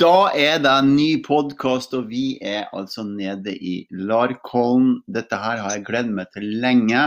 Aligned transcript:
Da 0.00 0.30
er 0.32 0.62
det 0.64 0.70
en 0.72 0.94
ny 0.96 1.18
podkast, 1.20 1.92
og 1.92 2.06
vi 2.08 2.38
er 2.40 2.70
altså 2.72 3.02
nede 3.04 3.52
i 3.52 3.82
Larkollen. 3.92 5.02
Dette 5.04 5.36
her 5.36 5.60
har 5.60 5.74
jeg 5.74 5.84
gledet 5.84 6.14
meg 6.16 6.30
til 6.32 6.46
lenge. 6.62 7.02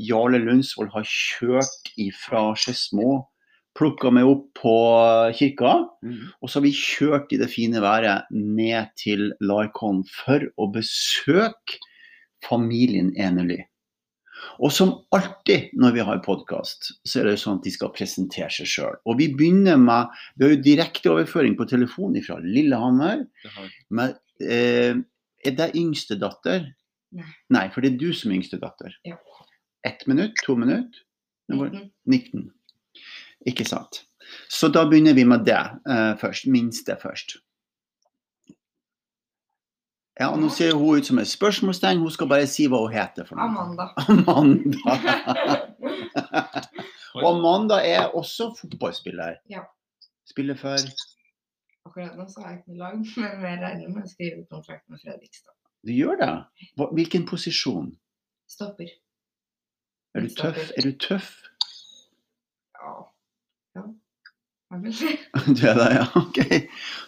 Jarle 0.00 0.40
Lundsvold 0.40 0.94
har 0.94 1.04
kjørt 1.04 1.90
ifra 2.00 2.54
Skedsmo, 2.56 3.18
plukka 3.76 4.08
meg 4.16 4.30
opp 4.30 4.46
på 4.62 4.74
kirka. 5.36 5.74
Og 6.40 6.48
så 6.48 6.56
har 6.56 6.64
vi 6.64 6.72
kjørt 6.72 7.36
i 7.36 7.40
det 7.42 7.50
fine 7.52 7.84
været 7.84 8.32
ned 8.32 8.96
til 8.96 9.34
Larkollen 9.44 10.06
for 10.08 10.48
å 10.56 10.70
besøke 10.72 11.76
familien 12.48 13.12
Enely. 13.20 13.60
Og 14.62 14.72
som 14.72 14.92
alltid 15.14 15.72
når 15.76 15.96
vi 15.96 16.04
har 16.08 16.22
podkast, 16.24 16.92
så 17.04 17.20
er 17.20 17.28
det 17.28 17.36
jo 17.36 17.42
sånn 17.44 17.60
at 17.60 17.66
de 17.66 17.72
skal 17.74 17.92
presentere 17.96 18.48
seg 18.52 18.70
sjøl. 18.70 18.98
Og 19.04 19.18
vi 19.20 19.28
begynner 19.34 19.78
med 19.80 20.12
Vi 20.36 20.46
har 20.46 20.54
jo 20.54 20.62
direkteoverføring 20.64 21.56
på 21.58 21.68
telefon 21.68 22.16
fra 22.24 22.38
Lillehammer. 22.44 23.26
Men 23.90 24.16
eh, 24.40 24.96
er 25.44 25.56
det 25.58 25.72
yngste 25.76 26.18
datter? 26.20 26.70
Nei. 27.52 27.68
for 27.72 27.80
det 27.80 27.94
er 27.94 28.00
du 28.00 28.10
som 28.16 28.32
er 28.32 28.40
yngste 28.40 28.60
datter. 28.60 28.96
Ja. 29.06 29.16
Ett 29.86 30.06
minutt? 30.10 30.34
To 30.44 30.56
minutt? 30.58 31.02
19. 31.52 31.90
19. 32.10 32.50
Ikke 33.46 33.64
sant. 33.68 34.02
Så 34.50 34.68
da 34.74 34.82
begynner 34.88 35.14
vi 35.14 35.24
med 35.28 35.44
det 35.46 35.60
eh, 35.60 36.14
først. 36.18 36.48
Minste 36.50 36.96
først. 37.00 37.38
Ja, 40.20 40.30
og 40.32 40.38
Nå 40.40 40.48
ser 40.48 40.72
hun 40.74 40.98
ut 40.98 41.06
som 41.06 41.18
et 41.20 41.28
spørsmålstegn. 41.28 41.98
Hun 42.00 42.10
skal 42.10 42.28
bare 42.28 42.46
si 42.48 42.66
hva 42.72 42.78
hun 42.86 42.94
heter. 42.94 43.26
for 43.28 43.36
noe. 43.36 43.44
Amanda. 43.44 43.88
Amanda. 44.12 44.94
og 47.20 47.26
Amanda 47.34 47.80
er 47.84 48.14
også 48.16 48.54
fotballspiller. 48.60 49.36
Ja. 49.52 49.66
Spiller 50.28 50.56
for 50.56 50.80
Akkurat 51.86 52.16
nå 52.18 52.24
så 52.26 52.40
har 52.42 52.50
jeg 52.50 52.58
ikke 52.58 52.72
noe 52.72 52.80
lag, 52.80 52.94
men 52.98 53.44
jeg 53.46 53.58
regner 53.62 53.90
med 53.92 54.02
å 54.02 54.08
skrive 54.10 54.40
kontrakt 54.50 54.82
med 54.90 54.98
Fredrikstad. 55.04 55.52
Du 55.86 55.92
gjør 55.94 56.16
det? 56.18 56.32
Hvilken 56.96 57.26
posisjon? 57.28 57.92
Stopper. 58.50 58.88
Er 60.16 60.24
du 60.24 60.32
tøff? 60.34 60.58
Er 60.74 60.82
du 60.88 60.96
tøff? 60.98 61.28
Ja. 62.80 62.96
Ja. 63.78 63.84
Jeg 64.74 64.82
vil 64.82 64.96
si. 64.98 65.12
Du 65.60 65.62
er 65.70 65.78
det, 65.78 65.88
ja. 65.94 66.06
Ok. 66.18 66.40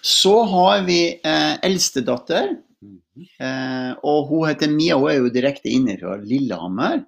Så 0.05 0.37
har 0.53 0.87
vi 0.87 1.01
eh, 1.17 1.55
eldste 1.67 2.05
datter. 2.07 2.55
Eh, 2.83 3.93
og 4.07 4.29
hun 4.29 4.47
heter 4.49 4.71
Mia. 4.71 4.99
Hun 4.99 5.11
er 5.11 5.19
jo 5.19 5.33
direkte 5.35 5.71
inne 5.73 5.97
fra 6.01 6.17
Lillehammer. 6.23 7.03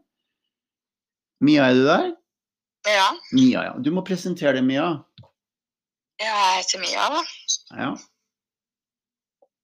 Mia, 1.44 1.68
er 1.70 1.78
du 1.78 1.84
der? 1.86 2.08
Ja, 2.88 3.06
Mia, 3.36 3.66
ja. 3.68 3.76
Du 3.78 3.92
må 3.94 4.04
presentere 4.06 4.56
deg, 4.58 4.66
Mia. 4.66 4.88
Ja, 6.20 6.32
jeg 6.32 6.64
heter 6.64 6.82
Mia, 6.82 7.06
da. 7.14 7.22
Ja. 7.76 7.92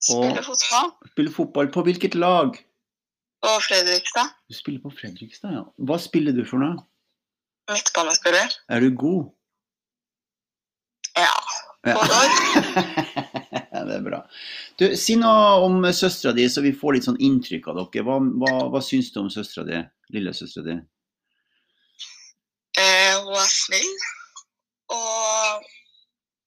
Spiller 0.06 0.44
fotball 0.44 0.90
Spiller 1.10 1.34
fotball. 1.34 1.70
På 1.74 1.82
hvilket 1.84 2.14
lag? 2.14 2.56
på 3.46 3.60
Fredrikstad. 3.60 4.28
Du 4.48 4.54
spiller 4.54 4.80
på 4.80 4.90
Fredrikstad, 4.90 5.52
ja. 5.54 5.64
Hva 5.88 5.98
spiller 6.02 6.34
du 6.34 6.42
for 6.48 6.62
noe? 6.62 6.80
Midtbanespiller. 7.70 8.54
Er 8.72 8.82
du 8.82 8.90
god? 8.94 9.30
Ja. 11.16 11.36
Ja. 11.86 11.96
Det 13.86 13.94
er 13.96 14.04
bra. 14.04 14.20
Du, 14.80 14.84
si 14.98 15.16
noe 15.20 15.62
om 15.66 15.78
søstera 15.94 16.34
di, 16.36 16.48
så 16.50 16.64
vi 16.64 16.74
får 16.76 16.96
litt 16.96 17.06
sånn 17.08 17.20
inntrykk 17.22 17.70
av 17.70 17.80
dere. 17.80 18.04
Hva, 18.06 18.18
hva, 18.42 18.52
hva 18.72 18.82
syns 18.84 19.12
du 19.14 19.20
om 19.22 19.30
søstera 19.32 19.66
di? 19.68 19.80
Lillesøstera 20.16 20.66
di? 20.66 20.76
Eh, 22.82 23.14
hun 23.22 23.34
er 23.38 23.50
snill. 23.50 23.92
Og 24.94 25.66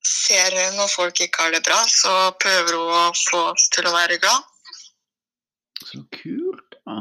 ser 0.05 0.55
hun 0.55 0.78
når 0.79 0.91
folk 0.94 1.22
ikke 1.25 1.45
har 1.45 1.55
det 1.55 1.63
bra, 1.67 1.79
så 1.91 2.16
prøver 2.41 2.75
hun 2.78 2.97
å 2.99 3.05
få 3.17 3.44
oss 3.53 3.69
til 3.75 3.89
å 3.89 3.95
være 3.95 4.19
glad. 4.22 4.45
Så 5.79 6.03
kult, 6.13 6.78
da. 6.85 6.99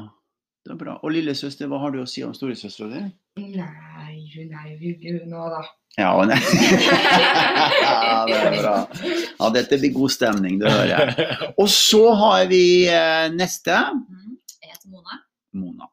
Det 0.65 0.75
er 0.75 0.81
bra. 0.81 0.99
Og 1.03 1.15
lillesøster, 1.15 1.69
hva 1.71 1.81
har 1.81 1.95
du 1.95 2.03
å 2.03 2.09
si 2.09 2.25
om 2.27 2.35
storesøstera 2.37 2.91
di? 2.93 3.03
Nei, 3.41 4.15
hun 4.35 4.51
er 4.53 4.73
jo 4.73 4.79
hyggelig 4.83 5.23
hun 5.25 5.37
òg, 5.39 5.55
da. 5.55 5.63
Ja, 5.99 6.13
og 6.15 6.29
nei. 6.31 6.39
ja, 7.83 8.25
det 8.29 8.39
er 8.39 8.57
bra. 8.61 8.75
Ja, 9.39 9.51
dette 9.55 9.79
blir 9.81 9.95
god 9.97 10.15
stemning, 10.15 10.59
det 10.61 10.71
hører 10.71 10.93
jeg. 10.93 11.29
Og 11.59 11.71
så 11.73 12.03
har 12.21 12.45
vi 12.51 12.63
eh, 12.93 13.27
neste. 13.35 13.79
Mm. 13.97 14.37
Jeg 14.63 14.75
heter 14.75 14.93
Mona. 14.93 15.19
Mona. 15.59 15.91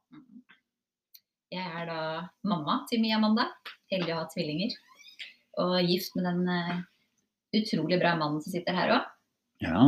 Jeg 1.56 1.66
er 1.66 1.90
da 1.90 2.02
mamma 2.46 2.82
til 2.90 3.02
Mia 3.02 3.18
Amanda. 3.18 3.48
Heldig 3.94 4.14
å 4.14 4.22
ha 4.22 4.30
tvillinger. 4.30 4.76
Og 5.64 5.76
gift 5.88 6.18
med 6.20 6.28
den 6.28 6.50
eh, 6.52 6.80
utrolig 7.62 8.00
bra 8.02 8.16
mannen 8.20 8.42
som 8.44 8.54
sitter 8.54 8.78
her 8.78 8.98
òg. 8.98 9.12
Ja. 9.64 9.86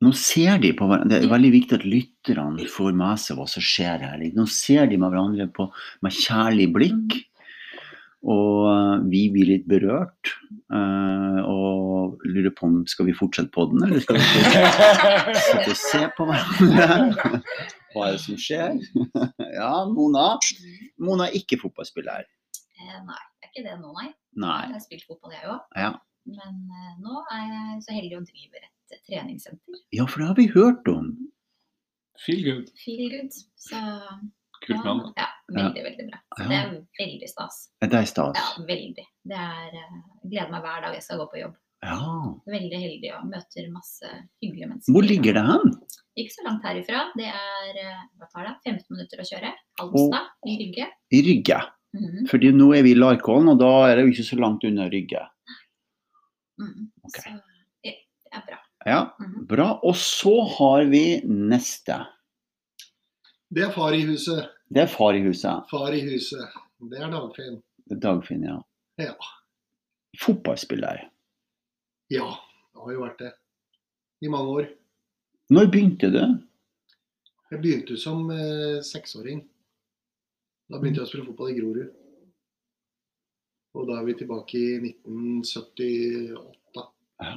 Nå 0.00 0.12
ser 0.16 0.60
de 0.62 0.70
på 0.76 0.86
hverandre. 0.88 1.10
Det 1.12 1.26
er 1.26 1.32
veldig 1.32 1.50
viktig 1.52 1.76
at 1.76 1.88
lytterne 1.88 2.68
får 2.70 2.94
med 2.96 3.20
seg 3.20 3.36
hva 3.36 3.48
som 3.50 3.64
skjer 3.64 4.06
her. 4.06 4.22
Nå 4.36 4.46
ser 4.48 4.88
de 4.88 4.96
med 5.00 5.12
hverandre 5.12 5.50
på, 5.52 5.66
med 6.04 6.16
kjærlig 6.16 6.70
blikk. 6.76 7.18
Og 8.20 8.66
eh, 8.68 9.04
vi 9.08 9.22
blir 9.32 9.46
litt 9.48 9.66
berørt. 9.70 10.32
eh, 10.72 11.38
og 11.48 12.20
lurer 12.28 12.52
på 12.56 12.66
om 12.68 12.80
skal 12.90 13.06
vi 13.08 13.14
fortsette 13.16 13.48
på 13.54 13.64
den, 13.70 13.84
eller 13.86 14.02
skal 14.04 14.18
vi 14.18 14.24
sitte 15.46 15.70
og 15.72 15.78
se 15.80 16.02
på 16.18 16.26
hverandre? 16.28 17.40
Hva 17.94 18.06
er 18.06 18.12
det 18.14 18.20
som 18.22 18.36
skjer? 18.38 18.76
ja, 19.58 19.70
Mona. 19.90 20.26
Mona 21.02 21.26
er 21.30 21.38
ikke 21.40 21.58
fotballspiller. 21.62 22.28
Eh, 22.80 22.98
nei, 23.06 23.22
det 23.40 23.48
er 23.48 23.50
ikke 23.54 23.64
det 23.70 23.78
nå, 23.80 23.94
nei. 23.96 24.10
Nei. 24.44 24.58
Jeg 24.68 24.76
har 24.76 24.84
spilt 24.84 25.08
fotball, 25.08 25.32
jeg 25.34 25.48
òg. 25.50 25.64
Ja. 25.80 25.94
Men 26.30 26.60
eh, 26.76 26.92
nå 27.02 27.22
er 27.34 27.46
jeg 27.48 27.80
så 27.88 27.96
heldig 27.96 28.20
å 28.20 28.26
drive 28.28 28.60
et 28.60 29.00
treningssenter. 29.08 29.80
ja, 29.96 30.04
for 30.06 30.20
det 30.22 30.28
har 30.28 30.38
vi 30.38 30.48
hørt 30.54 30.88
om. 30.92 31.10
Feel 32.20 32.42
good. 32.44 32.68
Feel 32.84 33.06
good. 33.14 33.32
Så 33.56 33.80
Kult 34.66 34.84
navn. 34.84 35.12
ja, 35.16 35.26
veldig, 35.56 35.82
veldig 35.86 36.04
bra. 36.10 36.18
Så 36.36 36.46
det 36.50 36.56
er 36.58 36.70
veldig 37.00 37.28
stas. 37.30 37.56
Det 37.80 37.94
er 37.94 38.04
stas. 38.10 38.36
Ja, 38.36 38.64
veldig. 38.68 39.06
Det 39.30 39.38
er 39.38 39.72
eh, 39.72 39.98
Jeg 40.22 40.30
gleder 40.34 40.50
meg 40.52 40.62
hver 40.66 40.82
dag 40.84 40.94
jeg 40.98 41.02
skal 41.06 41.18
gå 41.22 41.26
på 41.32 41.40
jobb. 41.40 41.54
Ja. 41.82 41.96
Veldig 42.52 42.76
heldig 42.82 43.10
og 43.16 43.24
møter 43.32 43.70
masse 43.72 44.04
hyggelige 44.42 44.68
mennesker. 44.68 44.92
Hvor 44.92 45.06
ligger 45.08 45.32
det 45.38 45.44
hen? 45.48 45.72
Ikke 46.20 46.34
så 46.34 46.44
langt 46.44 46.62
herifra. 46.68 47.06
Det 47.16 47.30
er 47.32 47.80
eh, 47.80 48.02
hva 48.20 48.28
tar 48.34 48.44
det? 48.50 48.54
15 48.68 48.84
minutter 48.92 49.22
å 49.22 49.28
kjøre. 49.30 49.52
Halmstad 49.80 50.50
i 50.52 50.56
Rygge. 50.60 50.88
I 51.16 51.22
Rygge. 51.30 51.60
Mhm, 51.96 52.26
Fordi 52.30 52.52
nå 52.54 52.68
er 52.76 52.82
vi 52.86 52.92
i 52.92 52.98
Larkollen, 53.00 53.48
og 53.50 53.58
da 53.58 53.70
er 53.88 53.96
det 53.96 54.04
jo 54.04 54.12
ikke 54.12 54.28
så 54.28 54.36
langt 54.38 54.62
unna 54.68 54.84
Rygge. 54.92 55.24
Mm. 56.60 56.90
Okay. 57.08 57.32
Så 57.32 57.40
det 57.82 57.94
er 58.36 58.42
bra. 58.46 58.58
Ja, 58.86 59.00
Mhm. 59.18 59.46
bra. 59.48 59.70
Og 59.82 59.94
så 59.96 60.34
har 60.58 60.84
vi 60.84 61.20
neste. 61.24 62.06
Det 63.50 63.64
er 63.66 63.72
far 63.74 63.94
i 63.96 64.04
huset. 64.06 64.46
Det 64.70 64.84
er 64.84 64.90
far 64.90 65.16
i 65.18 65.22
huset. 65.24 65.66
Far 65.70 65.94
i 65.94 66.00
huset. 66.06 66.58
Det 66.90 67.00
er 67.02 67.10
Dagfinn. 67.10 67.56
Dagfinn, 67.90 68.44
ja. 68.46 68.60
Ja. 69.02 69.14
Fotballspiller. 70.22 71.02
Ja, 72.14 72.28
det 72.30 72.84
har 72.84 72.94
jo 72.94 73.02
vært 73.02 73.18
det. 73.24 73.32
I 74.22 74.30
mange 74.30 74.54
år. 74.54 74.70
Når 75.50 75.70
begynte 75.72 76.12
du? 76.14 76.22
Jeg 77.50 77.62
begynte 77.64 77.98
som 77.98 78.30
eh, 78.30 78.78
seksåring. 78.86 79.42
Da 80.70 80.78
begynte 80.78 81.02
jeg 81.02 81.08
å 81.08 81.10
spille 81.10 81.26
fotball 81.26 81.50
i 81.50 81.58
Grorud. 81.58 81.90
Og 83.74 83.86
da 83.90 83.98
er 83.98 84.06
vi 84.06 84.18
tilbake 84.20 84.58
i 84.58 84.78
1978. 84.94 86.86
Ja. 87.18 87.34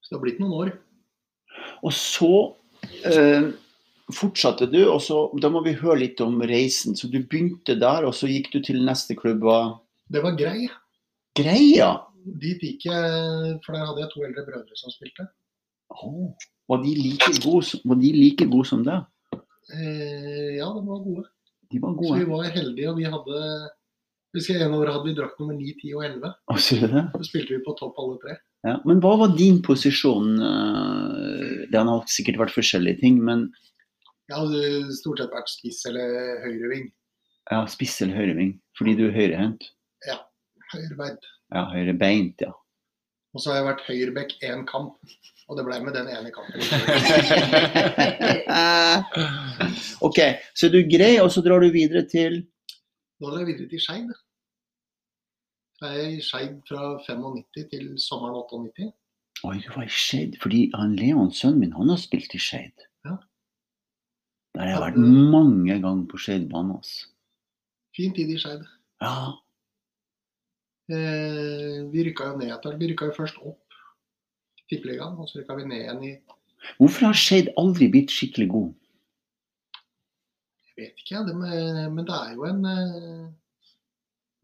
Så 0.00 0.08
det 0.08 0.16
har 0.16 0.24
blitt 0.24 0.40
noen 0.40 0.56
år. 0.62 0.72
Og 1.84 1.92
så 1.92 2.32
eh, 3.08 3.48
fortsatte 4.14 4.68
du, 4.70 4.80
og 4.88 5.00
så 5.04 5.20
da 5.42 5.50
må 5.52 5.62
vi 5.64 5.76
høre 5.78 6.00
litt 6.04 6.20
om 6.24 6.38
reisen. 6.46 6.96
Så 6.98 7.10
du 7.12 7.20
begynte 7.22 7.78
der, 7.80 8.06
og 8.08 8.14
så 8.16 8.30
gikk 8.30 8.52
du 8.54 8.60
til 8.64 8.82
neste 8.86 9.16
klubb. 9.18 9.46
Og... 9.46 9.78
Det 10.12 10.22
var 10.24 10.36
grei. 10.38 10.68
greia? 11.38 11.90
Dit 12.26 12.62
gikk 12.64 12.88
jeg, 12.88 13.56
for 13.64 13.76
der 13.76 13.86
hadde 13.86 14.02
jeg 14.04 14.12
to 14.12 14.26
eldre 14.26 14.46
brødre 14.48 14.78
som 14.78 14.94
spilte. 14.94 15.28
Åh, 15.94 16.34
var, 16.66 16.82
de 16.82 16.92
like 16.98 17.30
gode, 17.44 17.78
var 17.86 17.98
de 18.02 18.12
like 18.14 18.46
gode 18.50 18.66
som 18.66 18.82
deg? 18.86 19.06
Eh, 19.74 20.56
ja, 20.58 20.66
de 20.66 20.82
var 20.86 21.02
gode. 21.04 21.26
De 21.70 21.82
var 21.82 21.94
Så 21.98 22.18
vi 22.18 22.28
var 22.30 22.50
heldige, 22.54 22.90
og 22.90 22.98
vi 22.98 23.06
hadde 23.10 23.40
jeg 24.36 24.42
husker 24.42 24.62
En 24.66 24.74
år 24.76 24.90
hadde 24.92 25.06
vi 25.06 25.14
drakt 25.16 25.38
nummer 25.40 25.56
9, 25.56 25.70
10 25.80 25.92
og 25.96 26.02
11. 26.04 26.32
Å, 26.52 26.56
ser 26.60 26.82
du 26.82 26.92
det? 26.92 27.04
Så 27.14 27.28
spilte 27.30 27.54
vi 27.54 27.62
på 27.64 27.72
topp 27.78 27.96
alle 28.02 28.18
tre. 28.20 28.34
Ja, 28.64 28.78
men 28.88 29.00
hva 29.04 29.12
var 29.20 29.28
din 29.36 29.60
posisjon? 29.62 30.38
eh, 30.40 31.66
Det 31.70 31.76
har 31.78 32.04
sikkert 32.08 32.38
vært 32.40 32.54
forskjellige 32.56 33.00
ting, 33.00 33.20
men 33.24 33.52
Jeg 34.28 34.36
hadde 34.38 34.92
stort 34.96 35.18
sett 35.20 35.30
vært 35.30 35.48
spiss 35.52 35.84
eller 35.86 36.40
høyreving. 36.46 36.88
ja, 37.50 37.66
spiss 37.66 38.00
eller 38.02 38.16
høyreving? 38.16 38.60
Fordi 38.78 38.94
du 38.96 39.06
er 39.08 39.12
høyrehendt? 39.14 39.62
Høyrebeint. 40.72 41.22
Ja, 41.54 41.62
høyrebeint, 41.70 42.40
ja. 42.42 42.50
Og 43.36 43.40
så 43.40 43.50
har 43.52 43.56
jeg 43.60 43.66
vært 43.68 43.84
høyrebekk 43.86 44.32
én 44.48 44.64
kamp, 44.66 44.96
og 45.46 45.56
det 45.58 45.64
ble 45.68 45.76
med 45.84 45.94
den 45.94 46.08
ene 46.10 46.30
kampen. 46.34 46.58
ok, 50.08 50.18
så 50.58 50.68
du 50.72 50.78
er 50.80 50.88
grei, 50.90 51.12
og 51.22 51.30
så 51.30 51.40
drar 51.44 51.60
du 51.62 51.68
videre 51.70 52.02
til 52.10 52.40
Da 53.20 53.28
drar 53.30 53.38
jeg 53.44 53.50
videre 53.52 53.68
til 53.70 53.80
Skeid. 53.84 54.10
Så 55.76 55.88
er 55.88 55.96
jeg 55.98 56.12
i 56.16 56.22
Skeid 56.24 56.60
fra 56.68 56.84
95 57.04 57.66
til 57.72 57.88
sommeren 58.00 58.38
98. 58.40 58.92
Oi, 59.44 59.56
du 59.60 59.68
var 59.74 59.84
i 59.84 59.92
Skeid. 59.92 60.38
Fordi 60.40 60.62
han 60.74 60.94
Leon, 60.96 61.32
sønnen 61.36 61.60
min, 61.60 61.74
han 61.76 61.92
har 61.92 62.00
spilt 62.00 62.32
i 62.34 62.40
Skeid. 62.40 62.86
Ja. 63.04 63.18
Der 64.56 64.64
har 64.64 64.70
jeg 64.72 64.84
vært 64.86 65.02
mange 65.34 65.76
ganger 65.82 66.06
på 66.08 66.20
Skeidbanen. 66.22 66.78
Altså. 66.78 67.10
Fin 67.96 68.16
tid 68.16 68.32
i 68.32 68.38
Skeid. 68.40 68.64
Ja. 69.04 69.36
Eh, 70.88 71.84
vi 71.92 72.08
rykka 72.08 72.30
jo 72.30 72.40
ned 72.40 72.56
etter. 72.56 72.80
Vi 72.80 72.88
rykka 72.92 73.10
jo 73.10 73.18
først 73.18 73.38
opp 73.42 73.62
Tippeligaen, 74.70 75.18
og 75.20 75.28
så 75.28 75.42
rykka 75.42 75.60
vi 75.60 75.68
ned 75.68 75.84
igjen 75.84 76.04
i 76.08 76.16
Hvorfor 76.80 77.10
har 77.10 77.18
Skeid 77.20 77.52
aldri 77.60 77.90
blitt 77.92 78.10
skikkelig 78.10 78.48
god? 78.50 78.70
Jeg 80.66 80.86
vet 80.86 81.02
ikke, 81.04 81.20
det 81.28 81.34
med, 81.36 81.82
men 81.92 82.08
det 82.08 82.16
er 82.16 82.32
jo 82.32 82.46
en 82.48 82.64
eh, 82.70 83.26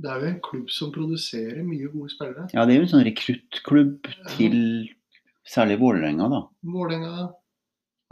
Det 0.03 0.11
er 0.11 0.23
jo 0.23 0.31
en 0.33 0.41
klubb 0.43 0.71
som 0.75 0.91
produserer 0.95 1.63
mye 1.67 1.91
gode 1.93 2.11
spillere. 2.11 2.49
Ja, 2.57 2.65
det 2.67 2.75
er 2.75 2.81
jo 2.81 2.87
en 2.89 2.93
sånn 2.97 3.07
rekruttklubb 3.07 4.09
til 4.35 4.57
særlig 5.47 5.79
Vålerenga, 5.83 6.27
da. 6.33 6.41
Vålerenga 6.67 7.29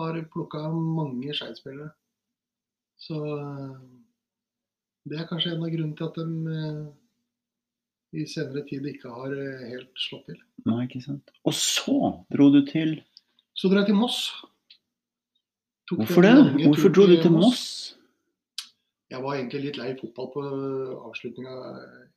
har 0.01 0.21
plukka 0.33 0.69
mange 0.71 1.35
Skeid-spillere. 1.35 1.91
Så 3.01 3.19
eh, 3.19 3.77
det 5.11 5.19
er 5.19 5.29
kanskje 5.29 5.55
en 5.55 5.65
av 5.65 5.73
grunnene 5.73 5.97
til 5.99 6.09
at 6.09 6.19
de 6.21 6.57
eh, 6.57 8.21
i 8.21 8.27
senere 8.29 8.65
tid 8.69 8.87
ikke 8.91 9.11
har 9.15 9.35
eh, 9.35 9.67
helt 9.71 10.03
slått 10.09 10.27
til. 10.31 10.41
Nei, 10.69 10.85
ikke 10.87 11.03
sant. 11.05 11.33
Og 11.47 11.57
så 11.57 11.99
dro 12.33 12.51
du 12.55 12.63
til 12.69 12.99
Så 13.57 13.71
dro 13.71 13.81
jeg 13.81 13.91
til 13.91 13.99
Moss. 13.99 14.21
Tok 15.91 16.05
Hvorfor 16.05 16.27
det? 16.27 16.35
Hvorfor 16.67 16.93
dro 16.95 17.07
du 17.09 17.17
til 17.17 17.25
til 17.27 17.35
Moss? 17.35 17.65
Jeg 19.11 19.23
var 19.25 19.37
egentlig 19.37 19.61
litt 19.65 19.79
lei 19.81 19.91
fotball 19.99 20.29
på 20.35 20.43
avslutninga 21.11 21.55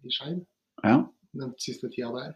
i 0.06 0.14
Skeid. 0.14 0.42
Ja. 0.84 1.04
den 1.34 1.54
siste 1.62 1.90
tida 1.90 2.12
der. 2.14 2.34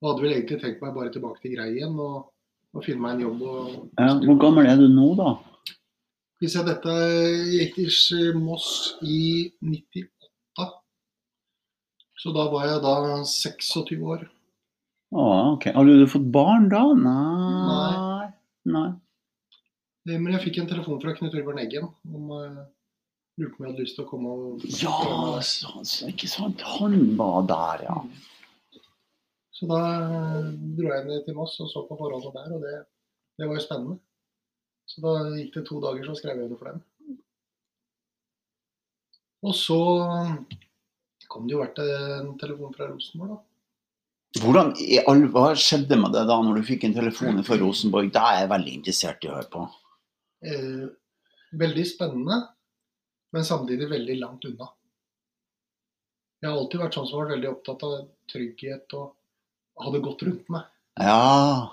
Og 0.00 0.10
hadde 0.12 0.24
vel 0.24 0.34
egentlig 0.34 0.60
tenkt 0.62 0.82
meg 0.82 0.94
bare 0.96 1.12
tilbake 1.14 1.42
til 1.42 1.54
Grei 1.56 1.68
igjen 1.74 1.98
og, 2.00 2.30
og 2.72 2.84
finne 2.86 3.02
meg 3.04 3.18
en 3.18 3.24
jobb. 3.26 3.42
Og, 3.46 3.74
ja. 4.00 4.14
Hvor 4.24 4.38
gammel 4.40 4.68
er 4.70 4.80
du 4.80 4.88
nå, 4.90 5.12
da? 5.18 5.34
Hvis 6.42 6.56
jeg 6.58 6.66
dette 6.66 6.94
gikk 7.52 7.76
til 7.78 8.38
Moss 8.40 8.96
i 9.06 9.52
98, 9.62 10.64
så 12.22 12.32
da 12.34 12.48
var 12.50 12.66
jeg 12.66 12.82
da 12.82 12.94
26 13.28 14.02
år. 14.14 14.24
Å, 15.12 15.22
ok. 15.52 15.68
Har 15.76 15.86
du 15.86 16.08
fått 16.10 16.26
barn 16.34 16.66
da? 16.72 16.82
Nei. 16.98 17.92
Nei. 17.92 18.28
Nei. 18.72 18.88
Men 20.08 20.32
jeg 20.34 20.48
fikk 20.48 20.62
en 20.62 20.70
telefon 20.70 20.98
fra 21.02 21.14
Knut 21.14 21.34
Ørborg 21.38 21.60
Eggen 21.62 21.92
om 22.10 22.32
lurte 23.40 23.54
på 23.54 23.62
om 23.62 23.66
jeg 23.66 23.72
hadde 23.72 23.84
lyst 23.84 23.98
til 23.98 24.04
å 24.04 24.10
komme 24.10 24.36
og 24.36 24.64
Ja, 24.82 24.96
så, 25.46 25.72
så, 25.88 26.08
ikke 26.12 26.30
sant. 26.30 26.62
Han 26.78 26.96
var 27.18 27.46
der, 27.50 27.84
ja. 27.88 27.98
Så 29.52 29.68
da 29.70 29.82
eh, 29.96 30.48
dro 30.78 30.88
jeg 30.90 31.06
ned 31.08 31.22
til 31.26 31.36
Moss 31.38 31.58
og 31.62 31.70
så 31.70 31.84
på 31.88 31.98
forholdene 32.00 32.34
der, 32.38 32.56
og 32.56 32.64
det, 32.64 32.78
det 33.38 33.48
var 33.48 33.58
jo 33.58 33.64
spennende. 33.64 34.00
Så 34.90 35.04
da 35.04 35.14
gikk 35.36 35.54
det 35.56 35.66
to 35.68 35.78
dager, 35.82 36.04
så 36.08 36.18
skrev 36.18 36.40
jeg 36.40 36.50
under 36.50 36.60
for 36.60 36.72
dem. 36.72 36.82
Og 39.42 39.54
så 39.58 39.78
kom 41.32 41.48
det 41.48 41.56
jo 41.56 41.62
vært 41.62 41.80
en 41.82 42.34
telefon 42.40 42.74
fra 42.76 42.90
Rosenborg, 42.90 43.36
da. 43.36 43.40
Hvordan, 44.40 44.70
hva 45.28 45.50
skjedde 45.60 45.98
med 46.00 46.14
det 46.16 46.22
da 46.24 46.38
når 46.40 46.56
du 46.56 46.64
fikk 46.64 46.86
en 46.88 46.94
telefon 46.96 47.42
fra 47.44 47.58
Rosenborg? 47.60 48.08
Det 48.14 48.20
er 48.20 48.38
jeg 48.40 48.52
veldig 48.52 48.74
interessert 48.78 49.26
i 49.26 49.28
å 49.28 49.34
høre 49.36 49.50
på. 49.52 49.64
Eh, 50.48 50.86
veldig 51.60 51.84
spennende, 51.84 52.38
men 53.32 53.44
samtidig 53.44 53.88
veldig 53.90 54.16
langt 54.20 54.44
unna. 54.44 54.68
Jeg 56.42 56.50
har 56.50 56.58
alltid 56.58 56.82
vært 56.82 56.96
sånn 56.98 57.06
som 57.06 57.18
har 57.18 57.26
vært 57.26 57.36
veldig 57.36 57.50
opptatt 57.52 57.84
av 57.86 57.96
trygghet 58.32 58.94
og 58.98 59.84
hadde 59.84 60.02
gått 60.04 60.24
rundt 60.26 60.52
meg. 60.52 60.68
Ja. 61.00 61.70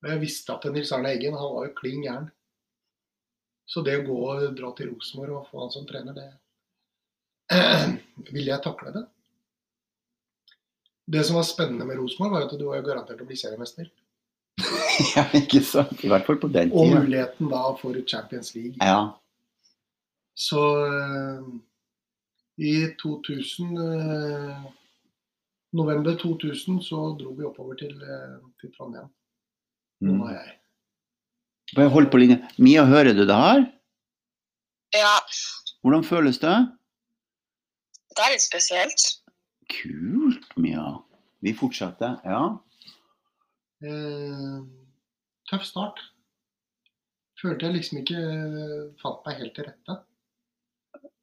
Og 0.00 0.08
jeg 0.08 0.22
visste 0.22 0.56
at 0.56 0.66
Nils 0.72 0.92
Arne 0.96 1.12
Eggen 1.12 1.36
han 1.36 1.54
var 1.54 1.68
jo 1.68 1.76
klin 1.76 2.04
gæren. 2.06 2.30
Så 3.70 3.84
det 3.86 4.00
å 4.00 4.06
gå 4.06 4.18
og 4.32 4.46
dra 4.58 4.72
til 4.74 4.90
Rosenborg 4.90 5.36
og 5.36 5.50
få 5.50 5.62
han 5.62 5.74
som 5.74 5.86
trener, 5.86 6.16
det 6.16 6.30
Ville 8.34 8.50
jeg 8.50 8.62
takle 8.64 8.94
det? 8.94 9.04
Det 11.10 11.22
som 11.26 11.36
var 11.38 11.46
spennende 11.46 11.86
med 11.86 11.98
Rosenborg, 11.98 12.34
var 12.34 12.46
at 12.46 12.58
du 12.58 12.66
var 12.66 12.80
jo 12.80 12.86
garantert 12.86 13.22
å 13.22 13.26
bli 13.28 13.38
seriemester. 13.38 13.90
ja, 15.14 15.24
ikke 15.36 15.62
sant. 15.66 15.96
I 16.02 16.10
hvert 16.10 16.26
fall 16.26 16.38
på 16.42 16.50
den 16.52 16.72
Og 16.72 16.90
muligheten 16.92 17.50
da 17.50 17.62
for 17.78 17.96
Champions 18.06 18.54
League. 18.56 18.78
Ja. 18.78 19.20
Så 20.40 20.60
eh, 20.88 21.48
i 22.64 22.72
2000 23.02 23.74
eh, 23.84 24.62
November 25.76 26.16
2000 26.18 26.80
så 26.86 27.00
dro 27.20 27.34
vi 27.36 27.44
oppover 27.46 27.76
til, 27.80 27.92
eh, 28.02 28.38
til 28.60 28.72
Trondheim. 28.76 29.10
Nå 30.00 30.14
Mm. 30.16 30.28
jeg. 30.32 30.56
Bare 31.76 31.88
hold 31.92 32.08
på 32.10 32.18
linje. 32.18 32.38
Mia, 32.58 32.84
hører 32.88 33.12
du 33.14 33.26
det 33.28 33.36
her? 33.36 33.66
Ja, 34.96 35.18
Hvordan 35.84 36.04
føles 36.04 36.38
det? 36.42 36.56
det 38.10 38.24
er 38.24 38.32
litt 38.32 38.42
spesielt. 38.42 39.04
Kult, 39.70 40.48
Mia. 40.58 40.96
Vi 41.42 41.52
fortsetter. 41.54 42.16
Ja. 42.24 42.40
Eh, 43.86 44.58
tøff 45.50 45.64
start. 45.64 46.00
Følte 47.40 47.66
jeg 47.68 47.76
liksom 47.78 48.00
ikke 48.02 48.24
fant 49.00 49.22
meg 49.26 49.38
helt 49.38 49.54
til 49.56 49.64
rette. 49.70 50.00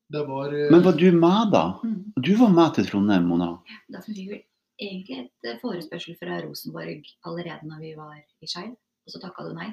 Det 0.10 0.24
var 0.28 0.54
eh, 0.56 0.70
Men 0.72 0.84
var 0.86 0.94
du 0.96 1.12
med, 1.12 1.52
da? 1.52 1.64
Mm. 1.84 2.14
Du 2.16 2.36
var 2.40 2.50
med 2.56 2.74
til 2.78 2.86
Trondheim, 2.88 3.26
Mona. 3.28 3.50
Da 3.92 4.00
fikk 4.06 4.22
vi 4.32 4.38
egentlig 4.80 5.18
et 5.26 5.48
eh, 5.52 5.58
forespørsel 5.62 6.16
fra 6.20 6.38
Rosenborg 6.46 7.04
allerede 7.28 7.68
når 7.68 7.82
vi 7.84 7.92
var 7.98 8.16
i 8.22 8.48
Skeid, 8.48 8.72
og 9.08 9.12
så 9.14 9.20
takka 9.24 9.48
du 9.50 9.54
nei. 9.58 9.68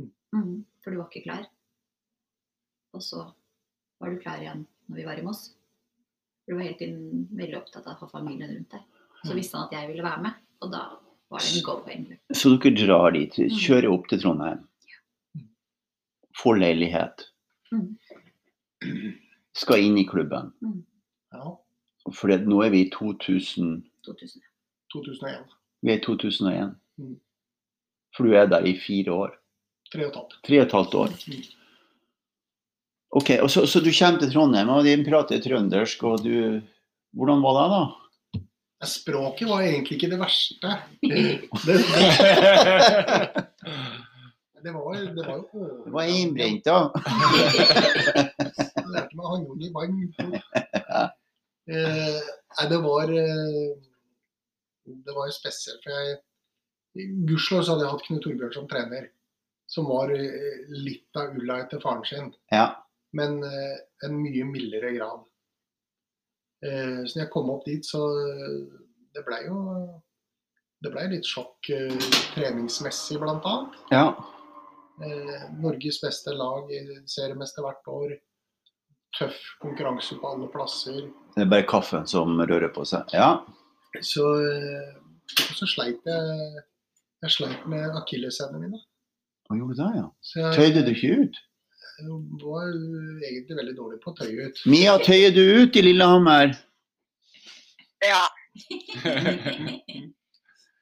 Mm. 0.00 0.10
Mm, 0.34 0.54
for 0.84 0.90
du 0.92 1.00
var 1.00 1.08
ikke 1.08 1.24
klar. 1.28 1.46
Og 2.94 3.02
så 3.02 3.22
var 4.00 4.10
du 4.12 4.20
klar 4.20 4.42
igjen 4.44 4.66
når 4.90 5.00
vi 5.00 5.06
var 5.08 5.18
i 5.22 5.24
Moss. 5.24 5.46
For 6.44 6.52
du 6.52 6.58
var 6.58 6.66
hele 6.68 6.78
tiden 6.82 7.24
veldig 7.32 7.56
opptatt 7.62 7.86
av 7.88 7.96
å 7.96 8.04
ha 8.04 8.10
familien 8.12 8.52
rundt 8.52 8.76
deg. 8.76 8.84
Så 9.24 9.32
Mm. 9.32 9.36
visste 9.40 9.56
han 9.56 9.66
at 9.70 9.72
jeg 9.72 9.88
ville 9.88 10.04
være 10.04 10.20
med, 10.22 10.34
og 10.60 10.70
da 10.74 10.82
var 11.32 11.40
det 11.40 11.56
en 11.56 11.64
go, 11.64 11.78
egentlig. 11.88 12.18
Så 12.36 12.50
dere 12.60 12.76
drar 12.86 13.10
dit, 13.16 13.32
kjører 13.56 13.88
opp 13.88 14.04
til 14.10 14.20
Trondheim. 14.20 14.60
Får 16.36 16.58
leilighet. 16.60 17.24
Mm. 17.72 17.96
Skal 19.54 19.84
inn 19.86 19.98
i 19.98 20.06
klubben. 20.08 20.52
ja, 21.32 21.52
For 22.12 22.28
nå 22.28 22.62
er 22.64 22.72
vi 22.74 22.84
i 22.86 22.90
2000, 22.90 23.84
2000. 24.06 24.42
2001. 24.92 25.54
vi 25.82 25.92
er 25.92 25.98
i 25.98 26.04
2001. 26.04 26.74
Mm. 26.98 27.16
For 28.16 28.26
du 28.26 28.34
er 28.38 28.46
der 28.46 28.66
i 28.66 28.76
fire 28.78 29.12
år. 29.12 29.34
Tre 29.92 30.06
og 30.06 30.10
et 30.10 30.16
halvt. 30.18 30.38
Tre 30.46 30.60
og 30.60 30.66
et 30.66 30.72
halvt 30.78 30.94
år. 30.94 31.14
Mm. 31.28 31.42
Ok, 33.14 33.30
og 33.42 33.50
så, 33.50 33.66
så 33.66 33.78
du 33.80 33.90
kommer 33.94 34.18
til 34.20 34.32
Trondheim, 34.32 34.68
og 34.74 34.84
de 34.84 34.96
prater 35.06 35.42
trøndersk, 35.42 36.02
og 36.02 36.24
du 36.24 36.60
Hvordan 37.14 37.42
var 37.44 37.58
det, 37.60 37.66
da? 37.70 37.82
Språket 38.90 39.46
var 39.48 39.62
egentlig 39.62 39.94
ikke 39.96 40.10
det 40.10 40.18
verste. 40.18 40.66
Det, 44.64 44.64
det, 44.64 44.72
det, 44.72 44.72
var, 44.72 44.94
det 45.14 45.26
var 45.26 45.36
jo 45.36 45.44
Det 45.84 45.92
var 45.92 46.02
innbrent, 46.10 46.64
da. 46.64 46.90
Lærte 48.94 49.18
meg 49.18 49.26
hanjong 49.32 49.64
i 49.66 49.72
vann. 49.74 49.98
Eh, 51.64 52.20
nei, 52.58 52.64
det 52.68 52.78
var 52.84 53.08
eh, 53.08 53.74
Det 54.84 55.14
var 55.16 55.30
spesielt. 55.32 55.80
For 55.84 55.94
jeg 55.96 56.18
Gudskjelov 57.26 57.64
så 57.66 57.72
hadde 57.74 57.86
jeg 57.86 57.92
hatt 57.94 58.04
Knut 58.06 58.22
Torbjørn 58.26 58.52
som 58.54 58.66
trener. 58.70 59.06
Som 59.72 59.88
var 59.88 60.12
eh, 60.12 60.64
litt 60.76 61.16
av 61.18 61.32
ulla 61.38 61.56
etter 61.64 61.80
faren 61.82 62.04
sin, 62.06 62.28
Ja. 62.52 62.66
men 63.16 63.38
eh, 63.42 63.78
en 64.04 64.18
mye 64.20 64.44
mildere 64.44 64.92
grad. 64.98 65.24
Eh, 66.64 67.00
så 67.08 67.16
når 67.16 67.22
jeg 67.24 67.32
kom 67.32 67.48
opp 67.54 67.64
dit, 67.66 67.84
så 67.86 68.02
Det 69.14 69.22
blei 69.26 69.40
jo 69.46 69.56
Det 70.84 70.92
ble 70.92 71.06
litt 71.14 71.24
sjokk 71.26 71.70
eh, 71.72 71.96
treningsmessig, 72.36 73.16
annet. 73.24 73.80
ja. 73.90 74.04
Eh, 75.02 75.48
Norges 75.58 75.96
beste 76.04 76.30
lag, 76.36 76.68
seriemester 77.10 77.64
hvert 77.64 77.88
år. 77.90 78.12
Tøff 79.18 79.36
konkurranse 79.62 80.16
på 80.18 80.30
alle 80.32 80.48
plasser. 80.50 81.04
Det 81.36 81.44
er 81.44 81.50
bare 81.50 81.66
kaffen 81.70 82.06
som 82.10 82.34
rører 82.40 82.70
på 82.74 82.84
seg. 82.88 83.10
Ja. 83.14 83.28
Så, 84.02 84.24
eh, 84.42 84.94
så 85.54 85.66
sleit 85.70 86.00
jeg 86.06 86.62
Jeg 87.24 87.30
sleit 87.32 87.62
med 87.70 87.94
akilleshælene 87.96 88.58
mine. 88.60 88.78
Hva 89.48 89.56
gjorde 89.56 89.76
du 89.76 89.78
da, 89.80 89.86
ja? 89.96 90.06
Jeg, 90.36 90.54
Tøyde 90.58 90.82
du 90.84 90.90
ikke 90.92 91.12
ut? 91.22 91.38
jeg 91.94 92.08
var 92.42 92.66
egentlig 93.30 93.56
veldig 93.56 93.74
dårlig 93.78 94.00
på 94.02 94.10
å 94.10 94.16
tøye 94.18 94.48
ut. 94.48 94.60
Mia, 94.68 94.96
tøyer 94.98 95.32
du 95.32 95.40
ut 95.62 95.76
i 95.78 95.84
Lillehammer? 95.86 96.52
Ja. 98.04 98.24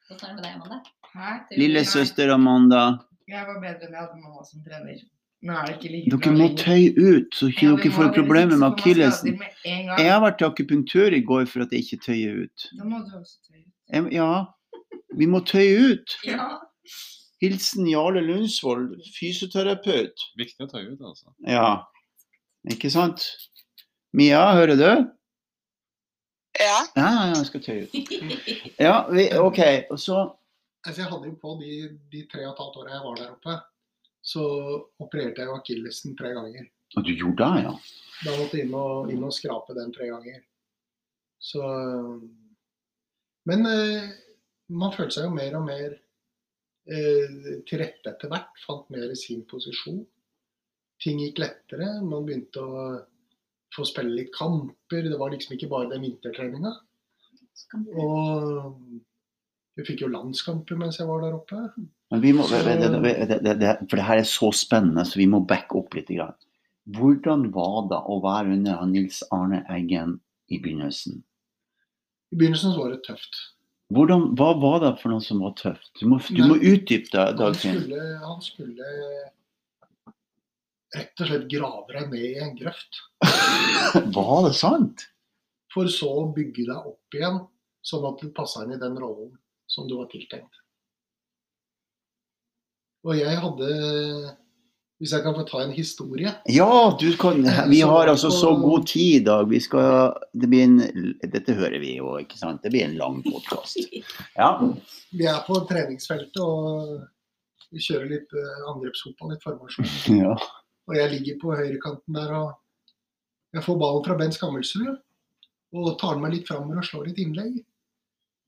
Hvordan 0.09 0.25
er 0.25 0.27
det 0.27 0.35
med 0.35 0.43
deg, 0.43 0.53
Amanda? 0.57 0.77
Hæ? 1.13 1.31
Lillesøster 1.61 2.33
Amanda. 2.33 2.83
Jeg 3.29 3.45
var 3.47 3.59
bedre 3.61 3.87
enn 3.87 3.93
jeg 3.95 4.01
hadde 4.01 4.19
mamma 4.19 4.43
som 4.47 4.63
trener. 4.65 4.99
Like 5.43 5.89
Dere 6.07 6.31
må 6.31 6.45
tøye 6.55 6.93
ut, 6.95 7.33
så 7.35 7.49
ikke 7.51 7.65
Ja, 7.65 7.71
dere 7.75 7.91
får 7.91 8.11
problemer 8.15 8.55
med 8.55 8.67
akillesen. 8.69 9.41
Jeg 9.65 10.07
har 10.07 10.21
vært 10.23 10.37
til 10.39 10.47
akupunktur 10.47 11.11
i 11.11 11.19
går 11.19 11.49
for 11.51 11.65
at 11.65 11.73
jeg 11.75 11.83
ikke 11.83 11.99
tøyer 12.05 12.37
ut. 12.45 12.67
Da 12.79 12.87
må 12.87 13.01
du 13.03 13.11
også 13.17 13.41
tøye. 13.49 13.65
ut. 13.91 14.13
ja, 14.13 14.29
vi 15.19 15.27
må 15.27 15.41
tøye 15.43 15.73
ut. 15.91 16.15
Ja. 16.27 16.47
Hilsen 17.43 17.89
Jarle 17.91 18.21
Lundsvold, 18.23 18.93
fysioterapeut. 19.17 20.23
Viktig 20.39 20.63
å 20.63 20.69
tøye 20.71 20.93
ut, 20.93 21.01
altså. 21.03 21.33
Ja, 21.43 21.83
ikke 22.71 22.93
sant? 22.93 23.25
Mia, 24.15 24.45
hører 24.55 24.79
du? 24.79 24.87
Ja. 26.55 26.79
Ja, 26.95 27.03
ja, 27.03 27.27
ja, 27.33 27.35
jeg 27.35 27.49
skal 27.51 27.65
tøye 27.65 27.83
ut. 27.89 28.79
Ja, 28.79 28.95
vi, 29.11 29.27
OK. 29.41 29.59
Og 29.91 29.99
så 29.99 30.23
Altså, 30.83 30.99
jeg 31.01 31.09
hadde 31.13 31.29
jo 31.29 31.35
på 31.39 31.53
de, 31.61 31.75
de 32.11 32.25
tre 32.27 32.41
og 32.43 32.49
et 32.51 32.57
halvt 32.59 32.79
åra 32.81 32.89
jeg 32.91 33.03
var 33.05 33.13
der 33.15 33.29
oppe, 33.31 33.53
så 34.23 34.43
opererte 35.03 35.43
jeg 35.43 35.49
jo 35.49 35.57
akillesen 35.57 36.15
tre 36.19 36.31
ganger. 36.35 36.69
Og 36.95 37.05
du 37.05 37.11
gjorde 37.11 37.43
det, 37.43 37.63
ja? 37.65 37.73
Da 38.23 38.35
måtte 38.37 38.57
jeg 38.59 38.67
inn 38.67 38.75
og, 38.77 39.11
inn 39.11 39.25
og 39.25 39.33
skrape 39.35 39.75
den 39.75 39.91
tre 39.95 40.07
ganger. 40.11 40.39
Så 41.43 41.63
Men 43.49 43.67
eh, 43.67 44.11
man 44.71 44.93
følte 44.95 45.17
seg 45.17 45.27
jo 45.27 45.35
mer 45.35 45.57
og 45.59 45.65
mer 45.67 45.95
eh, 46.87 47.63
til 47.67 47.81
rette 47.81 48.13
etter 48.13 48.31
hvert. 48.31 48.61
Fant 48.63 48.87
mer 48.93 49.11
i 49.11 49.19
sin 49.19 49.43
posisjon. 49.49 49.99
Ting 51.03 51.19
gikk 51.19 51.41
lettere. 51.43 51.89
Man 52.05 52.23
begynte 52.23 52.63
å 52.63 52.85
få 53.75 53.87
spille 53.89 54.15
litt 54.21 54.31
kamper. 54.35 55.09
Det 55.09 55.19
var 55.19 55.33
liksom 55.33 55.57
ikke 55.57 55.71
bare 55.73 55.91
den 55.91 56.05
vintertreninga. 56.07 56.71
Og 57.99 58.77
jeg 59.77 59.87
fikk 59.89 60.05
jo 60.05 60.13
landskamper 60.13 60.79
mens 60.79 61.01
jeg 61.01 61.09
var 61.09 61.25
der 61.25 61.35
oppe. 61.35 61.65
Men 62.13 62.21
vi 62.21 62.31
må, 62.37 62.45
det, 62.45 62.75
det, 62.77 63.39
det, 63.41 63.53
det, 63.57 63.69
for 63.89 63.97
det 63.97 64.03
her 64.05 64.19
er 64.21 64.27
så 64.29 64.51
spennende, 64.53 65.01
så 65.09 65.17
vi 65.17 65.25
må 65.25 65.39
backe 65.49 65.79
opp 65.79 65.95
litt. 65.97 66.11
Grann. 66.13 66.35
Hvordan 66.93 67.47
var 67.55 67.87
det 67.89 68.01
å 68.05 68.19
være 68.21 68.53
under 68.53 68.83
Nils 68.85 69.23
Arne 69.33 69.63
Eggen 69.73 70.19
i 70.53 70.59
begynnelsen? 70.61 71.23
I 72.29 72.37
begynnelsen 72.37 72.75
så 72.75 72.83
var 72.83 72.93
det 72.93 73.01
tøft. 73.07 73.39
Hvordan, 73.97 74.27
hva 74.37 74.51
var 74.61 74.77
det 74.85 74.91
for 75.01 75.09
noe 75.09 75.25
som 75.25 75.41
var 75.41 75.55
tøft? 75.57 75.89
Du 75.97 76.05
må, 76.11 76.21
du 76.29 76.43
må 76.45 76.59
utdype 76.61 77.09
det, 77.09 77.25
Han 77.41 77.57
skulle, 77.57 78.05
han 78.21 78.45
skulle 78.45 78.93
rett 80.93 81.23
og 81.25 81.29
slett 81.31 81.49
grave 81.49 81.97
deg 81.97 82.13
ned 82.13 82.25
i 82.29 82.33
en 82.45 82.57
grøft. 82.57 83.01
Var 84.17 84.35
det 84.45 84.53
sant? 84.57 85.07
For 85.73 85.89
så 85.89 86.11
å 86.21 86.27
bygge 86.35 86.67
deg 86.69 86.89
opp 86.93 87.17
igjen, 87.17 87.41
sånn 87.81 88.05
at 88.05 88.21
du 88.21 88.29
passa 88.37 88.67
inn 88.67 88.75
i 88.77 88.81
den 88.81 89.01
rollen 89.01 89.33
som 89.65 89.89
du 89.89 89.97
var 89.97 90.11
tiltenkt. 90.11 90.62
Og 93.03 93.17
jeg 93.19 93.35
hadde 93.39 93.69
Hvis 95.01 95.11
jeg 95.11 95.23
kan 95.25 95.35
få 95.35 95.43
ta 95.47 95.63
en 95.65 95.75
historie 95.75 96.31
Ja, 96.47 96.69
du 96.99 97.09
kan, 97.19 97.43
vi 97.69 97.81
har 97.83 98.11
altså 98.11 98.31
så 98.31 98.53
god 98.55 98.87
tid 98.87 99.21
i 99.21 99.23
dag. 99.25 99.49
Vi 99.49 99.59
skal, 99.59 100.13
det 100.31 100.49
blir 100.49 100.63
en, 100.67 100.77
dette 101.23 101.57
hører 101.57 101.79
vi 101.83 101.97
jo, 101.97 102.15
ikke 102.21 102.39
sant? 102.39 102.63
Det 102.63 102.71
blir 102.71 102.87
en 102.87 102.97
lang 102.99 103.19
podkast. 103.25 103.81
Ja. 104.37 104.53
Vi 105.11 105.27
er 105.27 105.43
på 105.47 105.59
treningsfeltet 105.69 106.39
og 106.43 107.01
vi 107.73 107.81
kjører 107.81 108.05
litt 108.11 108.35
eh, 108.37 108.65
angrepsfotball, 108.69 109.33
litt 109.33 109.43
formasjon. 109.43 109.87
ja. 110.23 110.35
Og 110.87 110.95
jeg 110.97 111.11
ligger 111.15 111.39
på 111.41 111.55
høyrekanten 111.57 112.15
der 112.15 112.35
og 112.37 112.51
jeg 113.53 113.65
får 113.65 113.77
ballen 113.81 114.05
fra 114.05 114.17
Bent 114.17 114.37
Skammelsrud. 114.37 114.95
Og 115.73 115.93
tar 116.01 116.19
meg 116.21 116.35
litt 116.35 116.49
framover 116.49 116.81
og 116.81 116.87
slår 116.87 117.11
et 117.11 117.21
innlegg. 117.21 117.59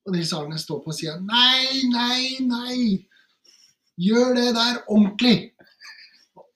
Og 0.05 0.13
Nils 0.13 0.33
Arne 0.37 0.57
står 0.61 0.81
på 0.85 0.93
sida. 0.93 1.17
Nei, 1.25 1.81
nei, 1.89 2.45
nei! 2.45 2.79
Gjør 4.01 4.33
det 4.35 4.49
der 4.55 4.81
ordentlig! 4.91 5.51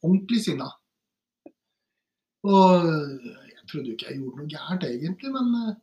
Ordentlig 0.03 0.41
sinna. 0.43 0.69
Og 2.43 2.87
jeg 3.51 3.63
trodde 3.71 3.93
ikke 3.93 4.09
jeg 4.09 4.19
gjorde 4.19 4.41
noe 4.41 4.51
gærent 4.51 4.83
egentlig, 4.87 5.31
men 5.35 5.47
eh, 5.59 5.77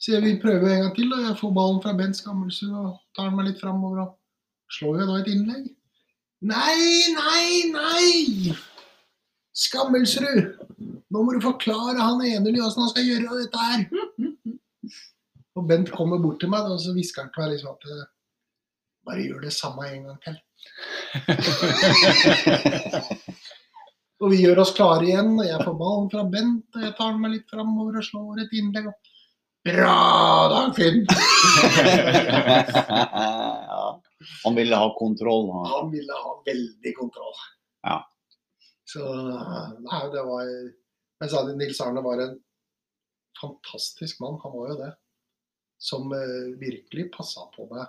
så 0.00 0.14
jeg 0.16 0.24
vil 0.24 0.40
prøve 0.42 0.68
en 0.72 0.82
gang 0.82 0.94
til. 0.96 1.12
Og 1.12 1.24
jeg 1.24 1.38
får 1.40 1.54
ballen 1.56 1.80
fra 1.84 1.96
Bent 1.96 2.18
Skammelsrud 2.18 2.76
og 2.76 2.92
tar 3.16 3.32
meg 3.32 3.50
litt 3.50 3.60
framover 3.60 4.04
og 4.04 4.14
slår 4.76 5.02
jo 5.02 5.08
da 5.10 5.18
et 5.20 5.32
innlegg. 5.32 5.68
Nei, 6.44 6.78
nei, 7.16 7.48
nei! 7.72 8.56
Skammelsrud! 9.56 10.40
Nå 11.14 11.22
må 11.22 11.36
du 11.36 11.40
forklare 11.44 12.00
han 12.00 12.24
Enerly 12.26 12.60
åssen 12.60 12.84
han 12.84 12.90
skal 12.92 13.06
gjøre 13.06 13.38
dette 13.44 13.68
her. 13.68 13.86
Og 15.54 15.68
Bent 15.70 15.92
kommer 15.94 16.18
bort 16.18 16.40
til 16.42 16.50
meg 16.50 16.66
og 16.66 16.80
så 16.82 16.92
hvisker 16.96 17.22
han 17.22 17.30
til 17.30 17.44
meg 17.44 17.52
liksom 17.52 17.76
at 17.76 17.84
eh, 17.86 18.08
bare 19.06 19.24
gjør 19.24 19.40
det 19.44 19.52
samme 19.54 19.82
en 19.88 20.04
gang 20.08 20.18
til. 20.24 20.36
og 24.20 24.26
vi 24.32 24.36
gjør 24.42 24.58
oss 24.64 24.76
klare 24.76 25.04
igjen, 25.06 25.30
og 25.38 25.46
jeg 25.46 25.64
får 25.64 25.80
ballen 25.80 26.10
fra 26.12 26.22
Bent, 26.32 26.68
og 26.76 26.80
jeg 26.86 26.94
tar 26.98 27.12
meg 27.20 27.30
litt 27.36 27.48
framover 27.52 27.92
og 28.00 28.06
slår 28.08 28.34
et 28.44 28.52
innlegg. 28.60 28.84
Og... 28.90 28.96
Bra, 29.64 29.98
Dagfinn! 30.52 31.00
ja. 33.72 33.86
Han 34.44 34.54
ville 34.54 34.76
ha 34.76 34.98
kontroll. 34.98 35.52
Han. 35.52 35.66
Han 35.72 35.90
ville 35.92 36.12
ha 36.24 36.42
veldig 36.46 36.96
kontroll. 36.96 37.38
Ja. 37.84 37.98
Så 38.84 39.00
nei, 39.00 40.02
det 40.12 40.22
var 40.28 40.48
Jeg 40.48 41.30
sa 41.32 41.40
det, 41.46 41.56
Nils 41.56 41.80
Arne 41.80 42.02
var 42.04 42.20
en 42.20 42.36
fantastisk 43.40 44.20
mann, 44.20 44.36
han 44.42 44.52
var 44.52 44.72
jo 44.72 44.76
det. 44.82 44.92
Som 45.80 46.12
eh, 46.12 46.52
virkelig 46.60 47.08
passa 47.16 47.48
på 47.56 47.64
meg. 47.72 47.88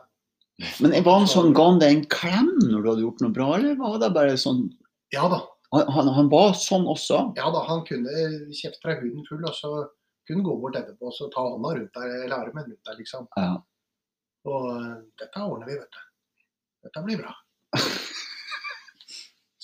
Men 0.80 0.94
var 1.04 1.20
han 1.20 1.28
sånn, 1.28 1.52
ga 1.56 1.66
han 1.68 1.82
deg 1.82 1.92
en 1.98 2.06
klem 2.12 2.50
når 2.64 2.80
du 2.80 2.90
hadde 2.90 3.04
gjort 3.04 3.22
noe 3.26 3.36
bra, 3.36 3.48
eller 3.58 3.76
var 3.80 3.98
det 4.00 4.12
bare 4.16 4.38
sånn 4.40 4.62
Ja 5.12 5.26
da, 5.32 5.42
Han, 5.76 5.90
han, 5.92 6.12
han 6.16 6.30
var 6.32 6.54
sånn 6.56 6.86
også? 6.88 7.18
ja 7.36 7.50
da, 7.52 7.64
han 7.68 7.84
kunne 7.88 8.14
kjefte 8.56 8.88
deg 8.88 9.04
huden 9.04 9.26
full, 9.28 9.44
og 9.44 9.56
så 9.58 9.72
kunne 10.26 10.46
gå 10.46 10.56
bort 10.62 10.78
etterpå 10.80 11.10
og 11.12 11.14
så 11.14 11.28
ta 11.34 11.44
hånda 11.44 11.74
rundt 11.76 11.98
deg, 12.00 12.14
eller 12.24 12.38
armen 12.38 12.70
rundt 12.70 12.88
deg, 12.88 13.02
liksom. 13.04 13.28
Ja. 13.38 13.52
Og 14.50 14.70
eh, 14.72 14.94
dette 15.22 15.44
ordner 15.44 15.70
vi, 15.70 15.76
vet 15.82 15.98
du. 15.98 16.02
Dette 16.88 17.04
blir 17.06 17.20
bra. 17.22 17.34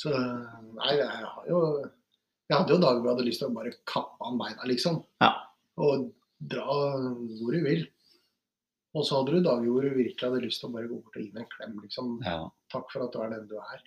Så 0.01 0.09
nei, 0.11 0.95
jeg 0.97 1.07
har 1.07 1.43
jo 1.49 1.59
Jeg 2.49 2.55
hadde 2.57 2.73
jo 2.73 2.79
dager 2.81 2.99
hvor 2.99 3.11
jeg 3.11 3.15
hadde 3.15 3.25
lyst 3.27 3.43
til 3.43 3.51
å 3.51 3.55
bare 3.55 3.73
kappe 3.87 4.25
han 4.25 4.39
beina, 4.41 4.65
liksom. 4.67 4.97
Ja. 5.23 5.31
Og 5.79 6.07
dra 6.51 6.65
hvor 7.39 7.53
du 7.55 7.61
vil. 7.63 7.85
Og 8.91 9.05
så 9.07 9.17
hadde 9.17 9.37
du 9.37 9.45
dager 9.45 9.71
hvor 9.71 9.85
du 9.85 9.95
virkelig 9.95 10.27
hadde 10.27 10.43
lyst 10.43 10.61
til 10.61 10.67
å 10.67 10.75
bare 10.75 10.89
gå 10.89 10.99
bort 10.99 11.15
og 11.15 11.23
gi 11.23 11.29
ham 11.31 11.43
en 11.43 11.51
klem, 11.53 11.75
liksom. 11.85 12.13
Ja. 12.27 12.39
Takk 12.73 12.89
for 12.91 13.05
at 13.05 13.13
du 13.15 13.21
er 13.23 13.31
den 13.31 13.45
du 13.47 13.57
er. 13.61 13.83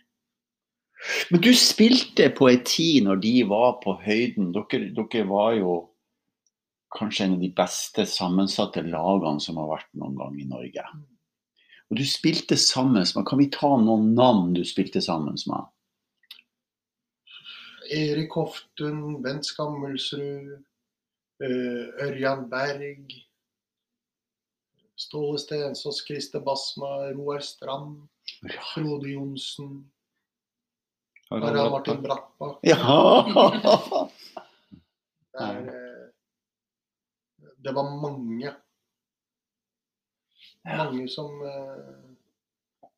Men 1.32 1.42
du 1.44 1.50
spilte 1.58 2.30
på 2.32 2.48
ei 2.48 2.60
tid 2.64 3.04
når 3.04 3.20
de 3.24 3.34
var 3.50 3.74
på 3.82 3.98
høyden. 4.00 4.52
Dere, 4.54 4.88
dere 4.96 5.26
var 5.28 5.58
jo 5.58 5.74
kanskje 6.94 7.26
en 7.26 7.36
av 7.36 7.42
de 7.42 7.50
beste 7.56 8.06
sammensatte 8.08 8.84
lagene 8.86 9.42
som 9.42 9.58
har 9.60 9.72
vært 9.72 9.90
noen 9.98 10.16
gang 10.20 10.38
i 10.40 10.48
Norge. 10.48 10.86
Og 11.90 11.98
du 12.00 12.04
spilte 12.08 12.56
sammen 12.56 13.04
med 13.04 13.26
Kan 13.28 13.40
vi 13.42 13.50
ta 13.52 13.74
noen 13.76 14.14
navn 14.16 14.54
du 14.56 14.62
spilte 14.66 15.02
sammen 15.04 15.36
med? 15.50 15.70
Erik 17.92 18.32
Hoftun, 18.32 19.20
Bent 19.22 19.44
Skammelsrud, 19.44 20.54
eh, 21.44 22.06
Ørjan 22.06 22.46
Berg, 22.48 23.12
Ståle 25.04 25.38
Stensås, 25.42 26.02
Christer 26.06 26.40
Basma, 26.44 26.94
Roar 27.12 27.42
Strand, 27.44 28.06
Frode 28.74 29.12
Johnsen, 29.12 29.82
Harald 31.30 31.70
Martin 31.70 32.02
Brattbakk. 32.02 32.58
Ja! 32.62 34.08
Det, 35.34 35.42
er, 35.42 35.56
eh, 35.66 36.04
det 37.58 37.72
var 37.74 37.88
mange. 37.98 38.52
Mange 40.64 41.08
som 41.10 41.40
eh, 41.42 42.88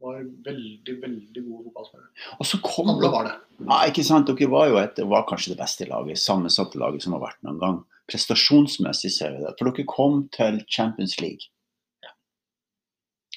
var 0.00 0.22
veldig, 0.46 0.94
veldig 1.02 1.42
gode 1.44 1.66
fotballspillere. 1.68 2.08
Og 2.38 2.48
så 2.48 2.60
kom 2.64 2.94
Alle 2.94 3.12
var 3.12 3.28
det. 3.28 3.34
Ja, 3.66 3.82
ikke 3.90 4.06
sant? 4.06 4.30
Dere 4.30 4.50
var 4.50 4.70
jo 4.72 4.80
et, 4.80 5.02
var 5.12 5.26
kanskje 5.28 5.52
det 5.52 5.60
beste 5.60 5.86
laget, 5.90 6.22
sammensatte 6.22 6.80
laget 6.80 7.04
som 7.04 7.18
har 7.18 7.26
vært 7.26 7.42
noen 7.46 7.60
gang. 7.60 7.80
Prestasjonsmessig 8.10 9.12
ser 9.14 9.36
vi 9.36 9.44
det. 9.44 9.52
For 9.58 9.68
dere 9.68 9.88
kom 9.92 10.24
til 10.34 10.62
Champions 10.64 11.20
League. 11.20 11.51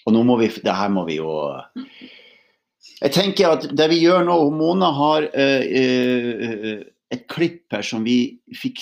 Og 0.06 0.14
nå 0.14 0.24
må 0.28 0.40
vi 0.42 0.50
Det 0.64 0.76
her 0.76 0.92
må 0.94 1.06
vi 1.10 1.20
jo 1.20 1.30
Jeg 3.02 3.14
tenker 3.16 3.56
at 3.56 3.70
det 3.76 3.88
vi 3.92 4.04
gjør 4.04 4.26
nå 4.28 4.38
Mona 4.56 4.92
har 4.96 5.30
uh, 5.32 5.64
uh, 5.66 6.84
et 7.14 7.26
klipp 7.30 7.72
her 7.74 7.86
som 7.86 8.04
vi 8.06 8.40
fikk 8.58 8.82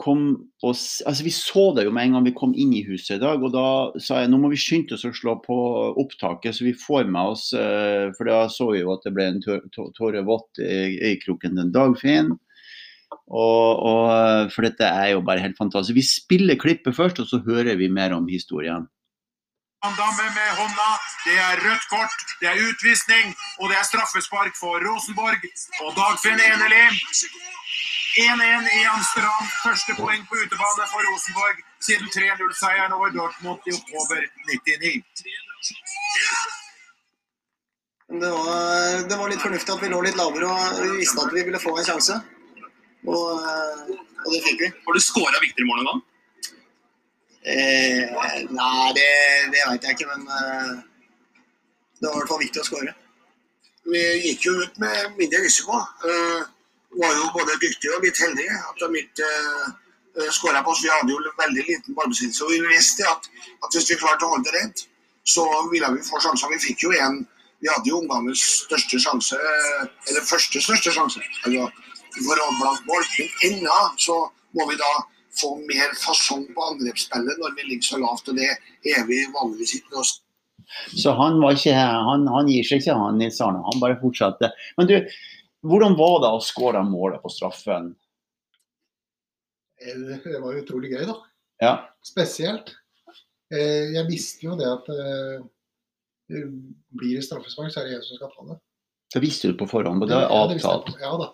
kom 0.00 0.22
og 0.64 0.72
Altså, 0.72 1.22
vi 1.22 1.30
så 1.34 1.66
det 1.76 1.84
jo 1.86 1.92
med 1.94 2.08
en 2.08 2.16
gang 2.16 2.24
vi 2.26 2.34
kom 2.36 2.54
inn 2.58 2.72
i 2.74 2.84
huset 2.86 3.18
i 3.18 3.22
dag, 3.22 3.42
og 3.44 3.52
da 3.54 3.66
sa 4.02 4.22
jeg 4.22 4.30
nå 4.32 4.38
må 4.40 4.50
vi 4.50 4.58
skynde 4.58 4.96
oss 4.96 5.04
å 5.06 5.12
slå 5.14 5.36
på 5.44 5.56
opptaket, 6.00 6.56
så 6.56 6.64
vi 6.66 6.72
får 6.78 7.10
med 7.12 7.34
oss 7.34 7.50
uh, 7.54 8.08
For 8.16 8.30
da 8.30 8.46
så 8.50 8.70
vi 8.72 8.80
jo 8.80 8.94
at 8.94 9.04
det 9.06 9.12
ble 9.14 9.28
en 9.28 9.42
tå- 9.44 9.60
tå- 9.74 9.90
tåre 9.98 10.24
vått 10.26 10.62
i 10.64 10.96
øyekroken 11.12 11.60
den 11.60 11.74
dagfin. 11.76 12.32
Og, 13.28 13.84
og, 13.84 14.50
for 14.52 14.66
dette 14.66 14.88
er 14.88 15.12
jo 15.12 15.22
bare 15.24 15.44
helt 15.44 15.58
fantastisk. 15.60 15.96
Vi 15.96 16.04
spiller 16.04 16.58
klippet 16.60 16.96
først, 16.96 17.20
og 17.22 17.28
så 17.28 17.40
hører 17.44 17.76
vi 17.80 17.88
mer 17.92 18.16
om 18.16 18.26
historien. 18.28 18.88
Damme 19.82 20.24
med 20.38 20.50
hånda. 20.58 20.90
Det 21.26 21.36
er 21.38 21.56
rødt 21.64 21.86
kort, 21.90 22.18
det 22.40 22.48
er 22.48 22.58
utvisning, 22.68 23.34
og 23.60 23.68
det 23.70 23.76
er 23.78 23.86
straffespark 23.90 24.54
for 24.54 24.78
Rosenborg 24.86 25.42
og 25.82 25.90
Dagfinn 25.96 26.38
Eneli. 26.38 26.84
1-1 28.22 28.68
i 28.78 28.82
Amsterdam. 28.94 29.42
Første 29.64 29.96
poeng 29.98 30.22
på 30.28 30.38
utebane 30.42 30.86
for 30.92 31.02
Rosenborg 31.08 31.56
siden 31.86 32.06
3-0-seieren 32.14 32.94
over 32.94 33.10
Dortmund 33.16 33.66
i 33.66 33.74
oktober 33.74 34.22
99. 34.52 35.02
Det 38.22 38.30
var, 38.30 39.02
det 39.10 39.18
var 39.18 39.34
litt 39.34 39.42
fornuftig 39.42 39.74
at 39.74 39.82
vi 39.82 39.90
lå 39.90 40.00
litt 40.06 40.20
lavere 40.20 40.52
og 40.52 40.80
vi 40.84 41.02
visste 41.02 41.26
at 41.26 41.34
vi 41.34 41.42
ville 41.48 41.64
få 41.66 41.74
en 41.74 41.90
sjanse. 41.90 42.20
Og, 43.02 43.28
eh, 43.50 43.92
og 43.98 44.30
det 44.30 44.42
fikk 44.46 44.62
vi. 44.62 44.72
Har 44.86 44.94
du 44.94 45.02
skåra 45.02 45.42
viktigere 45.42 45.70
mål 45.72 45.82
en 45.82 45.90
gang? 45.90 46.02
Eh, 47.42 48.06
nei, 48.54 48.92
det, 48.94 49.06
det 49.50 49.62
veit 49.66 49.86
jeg 49.86 49.96
ikke, 49.96 50.10
men 50.12 50.26
eh, 50.30 50.74
det 51.98 52.06
var 52.06 52.14
i 52.14 52.20
hvert 52.20 52.30
fall 52.30 52.42
viktig 52.44 52.62
å 52.62 52.66
skåre. 52.68 52.92
Vi 53.90 54.02
gikk 54.28 54.46
jo 54.46 54.52
ut 54.60 54.78
med 54.78 55.16
mindre 55.18 55.40
risiko. 55.42 55.80
Eh, 56.06 56.44
var 57.02 57.16
jo 57.18 57.32
både 57.34 57.58
dyktige 57.58 57.96
og 57.96 58.06
litt 58.06 58.20
heldige 58.22 58.54
at 58.54 58.78
de 58.78 59.00
ikke 59.00 59.28
eh, 59.32 60.30
skåra 60.30 60.62
på 60.62 60.70
oss. 60.70 60.84
Vi 60.84 60.92
hadde 60.92 61.14
jo 61.14 61.34
veldig 61.40 61.66
liten 61.66 61.98
ballbesittelse. 61.98 62.46
Og 62.46 62.54
vi 62.54 62.74
visste 62.76 63.06
at, 63.10 63.26
at 63.64 63.74
hvis 63.74 63.90
vi 63.90 63.98
klarte 63.98 64.28
å 64.28 64.34
holde 64.36 64.46
det 64.46 64.58
rent, 64.60 64.84
så 65.26 65.46
ville 65.72 65.90
vi 65.96 66.06
få 66.06 66.20
sjanser. 66.22 66.52
Vi 66.54 66.62
fikk 66.68 66.86
jo 66.86 66.94
en 66.98 67.24
Vi 67.62 67.70
hadde 67.70 67.86
jo 67.86 68.00
omgangens 68.00 68.40
største 68.64 68.98
sjanse, 68.98 69.36
eller 70.10 70.24
første 70.26 70.58
største 70.58 70.90
sjanse, 70.90 71.20
altså, 71.46 71.68
for 72.16 72.40
å 72.42 72.48
blant 72.58 72.88
mål. 72.88 73.04
Men 73.20 73.28
ennå 73.46 73.76
så 74.02 74.16
må 74.58 74.66
vi 74.66 74.74
da 74.80 74.88
få 75.40 75.54
mer 75.68 75.94
fasong 75.96 76.44
på 76.54 76.64
angrepsspillet 76.72 77.38
når 77.40 77.54
vi 77.56 77.68
ligger 77.70 77.86
så 77.88 78.00
lavt, 78.02 78.28
og 78.28 78.36
det 78.36 78.48
er 78.52 79.06
vi 79.08 79.22
vanligvis 79.32 79.76
ikke. 79.78 79.94
nå. 79.96 80.02
Så 80.96 81.12
han, 81.18 81.40
var 81.42 81.56
ikke, 81.56 81.74
han, 81.76 82.26
han 82.32 82.48
gir 82.48 82.64
seg 82.64 82.80
ikke, 82.82 82.94
han 82.96 83.18
Nils 83.20 83.40
Arne. 83.44 83.62
Han 83.66 83.80
bare 83.82 83.98
fortsatte. 84.00 84.52
Men 84.78 84.88
du, 84.88 84.94
hvordan 85.68 85.96
var 85.98 86.20
det 86.24 86.30
å 86.36 86.42
skåre 86.44 86.82
målet 86.86 87.20
på 87.24 87.32
straffen? 87.32 87.90
Eh, 89.82 89.98
Det 90.24 90.40
var 90.40 90.56
utrolig 90.60 90.92
gøy, 90.94 91.04
da. 91.10 91.16
Ja. 91.62 91.72
Spesielt. 92.06 92.74
Eh, 93.52 93.92
Jeg 93.96 94.06
visste 94.08 94.46
jo 94.46 94.56
det 94.58 94.68
at 94.70 94.88
eh, 94.94 95.42
blir 96.92 97.18
det 97.18 97.24
straffespark, 97.26 97.72
så 97.74 97.82
er 97.82 97.90
det 97.90 97.96
jeg 97.98 98.06
som 98.08 98.20
skal 98.20 98.32
ta 98.36 98.46
det. 98.52 98.58
Det 99.12 99.20
visste 99.20 99.50
du 99.52 99.58
på 99.60 99.68
forhånd, 99.68 100.00
og 100.02 100.08
det 100.08 100.16
er 100.16 100.24
Ja, 100.24 100.42
det 100.48 100.60
avtalt. 100.62 100.94
Ja 101.02 101.12
da. 101.20 101.26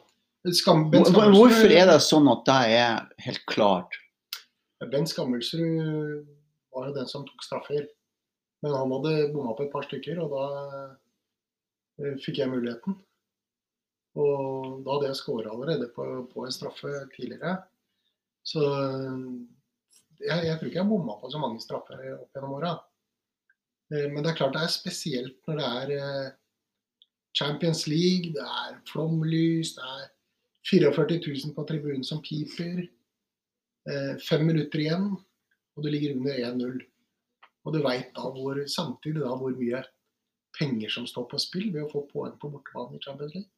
Skam, 0.55 0.87
Hvorfor 0.93 1.73
er 1.75 1.89
det 1.91 1.99
sånn 2.05 2.29
at 2.31 2.45
det 2.47 2.59
er 2.79 3.01
helt 3.25 3.45
klart? 3.51 3.97
Ben 4.93 5.07
Skammelsrud 5.11 6.29
var 6.75 6.89
jo 6.89 6.95
den 6.95 7.09
som 7.11 7.25
tok 7.27 7.43
straffer. 7.43 7.89
Men 8.63 8.75
han 8.75 8.95
hadde 8.95 9.33
bomma 9.35 9.55
på 9.59 9.67
et 9.67 9.73
par 9.73 9.87
stykker, 9.87 10.19
og 10.23 10.33
da 10.35 10.45
eh, 12.03 12.17
fikk 12.23 12.41
jeg 12.43 12.51
muligheten. 12.51 12.97
Og 14.19 14.81
da 14.87 14.97
hadde 14.97 15.11
jeg 15.11 15.21
skåra 15.21 15.53
allerede 15.53 15.91
på, 15.95 16.07
på 16.33 16.47
en 16.47 16.55
straffe 16.55 16.91
tidligere. 17.15 17.57
Så 18.47 18.63
eh, 18.63 19.17
jeg, 20.23 20.47
jeg 20.49 20.59
tror 20.59 20.71
ikke 20.71 20.81
jeg 20.81 20.91
bomma 20.91 21.19
på 21.21 21.31
så 21.31 21.43
mange 21.43 21.63
straffer 21.63 22.03
opp 22.17 22.35
gjennom 22.35 22.57
åra. 22.59 22.77
Eh, 23.95 24.07
Men 24.11 24.23
det 24.23 24.33
er 24.33 24.41
klart 24.41 24.55
det 24.57 24.65
er 24.67 24.75
spesielt 24.75 25.39
når 25.51 25.63
det 25.63 25.69
er 25.83 25.95
eh, 25.99 26.31
Champions 27.39 27.87
League, 27.91 28.33
det 28.35 28.43
er 28.43 28.79
flomlys, 28.91 29.77
det 29.77 29.87
er 29.87 30.07
44 30.69 31.19
000 31.25 31.55
på 31.57 31.65
tribunen 31.69 32.05
som 32.05 32.23
piper. 32.23 32.85
Eh, 33.89 34.15
Fem 34.29 34.47
minutter 34.47 34.83
igjen, 34.83 35.11
og 35.77 35.85
du 35.85 35.91
ligger 35.91 36.17
under 36.17 36.41
1-0. 36.51 36.81
Og 37.65 37.75
du 37.75 37.81
veit 37.85 38.19
samtidig 38.71 39.23
da 39.23 39.35
hvor 39.37 39.55
mye 39.57 39.83
penger 40.59 40.91
som 40.93 41.07
står 41.07 41.29
på 41.31 41.41
spill 41.41 41.71
ved 41.73 41.85
å 41.85 41.93
få 41.93 42.05
poeng 42.11 42.35
på 42.41 42.51
bortebane 42.53 42.97
i 42.99 43.03
Champions 43.05 43.35
League. 43.37 43.51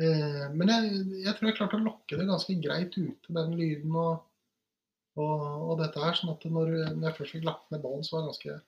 Eh, 0.00 0.46
Men 0.54 0.72
jeg, 0.72 1.04
jeg 1.24 1.36
tror 1.36 1.50
jeg 1.50 1.58
klarte 1.58 1.78
å 1.80 1.84
lokke 1.84 2.18
det 2.18 2.28
ganske 2.28 2.56
greit 2.62 2.96
ute, 2.96 3.34
den 3.34 3.54
lyden 3.58 3.94
og, 3.96 4.24
og, 5.18 5.44
og 5.70 5.78
dette 5.82 6.02
her. 6.02 6.16
Sånn 6.18 6.34
at 6.34 6.44
når, 6.48 6.74
når 6.96 7.10
jeg 7.10 7.18
først 7.20 7.36
fikk 7.36 7.48
lagt 7.48 7.70
ned 7.72 7.84
ballen, 7.84 8.04
så 8.06 8.16
var 8.16 8.26
jeg 8.26 8.32
ganske 8.32 8.58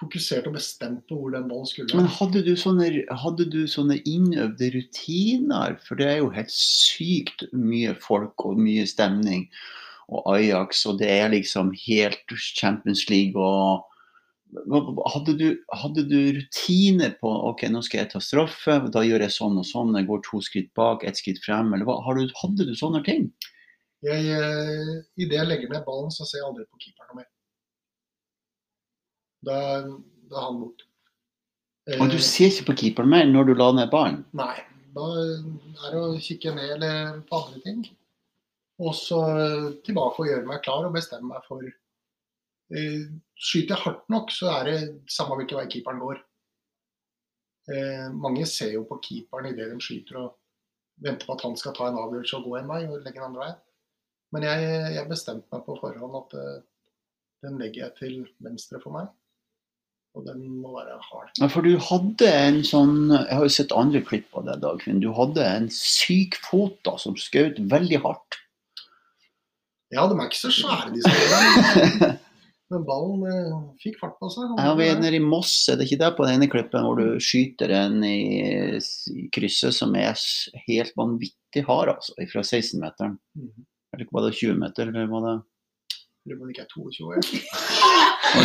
fokusert 0.00 0.48
og 0.48 0.56
bestemt 0.56 1.02
på 1.08 1.18
hvor 1.18 1.34
den 1.34 1.48
ballen 1.50 1.68
skulle. 1.68 1.98
Men 1.98 2.08
hadde 2.10 2.42
du 2.46 2.54
sånne, 2.58 2.88
hadde 3.22 3.46
du 3.52 3.60
sånne 3.70 4.00
innøvde 4.08 4.72
rutiner? 4.74 5.76
For 5.86 6.00
det 6.00 6.08
er 6.08 6.18
jo 6.22 6.32
helt 6.34 6.54
sykt 6.54 7.44
mye 7.52 7.94
folk 8.00 8.46
og 8.48 8.60
mye 8.60 8.86
stemning. 8.88 9.46
Og 10.10 10.26
Ajax, 10.34 10.82
og 10.90 10.98
det 11.02 11.10
er 11.20 11.30
liksom 11.34 11.70
helt 11.86 12.34
Champions 12.56 13.06
League 13.12 13.38
og 13.38 13.86
hadde 15.12 15.36
du, 15.38 15.46
hadde 15.78 16.02
du 16.10 16.18
rutiner 16.34 17.12
på 17.20 17.30
ok, 17.52 17.68
nå 17.70 17.82
skal 17.86 18.02
jeg 18.02 18.10
ta 18.14 18.22
straffe, 18.24 18.80
da 18.90 19.04
gjør 19.06 19.22
jeg 19.22 19.34
sånn 19.36 19.60
og 19.60 19.66
sånn, 19.68 19.94
jeg 19.94 20.08
går 20.08 20.24
to 20.26 20.40
skritt 20.42 20.72
bak, 20.78 21.04
ett 21.06 21.20
skritt 21.20 21.38
frem, 21.44 21.70
eller 21.74 21.86
hva? 21.86 22.00
Hadde 22.06 22.26
du, 22.26 22.34
hadde 22.40 22.66
du 22.66 22.74
sånne 22.78 23.02
ting? 23.06 23.28
Jeg, 24.06 24.26
eh, 24.32 24.96
Idet 25.20 25.38
jeg 25.38 25.46
legger 25.46 25.70
ned 25.70 25.84
ballen, 25.86 26.10
så 26.10 26.26
ser 26.26 26.40
jeg 26.40 26.48
aldri 26.48 26.66
på 26.66 26.82
keeperen 26.82 27.20
mer. 27.20 27.28
Da, 29.46 29.56
da 30.30 30.36
er 30.36 30.46
han 30.46 30.60
borte. 30.60 30.86
Og 31.98 32.10
du 32.12 32.18
ser 32.22 32.50
ikke 32.52 32.70
på 32.70 32.76
keeperen 32.84 33.10
mer 33.10 33.26
når 33.26 33.48
du 33.48 33.54
la 33.56 33.70
ned 33.74 33.90
ballen? 33.92 34.20
Nei. 34.36 34.54
Da 34.94 35.06
er 35.14 35.92
det 35.94 36.00
å 36.00 36.18
kikke 36.22 36.52
ned 36.56 36.74
eller 36.76 37.20
på 37.28 37.38
andre 37.38 37.60
ting. 37.64 37.84
Og 38.80 38.94
så 38.96 39.20
tilbake 39.86 40.22
og 40.22 40.28
gjøre 40.30 40.48
meg 40.48 40.62
klar 40.64 40.86
og 40.86 40.96
bestemme 40.96 41.30
meg 41.30 41.44
for 41.46 41.62
eh, 41.66 43.04
Skyter 43.40 43.76
jeg 43.76 43.82
hardt 43.84 44.10
nok, 44.12 44.32
så 44.34 44.50
er 44.52 44.68
det 44.68 44.78
samme 45.10 45.38
hvilken 45.38 45.60
vei 45.60 45.68
keeperen 45.72 46.02
går. 46.02 46.18
Eh, 47.70 48.06
mange 48.12 48.44
ser 48.48 48.74
jo 48.74 48.84
på 48.88 48.98
keeperen 49.04 49.52
idet 49.52 49.70
de 49.70 49.78
skyter 49.84 50.18
og 50.20 50.34
venter 51.00 51.28
på 51.28 51.36
at 51.36 51.44
han 51.46 51.56
skal 51.56 51.74
ta 51.76 51.88
en 51.88 52.00
avgjørelse 52.00 52.40
og 52.40 52.48
gå 52.48 52.58
en 52.58 52.68
vei 52.68 52.82
og 52.88 52.98
legge 52.98 53.16
den 53.16 53.28
andre 53.30 53.44
veien. 53.46 53.62
Men 54.34 54.46
jeg, 54.46 54.66
jeg 54.96 55.10
bestemte 55.10 55.48
meg 55.54 55.64
på 55.66 55.78
forhånd 55.80 56.18
at 56.20 56.36
eh, 56.40 56.58
den 57.46 57.56
legger 57.62 57.86
jeg 57.86 57.96
til 58.00 58.18
venstre 58.44 58.82
for 58.82 58.96
meg. 58.98 59.08
Og 60.18 60.24
den 60.26 60.42
må 60.58 60.72
være 60.74 60.96
hard. 61.06 61.28
Ja, 61.38 61.46
for 61.52 61.62
du 61.62 61.76
hadde 61.78 62.30
en 62.34 62.56
sånn 62.66 63.12
Jeg 63.12 63.30
har 63.30 63.44
jo 63.46 63.52
sett 63.54 63.74
andre 63.76 64.00
klipp 64.02 64.34
av 64.34 64.48
deg, 64.48 64.62
Dagfinn. 64.64 65.02
Du 65.02 65.12
hadde 65.14 65.44
en 65.46 65.68
syk 65.70 66.38
fot 66.42 66.80
da, 66.86 66.96
som 66.98 67.14
skjøt 67.18 67.60
veldig 67.70 68.00
hardt. 68.02 68.40
Ja, 69.94 70.06
de 70.06 70.16
er 70.16 70.26
ikke 70.26 70.38
så 70.38 70.52
svære, 70.54 70.90
disse 70.94 71.14
spillerne. 71.14 72.10
Men 72.70 72.84
ballen 72.86 73.24
eh, 73.26 73.54
fikk 73.82 73.96
fart 73.98 74.14
på 74.22 74.28
seg. 74.30 74.52
Ja, 74.54 74.74
vi 74.78 74.86
er 74.86 75.00
nede 75.00 75.18
i 75.18 75.22
Moss, 75.22 75.54
er 75.70 75.78
det 75.78 75.88
ikke 75.88 75.98
det 76.04 76.10
på 76.14 76.26
den 76.26 76.36
ene 76.36 76.46
klippen 76.50 76.84
hvor 76.86 77.00
du 77.00 77.18
skyter 77.22 77.72
en 77.74 77.98
i, 78.06 78.20
i 78.78 79.24
krysset 79.34 79.74
som 79.74 79.96
er 79.98 80.14
helt 80.68 80.94
vanvittig 80.98 81.64
hard, 81.66 81.96
altså, 81.96 82.14
fra 82.30 82.44
16-meteren. 82.46 83.18
Mhm. 83.38 83.66
Eller 83.90 84.06
var 84.14 84.28
det 84.28 84.36
20 84.38 84.60
meter, 84.60 84.92
eller 84.92 85.10
var 85.10 85.26
det 85.26 85.34
Lurer 86.30 86.38
på 86.38 86.42
om 86.42 86.48
det 86.48 86.54
ikke 86.54 86.62
er 86.62 86.68
22. 86.70 87.10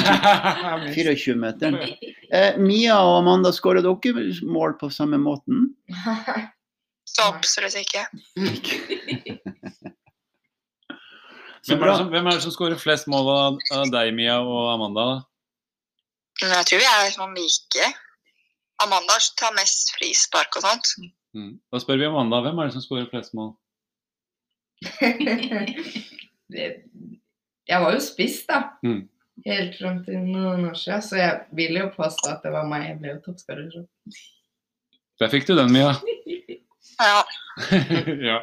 Ja. 0.05 0.91
24 0.93 1.35
meter? 1.37 1.75
Eh, 2.33 2.57
Mia 2.57 2.95
og 3.05 3.19
Amanda, 3.19 3.51
skårer 3.53 3.85
dere 3.85 4.23
mål 4.41 4.73
på 4.79 4.89
samme 4.89 5.19
måten? 5.21 5.67
Så 7.13 7.27
absolutt 7.29 7.75
ikke. 7.77 8.01
Hvem 11.65 11.83
er, 11.83 11.93
som, 11.97 12.09
hvem 12.09 12.25
er 12.25 12.31
det 12.33 12.41
som 12.41 12.53
skårer 12.53 12.81
flest 12.81 13.05
mål 13.09 13.29
av, 13.29 13.59
av 13.77 13.91
deg, 13.93 14.09
Mia 14.17 14.39
og 14.41 14.71
Amanda? 14.73 15.05
jeg 16.41 16.65
tror 16.67 16.81
vi 16.81 16.87
er 16.89 17.13
sånn 17.13 17.37
like. 17.37 17.91
Amanda 18.83 19.19
tar 19.37 19.53
mest 19.55 19.93
frispark 19.99 20.57
og 20.57 20.65
sånt. 20.65 20.87
Mm. 21.37 21.53
Da 21.69 21.79
spør 21.83 22.01
vi 22.01 22.09
Amanda. 22.09 22.41
Hvem 22.41 22.59
er 22.59 22.71
det 22.71 22.75
som 22.79 22.83
skårer 22.83 23.07
flest 23.13 23.37
mål? 23.37 23.53
det, 26.49 26.65
jeg 27.69 27.81
var 27.81 27.95
jo 27.95 27.99
spiss, 28.03 28.41
da. 28.49 28.61
Mm. 28.85 29.03
Helt 29.45 29.75
fram 29.79 29.97
til 30.05 30.21
noen 30.23 30.69
år 30.69 30.77
siden, 30.79 31.01
så 31.03 31.17
jeg 31.19 31.41
vil 31.57 31.75
jo 31.81 31.89
påstå 31.95 32.31
at 32.37 32.45
det 32.45 32.53
var 32.55 32.67
meg. 32.69 32.85
Jeg 32.91 32.99
ble 33.01 33.13
jo 33.15 33.21
toppskårer. 33.25 33.67
så. 33.73 33.83
Der 35.19 35.31
fikk 35.31 35.47
du 35.49 35.55
den, 35.57 35.71
Mia. 35.75 35.93
Ja. 36.95 37.23
ja. 38.29 38.35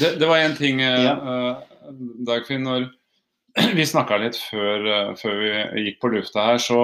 Det, 0.00 0.14
det 0.22 0.28
var 0.30 0.38
en 0.40 0.54
ting, 0.56 0.78
eh, 0.80 1.02
Ja. 1.04 1.12
eh, 1.12 1.90
Dagfinn, 2.24 2.62
når 2.64 2.86
vi 3.76 3.84
snakka 3.84 4.16
litt 4.22 4.38
før, 4.48 4.86
eh, 4.88 5.10
før 5.20 5.34
vi 5.42 5.50
gikk 5.90 5.98
på 6.00 6.08
lufta 6.14 6.46
her, 6.46 6.62
så 6.62 6.78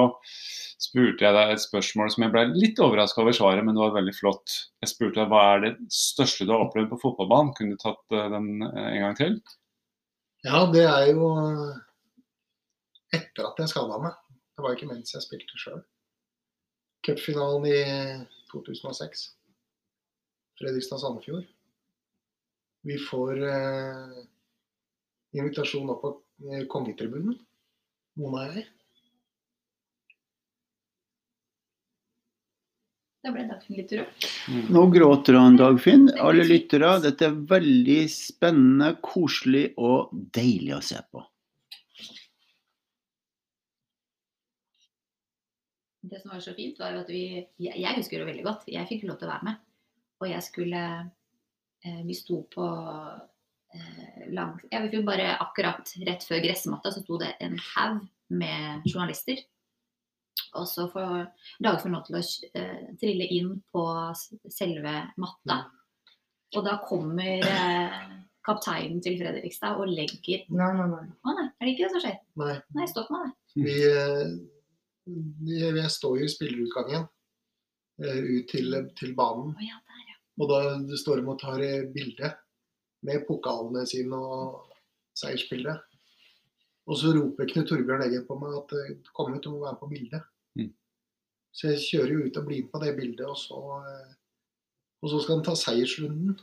spurte 0.82 1.24
jeg 1.24 1.32
deg 1.38 1.54
et 1.54 1.62
spørsmål 1.64 2.10
som 2.12 2.26
jeg 2.26 2.34
ble 2.34 2.42
litt 2.58 2.82
overraska 2.84 3.22
over 3.22 3.32
svaret, 3.32 3.64
men 3.64 3.78
det 3.78 3.80
var 3.86 3.94
veldig 3.96 4.14
flott. 4.18 4.58
Jeg 4.84 4.92
spurte 4.92 5.22
deg 5.22 5.32
hva 5.32 5.46
er 5.54 5.64
det 5.64 5.72
største 5.96 6.44
du 6.44 6.52
har 6.52 6.66
opplevd 6.66 6.90
på 6.92 7.00
fotballbanen. 7.06 7.54
Kunne 7.56 7.78
du 7.78 7.80
tatt 7.80 8.04
den 8.36 8.50
en 8.68 9.00
gang 9.06 9.16
til? 9.18 9.38
Ja, 10.48 10.62
det 10.72 10.80
er 10.88 11.10
jo 11.12 11.26
etter 13.12 13.48
at 13.50 13.58
jeg 13.60 13.68
skada 13.68 13.98
meg. 14.00 14.14
Det 14.56 14.64
var 14.64 14.72
ikke 14.72 14.88
mens 14.88 15.12
jeg 15.12 15.20
spilte 15.20 15.58
sjøl. 15.60 15.82
Cupfinalen 17.04 17.66
i 17.68 17.80
2006. 18.48 19.26
Fredrikstad-Sandefjord. 20.58 21.44
Vi 22.88 22.96
får 23.10 23.42
eh, 23.50 24.16
invitasjon 25.36 25.92
opp 25.92 26.00
på 26.06 26.14
eh, 26.48 26.64
kongetribunen, 26.72 27.36
Mona 28.16 28.46
og 28.46 28.56
jeg. 28.56 28.64
Da 33.24 33.32
ble 33.34 33.48
Dagfinn 33.48 33.80
litt 33.80 33.92
rørt. 33.98 34.26
Nå 34.70 34.84
gråter 34.94 35.34
han, 35.34 35.56
Dagfinn. 35.58 36.06
Alle 36.22 36.44
lyttere, 36.46 36.92
dette 37.02 37.26
er 37.26 37.40
veldig 37.50 37.98
spennende, 38.12 38.92
koselig 39.02 39.72
og 39.74 40.12
deilig 40.36 40.76
å 40.76 40.84
se 40.86 41.00
på. 41.10 41.24
Det 46.08 46.20
som 46.22 46.30
var 46.32 46.40
så 46.40 46.54
fint, 46.56 46.78
var 46.78 46.94
jo 46.94 47.02
at 47.02 47.10
vi 47.12 47.22
Jeg, 47.36 47.74
jeg 47.74 47.96
husker 47.98 48.22
det 48.22 48.28
veldig 48.30 48.46
godt. 48.46 48.68
Jeg 48.70 48.88
fikk 48.88 49.04
lov 49.08 49.18
til 49.18 49.28
å 49.28 49.32
være 49.34 49.48
med. 49.50 49.58
Og 50.22 50.30
jeg 50.30 50.44
skulle 50.46 50.84
eh, 51.84 52.00
Vi 52.06 52.16
sto 52.16 52.40
på 52.54 52.68
eh, 53.74 54.24
lang 54.30 54.56
Ja, 54.70 54.80
vi 54.84 54.92
fikk 54.94 55.06
bare 55.08 55.34
akkurat 55.42 55.92
rett 56.06 56.24
før 56.26 56.42
gressmatta, 56.46 56.94
så 56.94 57.02
sto 57.02 57.18
det 57.20 57.34
en 57.44 57.58
haug 57.74 58.06
med 58.30 58.86
journalister. 58.86 59.42
Og 60.58 60.68
så 60.70 60.86
får 60.92 61.26
Dagfinn 61.64 61.96
lov 61.96 62.06
til 62.06 62.18
å 62.18 62.22
eh, 62.56 62.86
trille 63.00 63.26
inn 63.36 63.56
på 63.72 63.84
selve 64.52 64.94
matta. 65.20 65.58
Og 66.56 66.64
da 66.64 66.78
kommer 66.88 67.44
eh, 67.44 67.98
kapteinen 68.48 69.02
til 69.04 69.18
Fredrikstad 69.20 69.80
og 69.80 69.90
legger 69.92 70.46
Nei, 70.48 70.70
nei, 70.78 70.86
nei. 70.88 71.04
Å 71.04 71.34
nei, 71.36 71.48
er 71.50 71.66
det 71.66 71.74
ikke 71.74 71.86
det 71.86 71.92
som 71.94 72.04
skjer? 72.04 72.16
Nei. 72.40 72.54
Nei, 72.76 72.88
stopp 72.90 73.10
meg. 73.12 73.34
Vi, 73.58 73.76
eh, 73.84 74.24
vi, 75.44 75.58
vi 75.76 75.86
står 75.92 76.20
jo 76.22 76.28
i 76.28 76.32
spillerutgangen 76.32 77.04
eh, 77.04 78.22
ut 78.38 78.48
til, 78.52 78.78
til 78.98 79.14
banen. 79.18 79.52
Å 79.52 79.66
ja, 79.66 79.80
der, 79.90 80.04
ja. 80.12 80.18
Og 80.38 80.52
da 80.52 80.62
står 81.00 81.20
de 81.20 81.32
og 81.34 81.40
tar 81.42 81.64
eh, 81.64 81.84
bilde 81.92 82.32
med 83.06 83.26
pokalene 83.28 83.84
sine 83.88 84.18
og 84.18 84.72
seiersbildet. 85.18 85.84
Og 86.88 86.96
så 86.96 87.12
roper 87.12 87.48
Knut 87.50 87.68
Torbjørn 87.68 88.04
Eggen 88.06 88.24
på 88.28 88.36
meg 88.40 88.54
at 88.56 88.74
eh, 88.78 88.92
kom 89.16 89.34
ut, 89.34 89.42
du 89.44 89.52
må 89.52 89.64
være 89.66 89.80
på 89.80 89.90
bildet. 89.90 90.24
Mm. 90.56 90.70
Så 91.52 91.72
jeg 91.72 91.82
kjører 91.84 92.14
jo 92.14 92.28
ut 92.28 92.38
og 92.40 92.46
blir 92.48 92.62
med 92.64 92.70
på 92.72 92.80
det 92.84 92.92
bildet, 92.96 93.26
og 93.28 93.36
så, 93.40 93.60
eh, 93.84 94.14
og 95.02 95.12
så 95.12 95.20
skal 95.22 95.38
han 95.38 95.44
ta 95.44 95.56
seiersrunden. 95.58 96.38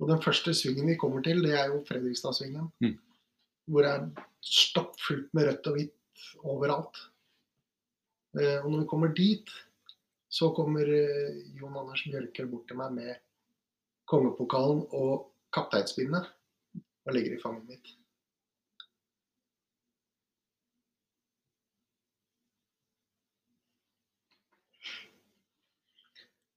Og 0.00 0.08
den 0.08 0.22
første 0.24 0.54
svingen 0.56 0.88
vi 0.88 0.98
kommer 0.98 1.22
til, 1.24 1.44
det 1.44 1.52
er 1.58 1.68
jo 1.70 1.82
Fredrikstad-svingen. 1.88 2.70
Mm. 2.82 2.96
Hvor 3.70 3.84
det 3.84 3.92
er 3.92 4.24
stappfullt 4.42 5.28
med 5.36 5.50
rødt 5.50 5.68
og 5.70 5.76
hvitt 5.76 6.24
overalt. 6.40 7.04
Eh, 8.40 8.58
og 8.62 8.70
når 8.72 8.78
vi 8.80 8.90
kommer 8.94 9.12
dit, 9.14 9.56
så 10.32 10.48
kommer 10.56 10.88
Jon 10.88 11.76
Anders 11.76 12.06
Bjørker 12.08 12.48
bort 12.48 12.64
til 12.70 12.80
meg 12.80 12.94
med 12.96 13.12
kongepokalen 14.08 14.86
og 14.96 15.26
kapteinspinnet 15.52 16.30
og 16.80 17.12
legger 17.12 17.36
i 17.36 17.42
fanget 17.42 17.68
mitt. 17.68 17.98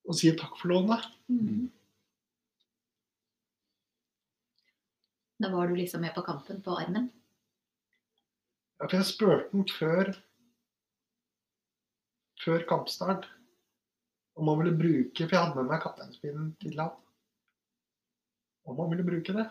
Og 0.05 0.17
sier 0.17 0.37
takk 0.37 0.57
for 0.59 0.71
lånet. 0.73 1.05
Mm. 1.31 1.65
Da 5.41 5.49
var 5.51 5.67
du 5.67 5.75
liksom 5.75 6.01
med 6.05 6.13
på 6.15 6.23
kampen 6.25 6.61
på 6.63 6.77
armen. 6.77 7.09
Ja, 8.79 8.87
for 8.87 8.97
jeg 8.99 9.07
spurte 9.09 9.49
han 9.51 9.67
før 9.71 10.13
før 12.45 12.65
kampstart 12.69 13.25
om 14.35 14.49
han 14.51 14.59
ville 14.61 14.77
bruke 14.77 15.25
For 15.25 15.31
jeg 15.35 15.41
hadde 15.41 15.59
med 15.61 15.69
meg 15.71 15.83
kapteinspinnen 15.83 16.49
til 16.61 16.79
han. 16.79 16.91
Om 18.65 18.81
han 18.81 18.91
ville 18.91 19.05
bruke 19.07 19.35
det. 19.35 19.45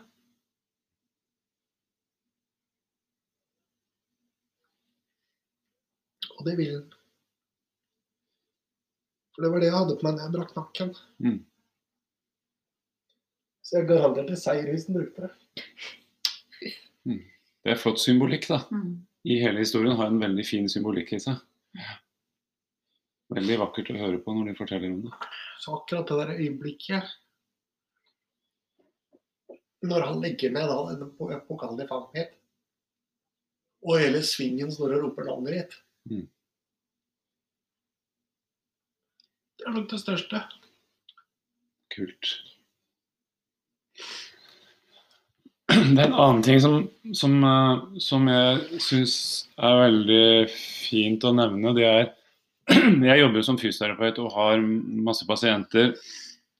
Og 6.35 6.45
det 6.49 6.59
vil 6.61 6.77
han. 6.77 6.93
For 9.35 9.43
det 9.43 9.51
var 9.51 9.63
det 9.63 9.69
jeg 9.71 9.79
hadde 9.79 9.97
på 9.99 10.07
meg 10.07 10.15
når 10.17 10.25
jeg 10.25 10.35
brakk 10.37 10.55
nakken. 10.59 10.93
Mm. 11.25 11.41
Så 13.65 13.81
jeg 13.81 13.89
garanterte 13.89 14.37
seier 14.39 14.71
hvis 14.71 14.87
den 14.87 14.99
brukte 15.01 15.27
det. 15.27 15.33
Det 17.65 17.73
er 17.73 17.81
flott 17.81 18.01
symbolikk, 18.03 18.47
da. 18.51 18.61
Mm. 18.71 19.03
I 19.25 19.39
hele 19.41 19.63
historien 19.65 19.97
har 19.97 20.11
en 20.11 20.21
veldig 20.21 20.45
fin 20.47 20.67
symbolikk 20.69 21.15
i 21.17 21.21
seg. 21.25 21.41
Veldig 23.35 23.57
vakkert 23.63 23.91
å 23.95 23.99
høre 23.99 24.21
på 24.23 24.35
når 24.37 24.51
de 24.51 24.57
forteller 24.59 24.93
om 24.93 25.01
det. 25.07 25.13
Så 25.65 25.75
akkurat 25.79 26.11
det 26.11 26.19
der 26.21 26.35
øyeblikket 26.37 27.15
Når 29.85 30.01
han 30.01 30.21
legger 30.23 30.53
ned 30.53 30.69
da 30.69 30.77
denne 30.91 31.41
pokalen 31.49 31.81
i 31.81 31.89
fanget 31.89 32.15
mitt, 32.17 32.37
og 33.85 33.99
hele 34.01 34.23
svingen 34.25 34.71
står 34.73 34.95
og 34.97 35.09
roper 35.09 35.29
navnet 35.29 35.59
ditt 35.59 35.81
Mm. 36.05 36.27
Det 39.65 39.71
er 39.71 39.77
nok 39.79 39.87
det 39.89 39.99
største. 40.03 40.39
Kult. 41.95 42.33
Det 45.73 46.03
er 46.03 46.11
en 46.11 46.19
annen 46.21 46.43
ting 46.45 46.61
som, 46.61 46.75
som, 47.17 47.39
eh, 47.49 47.87
som 48.05 48.29
jeg 48.29 48.83
syns 48.85 49.15
er 49.57 49.79
veldig 49.87 50.27
fint 50.53 51.25
å 51.25 51.33
nevne. 51.33 51.73
Det 51.79 51.87
er 51.89 52.05
Jeg 53.09 53.23
jobber 53.23 53.47
som 53.47 53.57
fysioterapeut 53.61 54.21
og 54.21 54.37
har 54.37 54.61
masse 55.09 55.25
pasienter. 55.25 55.95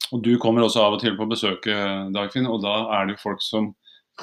Og 0.09 0.25
du 0.25 0.33
kommer 0.41 0.65
også 0.65 0.87
av 0.87 0.97
og 0.97 1.05
til 1.05 1.13
på 1.21 1.29
besøk, 1.29 1.69
eh, 1.69 2.09
Dagfinn, 2.17 2.49
og 2.49 2.65
da 2.65 2.79
er 2.97 3.05
det 3.05 3.19
jo 3.19 3.25
folk 3.27 3.45
som 3.45 3.75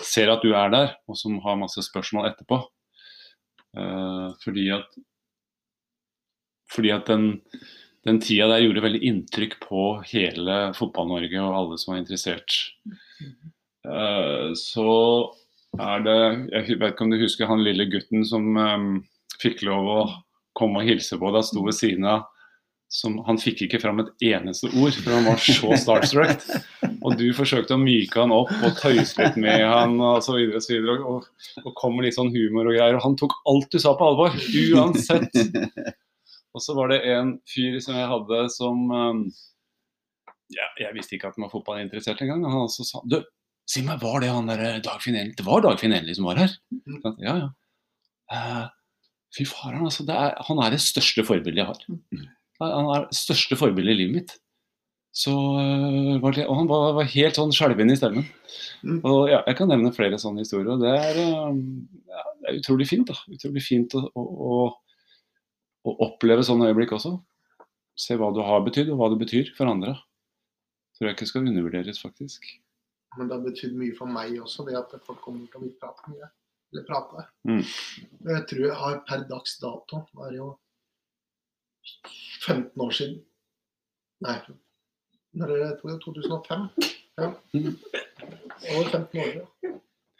ser 0.01 0.33
at 0.33 0.41
du 0.41 0.55
er 0.57 0.73
der, 0.73 0.97
og 1.05 1.21
som 1.21 1.37
har 1.45 1.61
masse 1.61 1.85
spørsmål 1.85 2.31
etterpå. 2.31 2.63
Eh, 3.77 4.27
fordi 4.41 4.71
at 4.73 5.01
fordi 6.73 6.89
at 6.95 7.05
den, 7.05 7.43
den 8.07 8.19
tida 8.23 8.47
der 8.49 8.63
gjorde 8.63 8.83
veldig 8.85 9.01
inntrykk 9.05 9.59
på 9.61 9.85
hele 10.09 10.57
Fotball-Norge 10.77 11.43
og 11.43 11.57
alle 11.57 11.77
som 11.77 11.93
var 11.93 12.01
interessert. 12.01 12.57
Eh, 13.85 14.49
så 14.57 14.91
er 15.79 16.03
det 16.05 16.17
Jeg 16.51 16.79
vet 16.81 16.91
ikke 16.91 17.05
om 17.05 17.13
du 17.13 17.21
husker 17.21 17.49
han 17.49 17.63
lille 17.63 17.87
gutten 17.89 18.25
som 18.27 18.57
eh, 18.57 18.85
fikk 19.41 19.63
lov 19.67 19.89
å 19.89 20.01
komme 20.57 20.81
og 20.81 20.89
hilse 20.89 21.17
på 21.17 21.31
deg, 21.33 21.45
sto 21.47 21.63
ved 21.65 21.77
siden 21.77 22.09
av 22.09 22.27
som, 22.91 23.21
Han 23.23 23.39
fikk 23.39 23.63
ikke 23.67 23.79
fram 23.79 24.01
et 24.03 24.11
eneste 24.33 24.67
ord, 24.75 24.95
for 24.99 25.15
han 25.15 25.29
var 25.29 25.39
så 25.39 25.77
starstruck. 25.79 26.43
Og 27.05 27.15
du 27.17 27.29
forsøkte 27.33 27.77
å 27.77 27.81
myke 27.81 28.19
han 28.19 28.33
opp 28.35 28.51
og 28.51 28.75
tøyse 28.77 29.15
litt 29.17 29.37
med 29.41 29.63
han 29.65 29.95
og 29.97 30.19
så 30.21 30.35
videre 30.35 30.59
og 30.59 30.65
så 30.65 30.75
og, 30.99 31.23
og 31.63 31.71
kom 31.79 31.95
med 31.95 32.05
litt 32.05 32.13
sånn 32.13 32.29
humor 32.29 32.67
og 32.69 32.75
greier. 32.75 32.99
Og 32.99 33.05
han 33.07 33.15
tok 33.17 33.33
alt 33.49 33.71
du 33.73 33.79
sa 33.81 33.95
på 33.97 34.05
alvor, 34.11 34.35
uansett. 34.75 35.39
Og 36.55 36.63
så 36.63 36.75
var 36.75 36.91
det 36.91 36.99
en 37.13 37.35
fyr 37.47 37.77
som 37.83 37.95
jeg 37.95 38.09
hadde 38.11 38.41
som 38.51 38.81
um, 38.91 39.21
ja, 40.51 40.67
Jeg 40.81 40.95
visste 40.97 41.15
ikke 41.15 41.31
at 41.31 41.37
han 41.39 41.47
var 41.47 41.53
fotballinteressert 41.53 42.21
engang. 42.25 42.43
og 42.45 42.51
Han 42.51 42.67
også 42.67 42.87
sa 42.87 43.01
Du, 43.07 43.21
si 43.69 43.85
meg, 43.87 44.01
var 44.03 44.19
det 44.23 44.33
han 44.33 44.51
der 44.51 44.83
Dagfinn 44.83 45.17
Enli? 45.19 45.35
Det 45.37 45.47
var 45.47 45.63
Dagfinn 45.63 45.95
Enli 45.95 46.17
som 46.17 46.27
var 46.27 46.41
her? 46.43 46.53
Ja, 47.23 47.37
ja. 47.45 47.49
Uh, 48.31 48.67
fy 49.35 49.47
faren, 49.47 49.85
altså. 49.87 50.05
Det 50.07 50.15
er, 50.15 50.35
han 50.47 50.61
er 50.63 50.75
det 50.75 50.83
største 50.83 51.23
forbildet 51.27 51.63
jeg 51.63 51.69
har. 51.71 51.83
Han 52.61 52.91
er 52.93 53.07
det 53.07 53.17
største 53.17 53.57
forbildet 53.59 53.95
i 53.95 54.01
livet 54.03 54.17
mitt. 54.19 54.37
Så, 55.11 55.33
var 56.23 56.35
det, 56.35 56.45
og 56.47 56.55
han 56.55 56.69
var, 56.69 56.93
var 56.95 57.09
helt 57.11 57.35
sånn 57.35 57.51
skjelven 57.55 57.91
i 57.91 57.97
stemmen. 57.99 58.27
Mm. 58.87 59.01
Og 59.03 59.27
ja, 59.27 59.41
Jeg 59.49 59.57
kan 59.59 59.67
nevne 59.71 59.91
flere 59.95 60.19
sånne 60.21 60.45
historier. 60.45 60.71
og 60.71 60.83
Det 60.83 60.93
er, 60.95 61.19
ja, 61.19 62.23
det 62.39 62.47
er 62.47 62.59
utrolig 62.61 62.87
fint. 62.87 63.11
da. 63.11 63.17
Utrolig 63.35 63.63
fint 63.65 63.95
å, 63.99 64.05
å, 64.15 64.23
å, 64.23 64.55
å 65.87 65.93
oppleve 66.05 66.45
sånne 66.45 66.69
øyeblikk 66.69 66.93
også. 66.97 67.15
Se 67.99 68.17
hva 68.17 68.31
du 68.33 68.41
har 68.45 68.63
betydd, 68.65 68.91
og 68.93 69.01
hva 69.01 69.09
det 69.13 69.19
betyr 69.21 69.51
for 69.57 69.69
andre. 69.71 69.95
Tror 70.97 71.09
jeg 71.09 71.17
ikke 71.17 71.29
skal 71.31 71.47
undervurderes, 71.49 72.01
faktisk. 72.01 72.45
Men 73.17 73.27
det 73.27 73.37
har 73.37 73.43
betydd 73.43 73.75
mye 73.75 73.95
for 73.97 74.11
meg 74.11 74.37
også, 74.39 74.65
det 74.67 74.77
at 74.79 74.93
folk 75.05 75.19
kommer 75.23 75.47
til 75.49 75.59
å 75.59 75.65
vil 75.65 75.75
prate 75.81 76.13
mye. 76.13 76.29
Eller 76.71 76.85
prate. 76.87 77.25
Mm. 77.49 77.63
Jeg 78.29 78.43
tror 78.47 78.63
jeg 78.63 78.79
har 78.79 79.01
per 79.07 79.25
dags 79.27 79.57
dato 79.59 80.05
Det 80.13 80.27
er 80.29 80.35
jo 80.37 80.47
15 82.45 82.85
år 82.85 82.93
siden. 82.95 83.17
Nei, 84.23 84.37
når 85.33 85.51
det? 85.51 85.59
Er 85.65 85.99
2005. 86.05 86.67
Ja. 87.19 87.27
Mm. 87.53 87.75
Over 88.75 88.89
15 88.89 89.19
år 89.19 89.31
ja. 89.35 89.71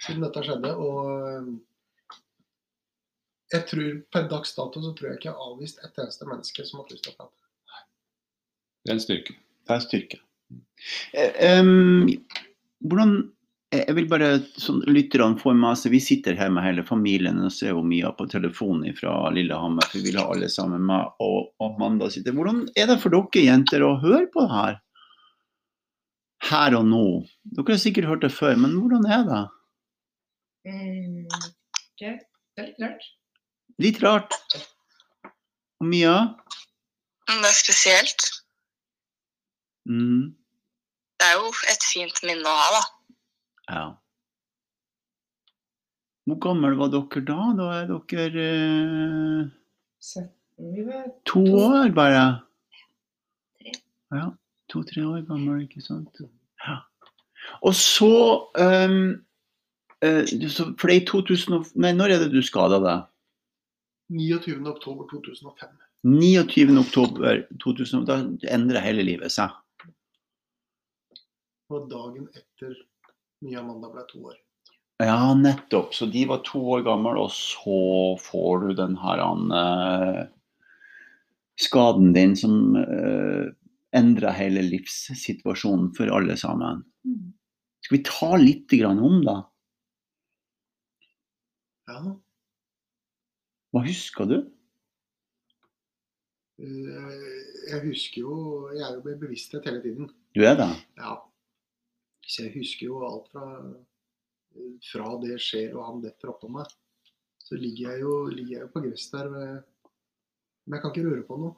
siden 0.02 0.26
dette 0.26 0.44
skjedde. 0.44 0.74
Og 0.76 1.54
jeg 3.52 3.68
tror 3.68 3.92
per 4.14 4.28
dags 4.32 4.56
dato 4.56 4.82
så 4.84 4.94
tror 4.96 5.12
jeg 5.12 5.20
ikke 5.20 5.30
jeg 5.30 5.38
har 5.38 5.52
avvist 5.52 5.82
et 5.84 6.00
eneste 6.00 6.28
menneske 6.28 6.66
som 6.68 6.80
har 6.80 6.86
hatt 6.86 6.96
lyst 6.96 7.08
til 7.08 7.14
å 7.14 7.20
prate. 7.20 7.38
Det 8.82 8.92
er 8.92 8.98
en 8.98 9.04
styrke. 9.04 9.36
Det 9.68 9.76
er 9.76 9.84
styrke. 9.84 10.20
Eh, 11.14 11.36
em, 11.48 12.10
hvordan 12.84 13.14
eh, 13.72 13.84
Jeg 13.86 13.96
vil 13.96 14.08
bare 14.12 14.30
sånn 14.60 14.82
lytterne 14.90 15.40
får 15.40 15.54
med 15.56 15.70
altså, 15.70 15.92
Vi 15.94 16.02
sitter 16.04 16.36
her 16.36 16.50
med 16.52 16.66
hele 16.66 16.84
familien 16.84 17.40
og 17.40 17.54
ser 17.56 17.72
jo 17.72 17.84
Mia 17.88 18.12
på 18.18 18.28
telefonen 18.32 18.96
fra 18.98 19.14
Lillehammer. 19.36 19.86
For 19.88 20.00
vi 20.00 20.10
vil 20.10 20.20
ha 20.20 20.26
alle 20.34 20.50
sammen 20.52 20.88
med. 20.88 21.14
Og 21.24 21.52
Amanda 21.64 22.10
sitter. 22.12 22.36
Hvordan 22.36 22.66
er 22.76 22.90
det 22.92 23.00
for 23.04 23.14
dere 23.14 23.46
jenter 23.46 23.86
å 23.86 23.98
høre 24.02 24.26
på 24.34 24.48
det 24.48 24.56
her? 24.56 24.82
Her 26.52 26.80
og 26.80 26.88
nå. 26.90 27.06
Dere 27.54 27.76
har 27.76 27.84
sikkert 27.84 28.10
hørt 28.10 28.26
det 28.26 28.34
før, 28.34 28.58
men 28.58 28.80
hvordan 28.80 29.06
er 29.06 29.26
det? 29.28 29.42
Mm, 30.72 31.26
okay. 31.94 32.18
det 32.58 32.64
er 32.64 32.72
litt 32.72 32.82
rart. 32.82 33.12
Litt 33.82 34.02
rart. 34.04 34.36
Og 35.82 35.88
Mia? 35.90 36.14
Det 37.26 37.48
er 37.50 37.56
spesielt. 37.58 38.28
Mm. 39.90 40.36
Det 41.18 41.30
er 41.30 41.40
jo 41.40 41.50
et 41.72 41.88
fint 41.90 42.22
minne 42.28 42.46
å 42.46 42.60
ha, 42.60 42.68
da. 42.76 42.84
Ja. 43.72 43.86
Hvor 46.30 46.38
gammel 46.46 46.78
var 46.78 46.92
dere 46.94 47.24
da? 47.26 47.40
Da 47.58 47.72
er 47.80 47.90
dere 48.12 48.46
eh, 48.46 49.50
17. 50.06 50.30
Vi 50.62 50.86
var 50.86 51.10
to 51.26 51.42
år 51.58 51.90
bare? 51.98 52.26
Ja, 54.14 54.28
to-tre 54.70 55.08
år 55.08 55.24
gammel, 55.26 55.64
ikke 55.66 55.82
sant? 55.82 56.22
Ja. 56.62 56.84
Og 57.66 57.74
så, 57.74 58.12
um, 58.62 59.24
eh, 60.06 60.22
så 60.28 60.70
For 60.78 60.92
det 60.92 60.96
er 60.96 61.02
i 61.02 61.08
2000 61.10 61.72
Nei, 61.82 61.96
når 61.98 62.14
er 62.14 62.26
det 62.26 62.36
du 62.36 62.44
skada 62.46 62.78
deg? 62.84 63.08
29. 64.12 64.68
oktober 64.68 65.08
2005. 65.12 65.70
29. 66.04 66.78
oktober 66.78 67.48
2000, 67.64 68.06
da 68.06 68.18
endrer 68.52 68.84
hele 68.84 69.06
livet 69.08 69.32
seg. 69.32 69.54
Og 71.72 71.86
dagen 71.92 72.28
etter 72.36 72.74
Mia 73.46 73.62
Amanda 73.62 73.92
ble 73.94 74.04
to 74.10 74.24
år. 74.34 74.40
Ja, 75.02 75.34
nettopp. 75.34 75.96
Så 75.96 76.06
de 76.12 76.26
var 76.30 76.44
to 76.46 76.60
år 76.76 76.84
gamle, 76.86 77.16
og 77.24 77.32
så 77.34 78.18
får 78.22 78.66
du 78.66 78.74
den 78.78 78.98
her 79.02 79.22
uh, 79.24 80.20
skaden 81.62 82.12
din 82.18 82.36
som 82.38 82.76
uh, 82.78 83.48
endrer 83.98 84.36
hele 84.38 84.66
livssituasjonen 84.68 85.94
for 85.98 86.12
alle 86.14 86.38
sammen. 86.38 86.84
Mm. 87.08 87.32
Skal 87.82 87.98
vi 87.98 88.04
ta 88.06 88.36
litt 88.38 88.76
grann 88.78 89.02
om 89.02 89.24
da? 89.26 89.38
Ja. 91.90 92.04
Hva 93.72 93.82
husker 93.86 94.28
du? 94.28 94.38
eh, 96.60 97.70
Jeg 97.72 97.82
husker 97.88 98.22
jo 98.26 98.34
Jeg 98.76 98.84
er 98.88 98.96
jo 98.98 99.04
med 99.06 99.20
bevissthet 99.22 99.66
hele 99.70 99.82
tiden. 99.82 100.10
Du 100.36 100.42
er 100.46 100.56
det? 100.60 100.70
Ja. 101.00 101.16
Så 102.28 102.44
jeg 102.46 102.54
husker 102.60 102.86
jo 102.88 103.00
alt 103.08 103.28
fra, 103.32 103.46
fra 104.92 105.16
det 105.24 105.40
skjer 105.42 105.74
og 105.76 105.86
han 105.88 106.04
detter 106.04 106.32
oppå 106.32 106.48
meg. 106.52 106.68
Så 107.42 107.58
ligger 107.60 107.92
jeg 107.92 108.02
jo, 108.06 108.14
ligger 108.32 108.52
jeg 108.58 108.62
jo 108.68 108.72
på 108.76 108.84
gress 108.86 109.10
der. 109.12 109.30
med- 109.30 109.64
Men 110.66 110.78
jeg 110.78 110.82
kan 110.82 110.92
ikke 110.94 111.10
røre 111.10 111.28
på 111.28 111.38
noe. 111.42 111.56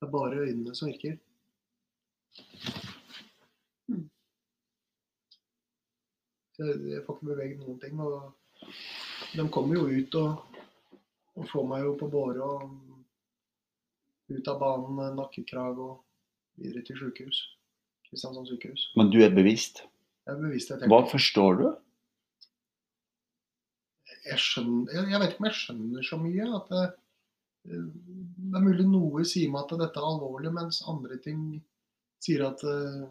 Det 0.00 0.06
er 0.08 0.10
bare 0.12 0.42
øynene 0.44 0.74
som 0.74 0.88
virker. 0.90 1.16
Jeg, 6.58 6.74
jeg 6.90 7.02
får 7.06 7.16
ikke 7.18 7.28
beveget 7.30 7.60
noen 7.62 7.78
ting. 7.82 8.00
Og 8.00 8.32
de 9.36 9.48
kommer 9.54 9.78
jo 9.78 9.86
ut 10.00 10.16
og, 10.18 10.57
og 11.38 11.46
få 11.50 11.64
meg 11.68 11.86
jo 11.86 11.94
på 12.00 12.10
båre 12.12 12.44
og 12.44 12.68
ut 14.28 14.50
av 14.50 14.58
banen 14.60 14.96
med 14.98 15.16
nakkekrag 15.16 15.78
og 15.80 16.00
videre 16.60 16.84
til 16.84 16.98
sykehus. 17.00 17.42
Kristiansand 18.08 18.50
sykehus. 18.50 18.90
Men 18.98 19.12
du 19.12 19.20
er 19.24 19.32
bevisst? 19.32 19.84
Jeg 20.26 20.34
er 20.34 20.42
bevisst 20.42 20.72
jeg 20.72 20.82
tenker. 20.82 20.92
Hva 20.92 21.06
forstår 21.08 21.62
du? 21.62 21.68
jeg, 24.28 24.38
skjønner, 24.42 24.94
jeg, 24.94 25.10
jeg 25.12 25.20
vet 25.20 25.32
ikke 25.32 25.42
om 25.42 25.48
jeg 25.48 25.58
skjønner 25.58 26.06
så 26.06 26.18
mye. 26.20 26.48
At 26.58 26.72
det, 26.72 26.84
det 27.68 28.58
er 28.60 28.64
mulig 28.64 28.88
noe 28.88 29.24
sier 29.28 29.52
meg 29.52 29.64
at 29.64 29.76
dette 29.84 30.00
er 30.00 30.08
alvorlig, 30.08 30.52
mens 30.54 30.82
andre 30.90 31.20
ting 31.24 31.44
sier 32.24 32.44
at 32.48 32.64
uh, 32.66 33.06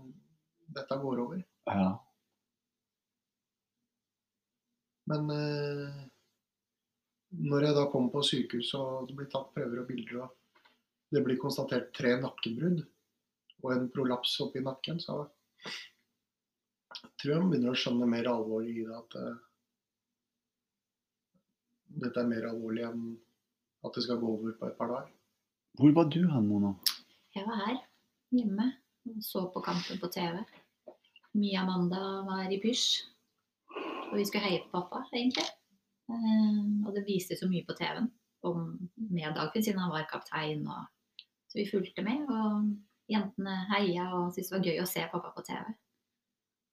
dette 0.75 0.99
går 1.03 1.23
over. 1.23 1.41
Ja. 1.71 1.93
Men 5.07 5.29
eh, 5.31 5.99
når 7.35 7.67
jeg 7.67 7.75
da 7.75 7.87
kommer 7.91 8.13
på 8.13 8.23
sykehus 8.23 8.73
og 8.79 9.09
det 9.09 9.17
blir 9.17 9.29
tatt 9.31 9.51
prøver 9.55 9.81
og 9.81 9.89
bilder, 9.89 10.21
og 10.23 11.15
det 11.15 11.23
blir 11.25 11.39
konstatert 11.41 11.91
tre 11.95 12.15
nakkebrudd 12.21 12.83
og 13.63 13.69
en 13.73 13.87
prolaps 13.91 14.37
oppi 14.43 14.61
nakken, 14.63 14.99
så 15.01 15.25
tror 17.17 17.31
jeg 17.31 17.41
man 17.41 17.51
begynner 17.51 17.73
å 17.73 17.79
skjønne 17.79 18.09
mer 18.09 18.29
alvorlig 18.31 18.75
i 18.81 18.85
det. 18.87 18.97
At 18.97 19.17
uh, 19.17 19.39
dette 22.03 22.21
er 22.21 22.29
mer 22.29 22.49
alvorlig 22.51 22.85
enn 22.87 23.03
at 23.85 23.97
det 23.97 24.05
skal 24.05 24.21
gå 24.21 24.29
over 24.37 24.55
på 24.59 24.69
et 24.69 24.77
par 24.77 24.91
dager. 24.93 25.11
Hvor 25.77 25.93
var 25.93 26.09
du 26.13 26.21
hen, 26.31 26.47
Mona? 26.49 26.73
Jeg 27.35 27.45
var 27.47 27.61
her 27.65 27.77
hjemme 28.33 28.71
og 29.07 29.19
så 29.23 29.45
på 29.53 29.61
kampen 29.65 29.99
på 30.01 30.09
TV. 30.13 30.41
Mia 31.37 31.61
Amanda 31.61 32.23
var 32.27 32.49
i 32.51 32.59
pysj. 32.61 33.05
Og 34.07 34.15
vi 34.17 34.25
skulle 34.25 34.47
heie 34.47 34.63
på 34.63 34.71
pappa, 34.73 35.03
egentlig. 35.13 35.45
Eh, 36.11 36.61
og 36.85 36.93
det 36.95 37.05
viste 37.07 37.37
så 37.39 37.49
mye 37.49 37.65
på 37.67 37.75
TV-en 37.77 38.09
om 38.47 38.67
med 38.95 39.35
Dagfinn, 39.35 39.65
siden 39.65 39.81
han 39.81 39.93
var 39.93 40.07
kaptein. 40.11 40.63
Og, 40.67 40.87
så 41.47 41.59
vi 41.61 41.69
fulgte 41.69 42.03
med, 42.05 42.27
og 42.27 42.73
jentene 43.11 43.55
heia 43.71 44.09
og 44.15 44.33
syntes 44.35 44.51
det 44.51 44.57
var 44.57 44.67
gøy 44.67 44.81
å 44.83 44.89
se 44.89 45.05
pappa 45.11 45.31
på 45.35 45.45
TV. 45.47 45.63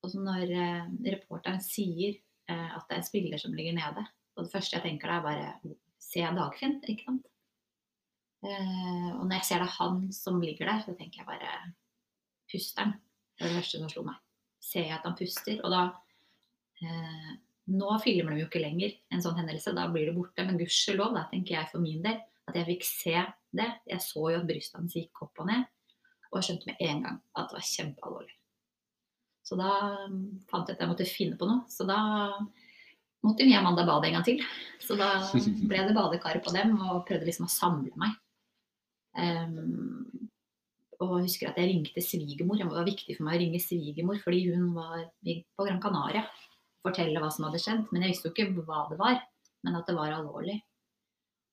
Og 0.05 0.13
så 0.13 0.21
når 0.21 0.51
eh, 0.53 0.91
reporteren 1.15 1.63
sier 1.65 2.19
eh, 2.51 2.71
at 2.77 2.85
det 2.89 2.97
er 2.97 3.01
en 3.01 3.07
spiller 3.07 3.41
som 3.41 3.55
ligger 3.57 3.77
nede, 3.79 4.05
og 4.35 4.47
det 4.47 4.53
første 4.53 4.77
jeg 4.77 4.85
tenker 4.85 5.11
da 5.11 5.21
er 5.21 5.29
bare 5.29 5.77
Se 6.05 6.21
Dagfinn, 6.37 6.77
ikke 6.85 7.07
sant? 7.07 7.31
Eh, 8.45 9.11
og 9.15 9.25
når 9.25 9.39
jeg 9.39 9.47
ser 9.49 9.63
det 9.63 9.71
er 9.71 9.79
han 9.79 10.03
som 10.13 10.43
ligger 10.43 10.69
der, 10.69 10.83
så 10.85 10.93
tenker 10.99 11.23
jeg 11.23 11.29
bare 11.31 11.55
Puster 12.51 12.85
han? 12.85 12.93
Det 13.35 13.47
var 13.47 13.55
det 13.55 13.61
første 13.63 13.81
som 13.81 13.91
slo 13.91 14.03
meg. 14.07 14.19
Ser 14.63 14.85
jeg 14.85 14.95
at 14.99 15.07
han 15.09 15.17
puster? 15.19 15.63
Og 15.65 15.73
da 15.73 15.81
eh, 16.85 17.31
Nå 17.73 17.97
filmer 18.03 18.35
de 18.35 18.43
jo 18.43 18.49
ikke 18.51 18.61
lenger 18.61 18.93
en 19.15 19.23
sånn 19.25 19.39
hendelse, 19.39 19.73
da 19.77 19.87
blir 19.93 20.11
det 20.11 20.17
borte. 20.17 20.45
Men 20.45 20.59
gudskjelov, 20.61 21.15
da 21.17 21.25
tenker 21.31 21.57
jeg 21.57 21.71
for 21.71 21.85
min 21.85 22.03
del, 22.05 22.19
at 22.45 22.59
jeg 22.59 22.69
fikk 22.69 22.89
se 22.89 23.17
det. 23.57 23.71
Jeg 23.89 24.05
så 24.05 24.27
jo 24.35 24.41
at 24.43 24.49
brystet 24.49 24.81
hans 24.81 24.97
gikk 24.99 25.23
opp 25.25 25.41
og 25.41 25.49
ned, 25.49 25.65
og 26.33 26.45
skjønte 26.45 26.69
med 26.69 26.83
en 26.85 27.07
gang 27.07 27.23
at 27.39 27.49
det 27.49 27.57
var 27.57 27.71
kjempealvorlig. 27.71 28.37
Så 29.45 29.57
da 29.61 29.71
mm, 30.09 30.21
fant 30.49 30.69
jeg 30.69 30.77
at 30.77 30.85
jeg 30.85 30.91
måtte 30.91 31.09
finne 31.09 31.41
på 31.41 31.49
noe. 31.49 31.65
Så 31.73 31.87
da 31.89 31.99
måtte 33.25 33.47
Mia 33.49 33.61
Amanda 33.61 33.85
bade 33.89 34.09
en 34.09 34.19
gang 34.19 34.27
til. 34.27 34.45
Så 34.81 34.97
da 35.01 35.11
ble 35.71 35.89
det 35.89 35.97
badekar 35.97 36.41
på 36.45 36.53
dem, 36.57 36.77
og 36.85 37.05
prøvde 37.09 37.29
liksom 37.29 37.49
å 37.49 37.53
samle 37.53 37.93
meg. 38.01 38.17
Um, 39.15 40.29
og 41.03 41.19
jeg 41.19 41.29
husker 41.29 41.51
at 41.51 41.59
jeg 41.61 41.71
ringte 41.71 42.03
svigermor. 42.03 42.59
Det 42.61 42.69
var 42.71 42.89
viktig 42.89 43.17
for 43.17 43.27
meg 43.27 43.39
å 43.39 43.43
ringe 43.45 43.61
svigermor 43.63 44.19
fordi 44.23 44.41
hun 44.49 44.73
var 44.77 45.05
på 45.25 45.67
Gran 45.67 45.81
Canaria. 45.83 46.25
Fortelle 46.85 47.23
hva 47.23 47.31
som 47.33 47.49
hadde 47.49 47.63
skjedd. 47.63 47.87
Men 47.91 48.05
jeg 48.05 48.15
visste 48.15 48.31
jo 48.31 48.35
ikke 48.35 48.65
hva 48.67 48.85
det 48.91 48.99
var, 49.01 49.23
men 49.65 49.79
at 49.79 49.89
det 49.89 49.97
var 49.97 50.13
alvorlig. 50.13 50.59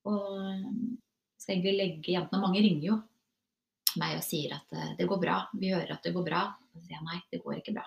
Og 0.09 0.27
ehm, 0.41 0.97
skal 1.37 1.55
egentlig 1.55 1.77
legge 1.77 2.13
jentene 2.15 2.41
Mange 2.41 2.61
ringer 2.63 2.87
jo 2.87 2.99
meg 3.99 4.15
og 4.17 4.23
sier 4.25 4.55
at 4.55 4.75
eh, 4.75 4.93
det 4.99 5.07
går 5.09 5.19
bra. 5.21 5.37
Vi 5.57 5.73
hører 5.73 5.95
at 5.95 6.05
det 6.05 6.13
går 6.15 6.25
bra. 6.27 6.45
Og 6.71 6.79
så 6.79 6.85
sier 6.85 6.97
jeg 6.97 7.07
nei, 7.07 7.19
det 7.31 7.41
går 7.43 7.59
ikke 7.59 7.75
bra. 7.75 7.85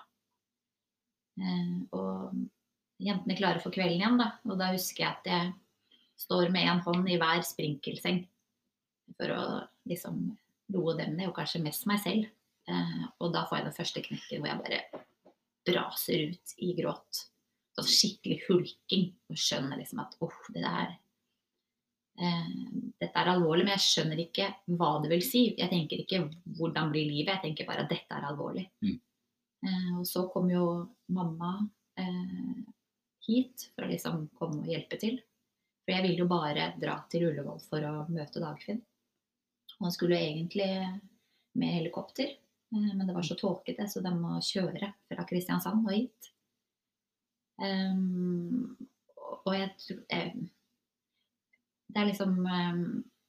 Eh, 1.41 1.77
og 1.97 3.05
jentene 3.05 3.39
klarer 3.39 3.63
for 3.65 3.75
kvelden 3.75 4.01
igjen, 4.01 4.21
da. 4.21 4.31
Og 4.49 4.59
da 4.61 4.73
husker 4.75 5.07
jeg 5.07 5.13
at 5.13 5.31
jeg 5.31 5.53
står 6.25 6.53
med 6.55 6.71
en 6.71 6.83
hånd 6.85 7.09
i 7.11 7.19
hver 7.21 7.43
sprinkelseng 7.47 8.23
for 9.19 9.33
å 9.35 9.45
liksom 9.91 10.21
roe 10.75 10.95
dem 10.97 11.17
ned, 11.19 11.29
og 11.29 11.37
kanskje 11.37 11.63
mest 11.65 11.89
meg 11.91 12.01
selv. 12.05 12.29
Eh, 12.69 13.03
og 13.21 13.33
da 13.35 13.45
får 13.49 13.61
jeg 13.61 13.69
den 13.69 13.79
første 13.79 14.05
knekken 14.05 14.43
hvor 14.43 14.51
jeg 14.53 14.63
bare 14.65 15.05
braser 15.65 16.29
ut 16.33 16.59
i 16.65 16.75
gråt. 16.77 17.25
Sånn 17.75 17.91
skikkelig 17.91 18.43
hulking. 18.49 19.09
Og 19.31 19.41
skjønner 19.41 19.81
liksom 19.81 20.03
at 20.05 20.15
åh, 20.25 20.37
det 20.55 20.63
der 20.63 20.93
eh, 22.21 22.53
Dette 23.03 23.23
er 23.23 23.33
alvorlig, 23.35 23.67
men 23.67 23.75
jeg 23.75 23.87
skjønner 23.87 24.23
ikke 24.25 24.51
hva 24.79 24.93
det 25.03 25.11
vil 25.13 25.25
si. 25.27 25.47
Jeg 25.59 25.73
tenker 25.73 26.05
ikke 26.05 26.23
'hvordan 26.59 26.93
blir 26.95 27.11
livet', 27.11 27.35
jeg 27.35 27.43
tenker 27.49 27.69
bare 27.69 27.85
at 27.85 27.91
dette 27.91 28.15
er 28.15 28.29
alvorlig. 28.31 28.69
Mm. 28.85 29.01
Eh, 29.67 29.91
og 29.99 30.07
så 30.07 30.27
kom 30.33 30.51
jo 30.51 30.65
mamma 31.15 31.57
eh, 31.99 32.65
hit 33.27 33.71
for 33.75 33.87
å 33.87 33.91
liksom 33.91 34.29
komme 34.39 34.63
og 34.63 34.71
hjelpe 34.71 34.99
til. 35.01 35.21
For 35.85 35.93
jeg 35.93 36.05
ville 36.07 36.25
jo 36.25 36.31
bare 36.31 36.73
dra 36.81 36.99
til 37.13 37.29
Ullevål 37.29 37.61
for 37.67 37.85
å 37.85 37.95
møte 38.13 38.43
Dagfinn. 38.43 38.81
Og 39.79 39.89
han 39.89 39.95
skulle 39.95 40.21
egentlig 40.21 40.69
med 41.59 41.75
helikopter, 41.79 42.31
eh, 42.75 42.93
men 42.95 43.07
det 43.07 43.17
var 43.17 43.27
så 43.27 43.37
tåkete, 43.39 43.89
så 43.89 44.03
de 44.05 44.13
må 44.17 44.39
kjøre 44.45 44.93
fra 45.09 45.27
Kristiansand 45.29 45.87
og 45.87 45.93
hit. 45.97 46.31
Ehm, 47.63 48.75
og 49.47 49.53
jeg 49.55 49.69
tror 49.79 49.99
eh, 50.11 50.33
Det 51.95 52.01
er 52.01 52.09
liksom 52.09 52.33
um, 52.43 52.81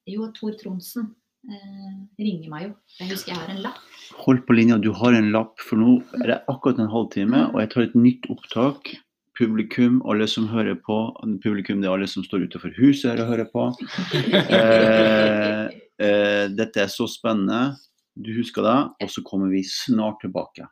Jo, 0.10 0.32
Tor 0.34 0.56
Tronsen 0.58 1.12
uh, 1.46 1.96
ringer 2.18 2.50
meg 2.50 2.68
jo. 2.68 2.72
Jeg 3.00 3.12
husker 3.12 3.34
jeg 3.34 3.42
har 3.42 3.54
en 3.54 3.64
lapp. 3.68 3.82
Hold 4.26 4.42
på 4.48 4.58
linja, 4.58 4.78
du 4.82 4.92
har 4.98 5.18
en 5.18 5.32
lapp, 5.34 5.62
for 5.62 5.82
nå 5.82 5.98
er 6.22 6.32
det 6.32 6.40
akkurat 6.50 6.82
en 6.82 6.92
halvtime, 6.94 7.48
og 7.52 7.62
jeg 7.62 7.72
tar 7.74 7.86
et 7.86 7.98
nytt 7.98 8.30
opptak. 8.34 8.94
Publikum, 9.36 9.98
alle 10.08 10.28
som 10.32 10.48
hører 10.48 10.78
på. 10.80 10.98
Publikum, 11.44 11.82
det 11.82 11.90
er 11.90 11.96
alle 11.98 12.08
som 12.08 12.24
står 12.24 12.46
utenfor 12.48 12.74
huset 12.78 13.12
her 13.12 13.24
og 13.26 13.34
hører 13.34 13.50
på. 13.52 13.66
Eh, 15.96 16.06
eh, 16.06 16.46
dette 16.52 16.82
er 16.82 16.90
så 16.92 17.08
spennende. 17.10 17.76
Du 18.16 18.32
husker 18.36 18.64
det, 18.66 18.78
og 19.04 19.12
så 19.12 19.24
kommer 19.26 19.52
vi 19.52 19.62
snart 19.68 20.22
tilbake. 20.24 20.68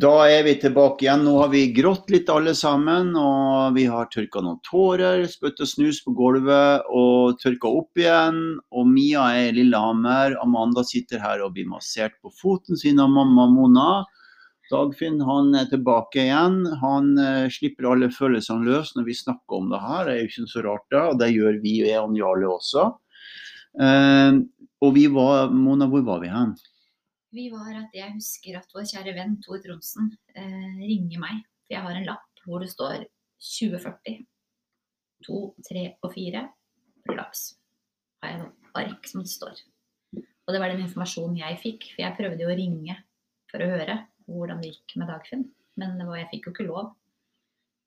Da 0.00 0.10
er 0.30 0.44
vi 0.46 0.52
tilbake 0.56 1.04
igjen. 1.04 1.24
Nå 1.26 1.32
har 1.42 1.48
vi 1.52 1.64
grått 1.76 2.12
litt 2.14 2.30
alle 2.32 2.54
sammen, 2.56 3.10
og 3.18 3.74
vi 3.74 3.82
har 3.90 4.06
tørka 4.08 4.40
noen 4.40 4.60
tårer, 4.64 5.26
spytta 5.28 5.66
snus 5.68 5.98
på 6.04 6.14
gulvet 6.16 6.86
og 6.96 7.40
tørka 7.42 7.68
opp 7.80 8.00
igjen. 8.00 8.38
Og 8.70 8.86
Mia 8.88 9.26
er 9.36 9.50
i 9.50 9.56
Lillehammer. 9.58 10.38
Amanda 10.40 10.86
sitter 10.86 11.20
her 11.20 11.42
og 11.44 11.52
blir 11.58 11.68
massert 11.68 12.16
på 12.22 12.32
foten 12.32 12.80
sin 12.80 13.02
av 13.02 13.10
mamma 13.12 13.48
Mona. 13.50 13.90
Dagfinn 14.70 15.20
han 15.26 15.52
er 15.58 15.68
tilbake 15.68 16.22
igjen. 16.22 16.62
Han 16.80 17.12
eh, 17.18 17.50
slipper 17.52 17.90
alle 17.90 18.12
følelsene 18.14 18.70
løs 18.70 18.94
når 18.96 19.08
vi 19.10 19.20
snakker 19.20 19.58
om 19.58 19.68
det 19.74 19.82
her. 19.84 20.06
Det 20.06 20.14
er 20.14 20.22
jo 20.22 20.30
ikke 20.30 20.50
så 20.54 20.66
rart, 20.70 20.88
det. 20.94 21.04
Og 21.10 21.20
det 21.20 21.32
gjør 21.34 21.60
vi 21.66 21.76
og 21.98 22.16
Jarle 22.22 22.54
også. 22.54 22.88
Eh, 23.82 24.40
og 24.80 24.96
vi 24.96 25.08
var 25.12 25.50
Mona, 25.52 25.90
hvor 25.90 26.06
var 26.06 26.24
vi 26.24 26.32
hen? 26.32 26.54
Vi 27.30 27.46
var 27.52 27.70
at 27.78 27.94
jeg 27.94 28.16
husker 28.16 28.58
at 28.58 28.72
vår 28.74 28.88
kjære 28.90 29.14
venn 29.14 29.36
Tor 29.44 29.60
Tronsen 29.62 30.10
eh, 30.34 30.78
ringer 30.82 31.22
meg. 31.22 31.42
For 31.62 31.76
jeg 31.76 31.84
har 31.86 31.98
en 31.98 32.08
lapp 32.08 32.44
hvor 32.44 32.64
det 32.64 32.72
står 32.72 33.04
2040. 33.38 34.24
2, 35.26 35.40
3 35.68 35.84
og 36.02 36.14
4. 36.14 36.42
Prolaps. 37.06 37.44
Har 38.20 38.32
jeg 38.32 38.40
noen 38.40 38.80
ark 38.80 39.06
som 39.08 39.22
det 39.22 39.32
står. 39.32 39.60
Og 40.16 40.54
det 40.54 40.60
var 40.62 40.72
den 40.72 40.82
informasjonen 40.86 41.38
jeg 41.38 41.60
fikk. 41.62 41.92
For 41.92 42.02
jeg 42.02 42.16
prøvde 42.18 42.42
jo 42.42 42.50
å 42.50 42.58
ringe 42.58 42.96
for 43.50 43.62
å 43.62 43.70
høre 43.76 44.00
hvordan 44.30 44.62
det 44.62 44.74
gikk 44.74 44.96
med 44.98 45.10
Dagfinn. 45.12 45.46
Men 45.78 45.94
det 46.00 46.08
var, 46.08 46.18
jeg 46.18 46.30
fikk 46.32 46.48
jo 46.48 46.56
ikke 46.56 46.68
lov 46.70 46.90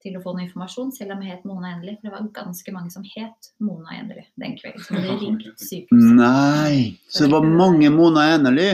til 0.03 0.17
å 0.19 0.21
få 0.23 0.33
noe 0.35 0.43
informasjon, 0.43 0.89
selv 0.91 1.15
om 1.15 1.21
jeg 1.23 1.31
het 1.31 1.45
Mona 1.47 1.73
Endelig. 1.75 1.97
For 1.99 2.07
det 2.07 2.15
var 2.15 2.31
ganske 2.35 2.73
mange 2.75 2.91
som 2.95 3.05
het 3.07 3.51
Mona 3.63 3.99
Endelig 3.99 4.25
den 4.39 4.57
kvelden. 4.59 4.87
Som 4.87 5.03
det 5.03 5.19
ringt 5.23 5.45
sykehuset. 5.59 6.17
Nei, 6.17 6.97
så 7.07 7.27
det 7.27 7.35
var 7.35 7.47
mange 7.47 7.91
Mona 7.93 8.29
Enerly. 8.37 8.71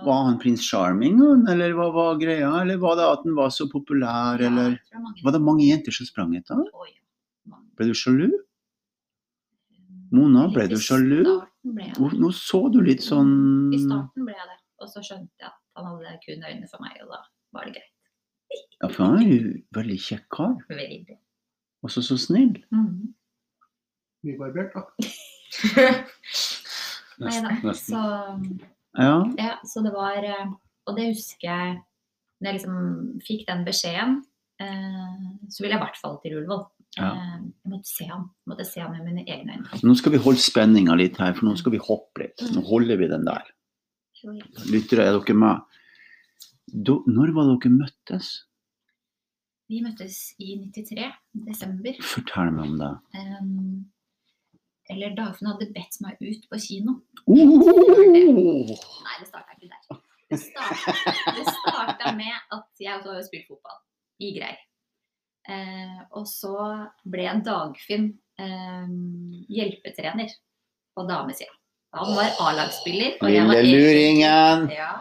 Mm. 0.00 0.06
Var 0.06 0.22
han 0.24 0.38
prins 0.40 0.62
Charming, 0.64 1.18
eller 1.52 1.74
hva 1.76 1.90
var 1.92 2.18
greia? 2.20 2.50
Eller 2.62 2.78
var 2.80 2.96
det 2.96 3.04
at 3.04 3.24
han 3.26 3.34
var 3.36 3.50
så 3.52 3.66
populær, 3.70 4.40
Ja, 4.40 4.48
eller 4.48 4.78
Var 5.24 5.32
det 5.32 5.40
mange 5.44 5.66
jenter 5.66 5.92
som 5.92 6.06
sprang 6.08 6.34
etter 6.36 6.54
han? 6.56 6.66
Ble 7.76 7.86
du 7.90 7.94
sjalu? 7.94 8.30
Mona, 10.12 10.48
ble 10.52 10.66
du 10.68 10.76
sjalu? 10.80 11.22
Nå- 11.64 12.32
så 12.32 12.62
du 12.72 12.80
litt 12.80 13.04
sånn 13.04 13.72
I 13.74 13.78
starten 13.84 14.24
ble 14.24 14.34
jeg 14.34 14.48
det. 14.48 14.58
Og 14.80 14.88
så 14.88 15.02
skjønte 15.04 15.44
jeg 15.44 15.50
at 15.50 15.58
han 15.76 15.86
hadde 15.90 16.18
kun 16.24 16.44
øynene 16.48 16.68
for 16.70 16.80
meg, 16.82 16.96
og 17.04 17.12
da 17.12 17.20
var 17.52 17.68
det 17.68 17.76
greit. 17.76 17.92
Ja, 18.80 18.88
for 18.88 19.04
han 19.04 19.18
er 19.20 19.28
jo 19.28 19.52
veldig 19.76 19.98
kjekk 20.00 20.26
kar. 20.32 20.54
Veldig. 20.68 21.18
Og 21.84 21.90
så 21.92 22.02
så 22.02 22.16
snill. 22.16 22.64
-hmm. 22.72 23.12
Nybarbert, 24.24 24.72
da. 24.74 24.80
Nei 27.20 27.40
da. 27.44 27.50
Nesten. 27.64 27.94
Så, 27.94 28.00
Ja. 28.98 29.20
ja, 29.38 29.54
så 29.62 29.84
det 29.86 29.92
var 29.94 30.18
eh, 30.26 30.48
Og 30.90 30.96
det 30.96 31.12
husker 31.12 31.46
jeg 31.46 31.76
Når 32.40 32.48
jeg 32.48 32.56
liksom 32.56 33.20
fikk 33.22 33.44
den 33.46 33.62
beskjeden, 33.62 34.16
eh, 34.58 35.20
så 35.46 35.62
ville 35.62 35.76
jeg 35.76 35.78
i 35.78 35.84
hvert 35.84 35.98
fall 36.00 36.16
til 36.22 36.38
Ullevål. 36.40 36.64
Ja. 36.96 37.10
Eh, 37.12 37.34
jeg 37.44 37.70
måtte 37.70 37.90
se 37.90 38.06
ham. 38.08 38.24
Jeg 38.40 38.52
måtte 38.54 38.66
se 38.66 38.80
ham 38.82 38.96
med 38.96 39.04
mine 39.06 39.24
egne 39.28 39.58
øyne. 39.58 39.80
Nå 39.84 39.94
skal 40.00 40.14
vi 40.16 40.22
holde 40.24 40.42
spenninga 40.42 40.96
litt 40.98 41.20
her, 41.20 41.34
for 41.36 41.46
nå 41.46 41.54
skal 41.60 41.76
vi 41.76 41.82
hoppe 41.84 42.24
litt. 42.24 42.46
Nå 42.56 42.64
holder 42.66 42.98
vi 42.98 43.10
den 43.12 43.28
der. 43.28 43.52
Lyttere, 44.72 45.04
er 45.04 45.18
dere 45.18 45.36
med? 45.36 45.76
Da, 46.70 46.96
når 47.12 47.34
var 47.36 47.52
dere 47.52 47.74
møttes? 47.76 48.32
Vi 49.70 49.84
møttes 49.84 50.18
i 50.42 50.56
93, 50.58 51.06
desember. 51.46 52.00
Fortell 52.02 52.50
meg 52.56 52.72
om 52.72 52.80
det. 52.80 52.90
Um, 53.20 53.60
eller 54.90 55.14
Dagfinn 55.16 55.50
hadde 55.52 55.68
bedt 55.74 56.00
meg 56.04 56.18
ut 56.22 56.46
på 56.50 56.58
kino. 56.62 56.96
Oh! 57.26 58.70
Nei, 58.70 59.16
det 59.20 59.28
starta 59.28 59.54
ikke 59.56 59.70
der. 59.70 60.00
Det 60.30 60.38
starta, 60.40 62.12
med 62.14 62.34
at 62.54 62.66
jeg 62.82 62.96
også 62.98 63.10
har 63.12 63.20
jo 63.20 63.26
spilt 63.26 63.48
fotball 63.50 63.78
i 64.22 64.32
Grei. 64.36 64.52
Eh, 65.50 66.02
og 66.14 66.26
så 66.30 66.52
ble 67.10 67.30
Dagfinn 67.46 68.10
eh, 68.38 68.92
hjelpetrener 69.50 70.30
på 70.94 71.06
damesida. 71.08 71.54
Han 71.98 72.12
var 72.14 72.36
A-lagsspiller. 72.46 73.16
Lille 73.26 73.62
luringen 73.66 74.68
Ja, 74.70 74.92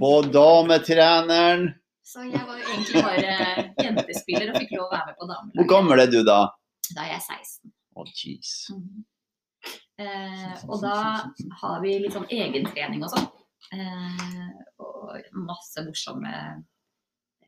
på 0.00 0.10
dametreneren. 0.34 1.68
så 2.02 2.24
jeg 2.26 2.42
var 2.42 2.58
jo 2.58 2.64
egentlig 2.72 3.02
bare 3.06 3.36
jentespiller 3.78 4.50
og 4.50 4.58
fikk 4.58 4.72
lov 4.74 4.88
å 4.88 4.90
være 4.96 5.06
med 5.06 5.20
på 5.22 5.60
Hvor 5.60 5.68
gammel 5.70 6.02
er 6.02 6.10
du 6.10 6.18
da? 6.26 6.40
Da 6.96 7.04
er 7.06 7.12
jeg 7.14 7.22
16. 7.22 7.70
Å, 7.94 8.04
jeez. 8.10 8.50
Mhm. 8.74 9.04
Eh, 10.02 10.64
og 10.68 10.82
da 10.82 10.96
har 11.62 11.80
vi 11.84 11.94
litt 12.02 12.16
sånn 12.16 12.28
egentrening 12.32 13.04
og 13.06 13.12
sånn. 13.12 13.30
Eh, 13.76 14.50
og 14.82 15.38
masse 15.46 15.84
morsomme 15.86 16.34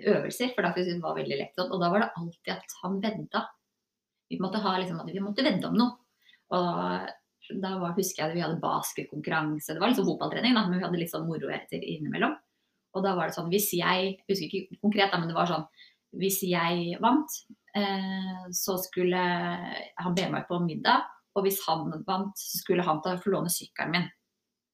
øvelser, 0.05 0.55
for 0.55 0.67
da 0.67 0.73
syntes 0.75 0.95
hun 0.95 1.05
var 1.05 1.19
veldig 1.19 1.41
lett. 1.41 1.61
Og 1.67 1.77
da 1.83 1.91
var 1.93 2.05
det 2.05 2.15
alltid 2.21 2.55
at 2.57 2.79
han 2.83 2.97
vedda. 3.03 3.45
Vi 4.31 4.41
måtte, 4.43 4.63
ha, 4.65 4.79
liksom, 4.81 5.03
at 5.03 5.13
vi 5.13 5.23
måtte 5.23 5.45
vedde 5.47 5.69
om 5.69 5.77
noe. 5.79 5.99
Og 6.55 7.61
da 7.61 7.75
var, 7.81 7.95
husker 7.99 8.23
jeg 8.23 8.31
at 8.31 8.37
vi 8.37 8.45
hadde 8.45 8.63
basketkonkurranse. 8.63 9.75
Det 9.75 9.83
var 9.83 9.93
liksom 9.93 10.09
fotballtrening, 10.09 10.57
da, 10.57 10.65
men 10.69 10.79
vi 10.79 10.87
hadde 10.87 11.01
litt 11.01 11.13
sånn 11.13 11.27
moro 11.29 11.51
etter 11.53 11.83
innimellom. 11.83 12.37
Og 12.95 13.03
da 13.05 13.15
var 13.19 13.29
det 13.29 13.35
sånn 13.35 13.51
hvis 13.51 13.73
jeg 13.75 14.03
Jeg 14.07 14.29
husker 14.29 14.47
ikke 14.47 14.79
konkret, 14.79 15.11
da, 15.11 15.19
men 15.19 15.27
det 15.27 15.35
var 15.35 15.49
sånn 15.51 15.65
Hvis 16.15 16.45
jeg 16.47 16.95
vant, 17.03 17.33
eh, 17.75 18.45
så 18.55 18.77
skulle 18.79 19.19
han 19.19 20.15
be 20.15 20.29
meg 20.31 20.47
på 20.47 20.61
middag. 20.63 21.09
Og 21.35 21.43
hvis 21.47 21.61
han 21.67 21.89
vant, 22.07 22.37
så 22.39 22.61
skulle 22.63 22.85
han 22.87 23.01
ta 23.03 23.17
få 23.19 23.33
låne 23.35 23.51
sykkelen 23.51 23.91
min. 23.97 24.07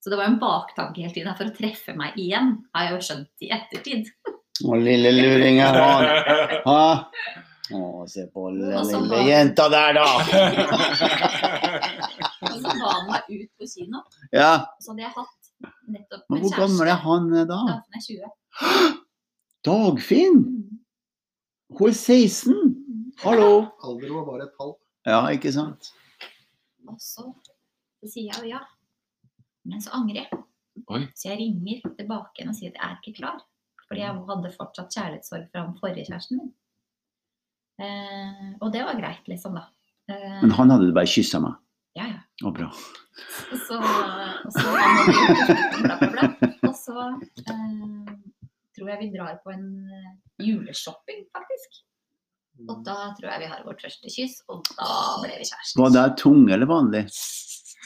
Så 0.01 0.11
det 0.11 0.17
var 0.17 0.27
jo 0.29 0.33
en 0.35 0.41
baktanke 0.41 1.03
hele 1.03 1.13
tiden 1.13 1.37
for 1.37 1.49
å 1.49 1.55
treffe 1.57 1.93
meg 1.97 2.17
igjen, 2.21 2.55
har 2.75 2.87
jeg 2.89 2.95
jo 2.95 3.01
skjønt 3.09 3.45
i 3.45 3.51
ettertid. 3.57 4.09
Å, 4.65 4.77
lille 4.81 5.13
luringen, 5.17 5.77
han. 5.77 6.05
Ha? 6.69 6.85
Å, 7.71 7.81
se 8.11 8.25
på 8.33 8.49
lille 8.51 8.81
var- 8.83 9.29
jenta 9.29 9.69
der, 9.73 9.95
da. 9.95 10.07
Og 12.41 12.57
så 12.57 12.73
ba 12.81 12.89
han 12.97 13.07
meg 13.11 13.29
ut 13.31 13.51
på 13.61 13.69
kino. 13.69 14.01
Ja, 14.35 14.53
Så 14.81 14.93
hadde 14.93 15.05
jeg 15.05 15.13
hatt 15.15 15.37
nettopp 15.91 16.25
men 16.33 16.41
en 16.41 16.45
hvor 16.47 16.57
gammel 16.57 16.89
er 16.89 17.01
han 17.05 17.29
da? 17.37 17.45
da? 17.51 17.61
Dagfinn 17.71 18.01
er 18.01 18.05
20. 18.09 18.99
Dagfinn? 19.69 20.39
Mm. 20.41 20.81
Hun 21.79 21.89
er 21.93 21.97
16. 21.97 22.57
Hallo. 23.23 23.51
Alder 23.85 24.15
var 24.17 24.25
bare 24.33 24.47
et 24.49 24.55
tall. 24.59 24.73
Ja, 25.09 25.21
ikke 25.37 25.53
sant? 25.55 25.93
Og 26.89 27.01
så, 27.03 27.27
så 28.01 28.09
sier 28.11 28.31
jeg 28.31 28.45
jo 28.45 28.53
ja. 28.55 28.61
Men 29.69 29.83
så 29.85 29.93
angrer 29.99 30.23
jeg. 30.25 30.41
Oi. 30.91 31.03
Så 31.15 31.29
jeg 31.31 31.41
ringer 31.43 31.83
tilbake 31.99 32.39
igjen 32.41 32.53
og 32.53 32.57
sier 32.57 32.73
at 32.73 32.79
jeg 32.79 32.87
er 32.89 32.99
ikke 33.01 33.19
klar. 33.21 33.43
Fordi 33.91 34.05
jeg 34.05 34.23
hadde 34.31 34.53
fortsatt 34.55 34.95
kjærlighetssorg 34.95 35.49
fra 35.51 35.65
den 35.67 35.77
forrige 35.81 36.07
kjæresten 36.09 36.39
min. 36.41 36.53
Eh, 37.81 38.47
og 38.61 38.71
det 38.75 38.85
var 38.87 38.99
greit, 39.01 39.27
liksom, 39.29 39.57
da. 39.59 39.67
Eh, 40.11 40.39
Men 40.45 40.55
han 40.57 40.73
hadde 40.73 40.89
du 40.89 40.95
bare 40.97 41.11
kyssa 41.11 41.41
meg. 41.43 41.59
Ja, 41.99 42.07
ja. 42.07 42.21
Å, 42.47 42.53
bra. 42.55 42.69
Og 42.71 43.63
så, 43.67 43.79
og 44.47 44.53
så. 44.55 44.69
Og 46.69 46.75
så 46.79 46.97
eh, 47.11 48.13
tror 48.77 48.93
jeg 48.93 49.01
vi 49.03 49.09
drar 49.17 49.41
på 49.43 49.53
en 49.53 49.67
eh, 49.91 50.13
juleshopping, 50.47 51.27
faktisk. 51.35 51.83
Og 52.69 52.85
da 52.85 52.97
tror 53.17 53.31
jeg 53.31 53.43
vi 53.45 53.49
har 53.51 53.65
vårt 53.67 53.83
første 53.85 54.13
kyss, 54.13 54.39
og 54.53 54.63
da 54.77 54.93
ble 55.23 55.33
vi 55.39 55.49
kjærester. 55.49 55.81
Var 55.81 55.93
det 55.97 56.07
tung 56.21 56.45
eller 56.53 56.69
vanlig? 56.71 57.05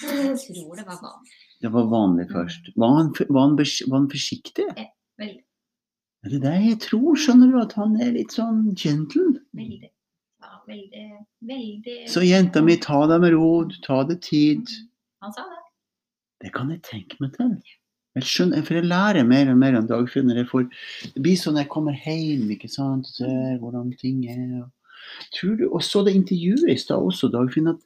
Jeg 0.02 0.36
tror 0.42 0.76
det 0.80 0.86
var 0.88 1.00
vanlig. 1.02 1.40
Det 1.62 1.70
var 1.72 1.86
vanlig 1.92 2.26
først. 2.32 2.70
Var 2.76 2.94
han, 2.98 3.10
var 3.28 3.46
han, 3.46 3.56
var 3.56 3.98
han 3.98 4.08
forsiktig? 4.12 4.66
Veldig. 5.22 5.42
Ja, 6.24 6.28
Det 6.30 6.38
er 6.40 6.44
det 6.46 6.54
jeg 6.64 6.80
tror, 6.88 7.20
skjønner 7.20 7.52
du, 7.52 7.58
at 7.60 7.76
han 7.78 7.94
er 8.00 8.14
litt 8.16 8.34
sånn 8.34 8.66
gentle. 8.74 9.26
Veldig. 9.56 9.90
Ja, 10.44 10.58
veldig, 10.68 11.04
veldig 11.48 11.96
Så 12.10 12.24
jenta 12.24 12.62
mi, 12.64 12.76
ta 12.80 13.04
deg 13.08 13.22
med 13.22 13.36
ro, 13.36 13.64
du 13.68 13.76
ta 13.84 14.02
deg 14.08 14.20
tid. 14.24 14.74
Han 15.24 15.32
sa 15.36 15.46
det. 15.48 15.62
Det 16.44 16.52
kan 16.52 16.72
jeg 16.72 16.82
tenke 16.84 17.16
meg 17.22 17.36
til. 17.38 17.54
Jeg 18.14 18.22
skjønner, 18.30 18.62
for 18.62 18.74
jeg 18.78 18.86
lærer 18.86 19.26
mer 19.26 19.48
og 19.50 19.56
mer 19.58 19.76
om 19.80 19.86
Dagfinn. 19.88 20.30
jeg 20.30 20.46
får- 20.46 20.70
Det 21.14 21.22
blir 21.22 21.34
sånn 21.36 21.54
når 21.54 21.64
jeg 21.64 21.68
kommer 21.70 21.94
hjem, 21.94 22.48
ikke 22.50 22.70
sant, 22.70 23.06
og 23.06 23.14
ser 23.14 23.58
hvordan 23.58 23.90
ting 23.98 24.24
er. 24.28 24.70
Tror 25.34 25.56
du, 25.58 25.68
og 25.68 25.80
så 25.82 26.04
det 26.04 26.14
intervjuet 26.14 26.70
i 26.70 26.76
stad 26.76 26.96
også, 27.02 27.30
Dagfinn, 27.32 27.68
at 27.68 27.80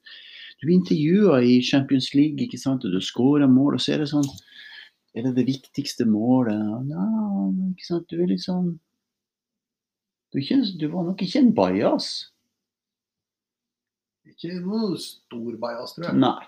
du 0.60 0.68
intervjua 0.68 1.40
i 1.42 1.60
Champions 1.62 2.14
League, 2.14 2.36
ikke 2.38 2.58
sant, 2.58 2.84
og 2.84 2.92
du 2.92 2.98
skåra 3.00 3.48
mål, 3.48 3.74
og 3.74 3.80
så 3.80 3.94
er 3.94 3.98
det 3.98 4.08
sånn 4.08 4.24
Er 5.16 5.22
det 5.22 5.34
det 5.36 5.46
viktigste 5.46 6.04
målet? 6.04 6.52
Ja, 6.90 7.06
ikke 7.72 7.86
sant, 7.86 8.06
du 8.08 8.20
er 8.22 8.26
litt 8.26 8.40
sånn 8.44 8.78
Du, 10.32 10.38
kjenner, 10.40 10.78
du 10.78 10.86
var 10.88 11.04
nok 11.04 11.16
ikke 11.24 11.36
en 11.40 11.52
bajas. 11.54 12.26
Ikke 14.28 14.60
noe 14.60 14.96
stor 14.98 15.56
bajas, 15.56 15.94
tror 15.96 16.04
jeg. 16.10 16.14
Nei. 16.20 16.44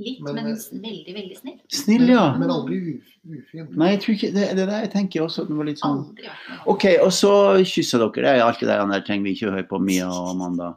Litt, 0.00 0.20
Men, 0.24 0.34
men, 0.38 0.46
eh, 0.54 0.80
veldig, 0.82 1.14
veldig 1.16 1.36
snill. 1.38 1.56
Snill, 1.76 2.04
ja. 2.08 2.22
Men, 2.32 2.40
men 2.46 2.52
aldri 2.54 2.78
uf, 2.94 3.08
ufin. 3.36 3.66
Nei, 3.76 3.90
jeg 3.92 4.00
tror 4.04 4.14
ikke 4.16 4.30
det, 4.36 4.44
det 4.56 4.64
er 4.64 4.70
det 4.70 4.78
jeg 4.86 4.92
tenker 4.94 5.24
også. 5.26 5.44
Det 5.48 5.56
var 5.58 5.68
litt 5.68 5.82
sånn 5.82 5.98
Aldri. 6.06 6.30
OK, 6.72 6.86
og 7.04 7.12
så 7.12 7.32
kysser 7.68 8.00
dere. 8.04 8.24
Det 8.24 8.32
er 8.32 8.44
alt 8.46 8.62
det 8.64 8.68
der 8.70 9.04
trenger 9.06 9.28
vi 9.28 9.34
ikke 9.36 9.52
høre 9.52 9.66
på 9.70 9.80
Mia 9.84 10.08
og 10.08 10.30
Amanda. 10.32 10.70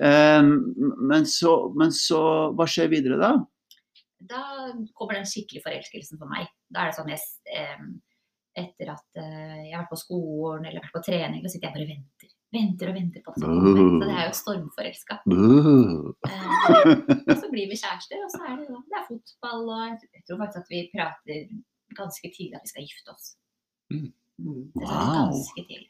Um, 0.00 0.52
men, 1.08 1.24
så, 1.28 1.52
men 1.76 1.92
så 1.96 2.22
Hva 2.56 2.66
skjer 2.68 2.90
videre 2.92 3.16
da? 3.20 3.32
Da 4.32 4.42
kommer 4.94 5.16
den 5.18 5.26
skikkelig 5.26 5.62
forelskelsen 5.64 6.20
for 6.20 6.30
meg. 6.30 6.48
Da 6.72 6.84
er 6.84 6.92
det 6.92 6.98
sånn 6.98 7.10
jeg, 7.10 7.18
s- 7.18 7.40
etter 8.52 8.90
at 8.92 9.18
eh, 9.18 9.62
jeg 9.70 9.72
har 9.74 9.82
vært 9.86 9.92
på 9.94 10.00
skolen 10.02 10.66
eller 10.68 10.82
vært 10.84 10.92
på 10.94 11.02
trening, 11.06 11.40
så 11.44 11.54
sitter 11.54 11.70
jeg 11.70 11.74
bare 11.76 11.86
og 11.86 11.92
venter. 11.94 12.32
Venter 12.52 12.90
og 12.92 12.96
venter 12.98 13.22
på 13.24 13.32
at 13.32 13.36
det 13.38 13.42
skal 13.42 13.60
komme. 13.64 13.84
Så 14.02 14.08
det 14.08 14.16
er 14.20 14.26
jo 14.26 14.34
stormforelska. 14.36 15.14
Eh, 16.28 16.90
og 17.32 17.36
så 17.40 17.48
blir 17.52 17.70
vi 17.70 17.78
kjærester, 17.80 18.18
og 18.26 18.30
så 18.34 18.42
er 18.44 18.58
det, 18.60 18.66
det 18.90 18.98
er 18.98 19.06
fotball, 19.08 19.62
og 19.72 19.80
jeg, 19.88 20.24
tror 20.28 20.40
faktisk 20.42 20.60
at 20.60 20.72
vi 20.74 20.82
prater 20.92 21.38
ganske 21.96 22.32
tidlig 22.36 22.58
at 22.58 22.66
vi 22.66 22.72
skal 22.74 22.86
gifte 22.90 23.14
oss. 23.14 23.30
Mm. 23.92 24.10
Det 24.76 24.84
er 24.84 24.92
Wow. 24.92 25.32
ganske 25.32 25.64
tidlig. 25.70 25.88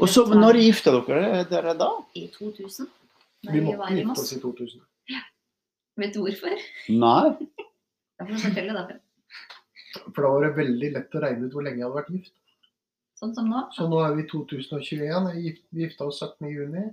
Og 0.00 0.08
så, 0.08 0.24
når 0.32 0.56
gifta 0.62 0.92
dere 0.94 1.44
dere 1.50 1.74
da? 1.76 1.88
I 2.16 2.28
2000. 2.32 2.88
Vi 3.52 3.60
måtte 3.60 3.78
var 3.82 3.92
gifte 3.92 4.22
oss 4.24 4.32
i 4.32 4.40
2000. 4.40 4.80
Vet 5.98 6.14
du 6.14 6.22
hvorfor? 6.22 6.64
Nei. 6.94 7.34
Da 8.18 8.24
får 8.24 8.32
du 8.32 8.42
fortelle, 8.46 8.72
da. 8.72 8.98
For 10.14 10.22
da 10.24 10.30
var 10.32 10.46
det 10.46 10.52
veldig 10.56 10.90
lett 10.94 11.16
å 11.18 11.22
regne 11.24 11.48
ut 11.48 11.56
hvor 11.56 11.66
lenge 11.66 11.82
jeg 11.82 11.88
hadde 11.88 11.98
vært 11.98 12.12
gift. 12.14 12.34
Sånn 13.18 13.34
som 13.34 13.48
nå. 13.50 13.64
Så 13.74 13.88
nå 13.90 13.98
er 14.04 14.14
vi 14.14 14.22
i 14.22 14.28
2021. 14.30 15.32
Vi 15.72 15.82
gifta 15.82 16.06
oss 16.06 16.20
17. 16.22 16.46
juni. 16.52 16.84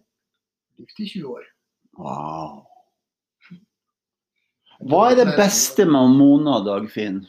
Gift 0.79 0.99
i 0.99 1.09
20 1.11 1.27
år. 1.35 1.45
Wow. 1.99 2.63
Hva 4.89 5.03
er 5.11 5.21
det 5.21 5.35
beste 5.37 5.85
med 5.87 6.17
Mona, 6.17 6.57
Dagfinn? 6.65 7.21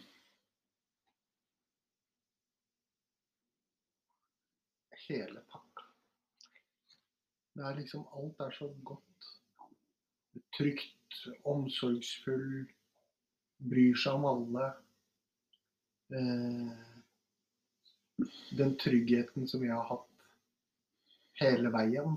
Hele 5.06 5.44
pakka. 5.52 5.84
Det 7.54 7.68
er 7.68 7.78
liksom 7.78 8.08
Alt 8.16 8.42
er 8.48 8.56
så 8.56 8.72
godt. 8.88 9.30
Trygt, 10.56 11.20
omsorgsfull, 11.46 12.66
bryr 13.70 13.94
seg 14.00 14.18
om 14.18 14.26
alle. 14.32 14.72
Eh, 16.16 16.95
den 18.56 18.76
tryggheten 18.80 19.48
som 19.48 19.64
jeg 19.64 19.74
har 19.74 19.86
hatt 19.90 20.06
hele 21.40 21.72
veien, 21.72 22.16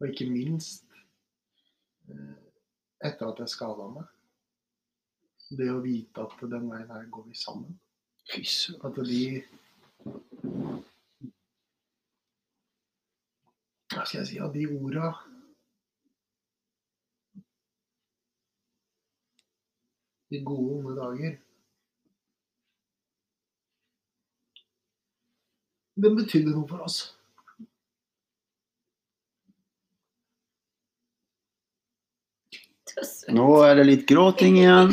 og 0.00 0.08
ikke 0.08 0.28
minst 0.30 0.86
eh, 2.08 2.36
etter 3.04 3.28
at 3.28 3.42
jeg 3.42 3.52
skada 3.52 3.88
meg. 3.92 4.06
Det 5.56 5.68
å 5.70 5.82
vite 5.84 6.24
at 6.24 6.40
den 6.50 6.70
veien 6.70 6.90
her 6.90 7.04
går 7.12 7.28
vi 7.28 7.38
sammen. 7.38 7.76
At 8.84 8.96
de 9.06 9.44
Hva 13.94 14.02
skal 14.04 14.18
jeg 14.18 14.28
si 14.28 14.38
av 14.42 14.50
de 14.52 14.64
orda 14.66 15.12
I 20.34 20.40
gode, 20.42 20.72
onde 20.80 20.96
dager 20.98 21.36
Den 25.96 26.16
betydde 26.18 26.52
noe 26.52 26.68
for 26.68 26.84
oss. 26.84 26.98
Nå 33.32 33.46
er 33.66 33.76
det 33.76 33.84
litt 33.86 34.04
gråting 34.08 34.58
igjen. 34.60 34.92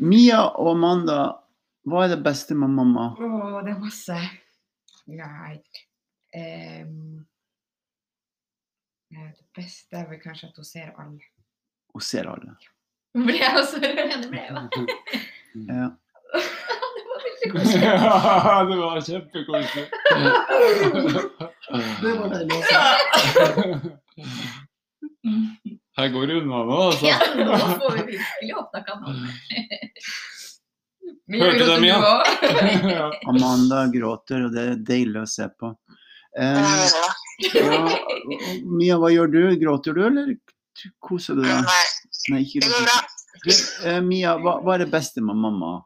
Mia 0.00 0.42
og 0.58 0.72
Amanda, 0.74 1.20
hva 1.88 2.04
er 2.04 2.14
det 2.14 2.20
beste 2.24 2.56
med 2.58 2.72
mamma? 2.74 3.10
Å, 3.18 3.60
det 3.64 3.74
er 3.74 3.80
masse. 3.80 4.18
Nei. 5.10 5.56
eh, 6.36 6.86
det 9.10 9.46
beste 9.56 9.98
er 9.98 10.06
vel 10.10 10.20
kanskje 10.22 10.50
at 10.52 10.60
hun 10.60 10.68
ser 10.68 10.92
alle. 10.94 11.24
Hun 11.94 12.04
ser 12.06 12.30
alle. 12.30 12.54
Nå 13.16 13.26
ble 13.26 13.40
jeg 13.40 13.56
også. 13.58 13.80
Ja, 13.82 14.20
det 14.22 14.30
ble 14.30 14.44
jo. 14.46 14.84
Ja. 15.66 15.88
Det 17.40 17.48
veldig 17.48 17.64
koselig. 17.64 17.84
Ja, 17.84 18.64
det 18.68 18.76
var 18.76 19.00
kjempekoselig. 19.00 19.86
Det 22.02 22.12
var 22.18 22.28
deilig 22.34 22.54
å. 22.56 22.62
Her 25.96 26.08
går 26.08 26.26
det 26.26 26.34
unna 26.40 26.64
nå, 26.64 26.76
altså. 26.88 27.06
Ja, 27.06 27.16
altså. 27.20 27.44
nå 27.44 27.78
får 27.80 27.96
vi 27.96 28.02
virkelig 28.12 28.54
åpna 28.56 28.82
kanalen. 28.86 29.28
Hørte 31.30 31.58
du 31.58 31.66
det, 31.66 31.80
Mia? 31.80 31.98
Ja. 32.90 33.10
Amanda 33.30 33.84
gråter, 33.92 34.46
og 34.46 34.54
det 34.54 34.62
er 34.72 34.80
deilig 34.86 35.20
å 35.22 35.26
se 35.30 35.46
på. 35.60 35.74
Eh, 36.38 36.72
ja, 37.54 37.76
Mia, 38.64 38.96
hva 39.02 39.10
gjør 39.12 39.30
du? 39.30 39.42
Gråter 39.60 39.96
du, 39.96 40.02
eller 40.06 40.34
koser 41.02 41.38
du 41.38 41.44
deg? 41.44 41.70
Nei, 42.30 42.42
ikke 42.46 42.64
det 42.64 42.72
går 42.72 42.88
bra. 42.88 42.98
gråter. 43.04 43.16
Du, 43.44 43.52
eh, 43.90 44.00
Mia, 44.04 44.34
hva, 44.42 44.58
hva 44.64 44.74
er 44.76 44.84
det 44.84 44.90
beste 44.92 45.22
med 45.24 45.38
mamma? 45.38 45.78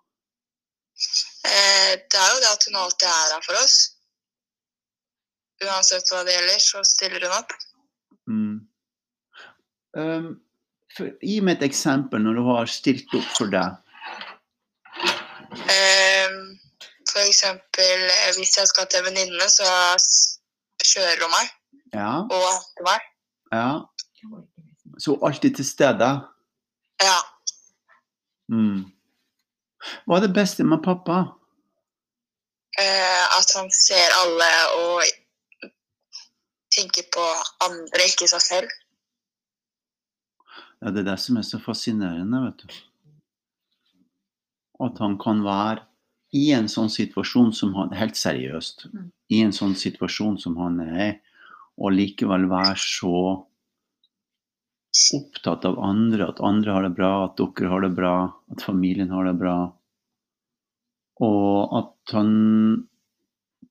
Eh, 1.45 1.93
det 2.11 2.21
er 2.21 2.31
jo 2.33 2.41
det 2.41 2.53
at 2.53 2.65
hun 2.69 2.81
alltid 2.81 3.09
er 3.11 3.35
her 3.35 3.45
for 3.45 3.61
oss. 3.61 3.77
Uansett 5.65 6.09
hva 6.13 6.23
det 6.25 6.37
gjelder, 6.37 6.61
så 6.63 6.83
stiller 6.89 7.27
hun 7.27 7.37
opp. 7.37 7.53
Mm. 8.31 8.55
Um, 9.95 10.29
for, 10.97 11.13
gi 11.23 11.39
meg 11.45 11.59
et 11.59 11.69
eksempel 11.69 12.23
når 12.25 12.39
du 12.39 12.43
har 12.49 12.71
stilt 12.71 13.13
opp 13.15 13.29
for 13.37 13.53
deg. 13.53 13.77
Um, 15.55 16.39
for 17.11 17.23
eksempel 17.23 18.09
eh, 18.09 18.31
hvis 18.39 18.57
jeg 18.59 18.71
skal 18.71 18.89
til 18.91 19.03
en 19.03 19.11
venninne, 19.11 19.47
så 19.53 19.69
kjører 20.85 21.23
hun 21.23 21.35
meg 21.35 21.53
Ja, 21.95 22.25
og 22.25 22.49
henter 22.49 22.89
meg. 22.89 23.11
ja. 23.53 23.69
Så 24.99 25.19
alltid 25.27 25.57
til 25.59 25.67
stede. 25.67 26.09
Ja. 27.03 27.19
Mm. 28.49 28.94
Hva 30.05 30.19
er 30.19 30.27
det 30.27 30.35
beste 30.37 30.65
med 30.67 30.83
pappa? 30.85 31.19
Eh, 32.81 33.25
at 33.39 33.53
han 33.57 33.71
ser 33.75 34.17
alle 34.23 34.51
og 34.81 35.05
tenker 36.75 37.07
på 37.15 37.25
andre, 37.67 38.09
ikke 38.09 38.29
seg 38.31 38.43
selv. 38.43 38.73
Ja, 40.83 40.91
det 40.91 41.05
er 41.05 41.13
det 41.13 41.19
som 41.23 41.39
er 41.39 41.47
så 41.47 41.61
fascinerende, 41.63 42.43
vet 42.49 42.65
du. 42.65 42.79
At 44.85 44.99
han 45.01 45.15
kan 45.23 45.45
være 45.47 45.85
i 46.35 46.49
en 46.57 46.67
sånn 46.69 46.91
situasjon 46.91 47.53
som 47.55 47.77
han 47.79 47.95
Helt 47.95 48.19
seriøst. 48.19 48.89
Mm. 48.91 49.07
I 49.31 49.41
en 49.47 49.55
sånn 49.55 49.77
situasjon 49.79 50.37
som 50.43 50.59
han 50.59 50.81
er 50.83 50.99
i, 51.05 51.11
og 51.79 51.95
likevel 51.95 52.49
være 52.51 52.75
så 52.79 53.15
opptatt 55.15 55.65
av 55.65 55.79
andre, 55.83 56.29
at 56.29 56.43
andre 56.45 56.75
har 56.75 56.85
det 56.87 56.95
bra, 56.97 57.13
at 57.27 57.39
dere 57.41 57.71
har 57.73 57.83
det 57.83 57.95
bra, 57.97 58.15
at 58.53 58.63
familien 58.63 59.11
har 59.15 59.27
det 59.27 59.35
bra. 59.41 59.57
Og 61.25 61.75
at 61.79 62.15
han 62.15 62.31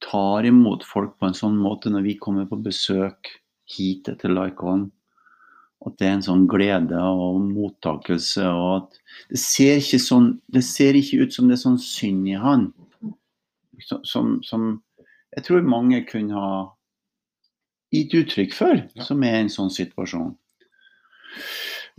tar 0.03 0.47
imot 0.47 0.83
folk 0.87 1.15
på 1.19 1.29
en 1.29 1.37
sånn 1.37 1.55
måte 1.59 1.91
når 1.91 2.05
vi 2.07 2.17
kommer 2.19 2.47
på 2.49 2.59
besøk 2.63 3.31
hit 3.77 4.09
til 4.19 4.35
Laikon. 4.35 4.89
At 5.83 5.97
det 5.99 6.07
er 6.07 6.17
en 6.17 6.25
sånn 6.25 6.45
glede 6.47 6.99
og 6.99 7.41
mottakelse. 7.43 8.45
og 8.47 8.69
at 8.77 9.01
Det 9.31 9.39
ser 9.39 9.79
ikke, 9.79 9.99
sånn, 9.99 10.29
det 10.47 10.63
ser 10.67 10.95
ikke 10.99 11.23
ut 11.23 11.35
som 11.35 11.47
det 11.47 11.57
er 11.57 11.65
sånn 11.65 11.79
synd 11.79 12.27
i 12.31 12.37
han. 12.39 12.71
Som, 13.83 14.03
som, 14.07 14.37
som 14.43 14.69
jeg 15.35 15.43
tror 15.47 15.67
mange 15.67 16.03
kunne 16.07 16.39
ha 16.39 16.53
gitt 17.93 18.13
uttrykk 18.15 18.55
for, 18.55 18.79
som 19.03 19.23
er 19.27 19.41
en 19.41 19.51
sånn 19.51 19.71
situasjon. 19.73 20.33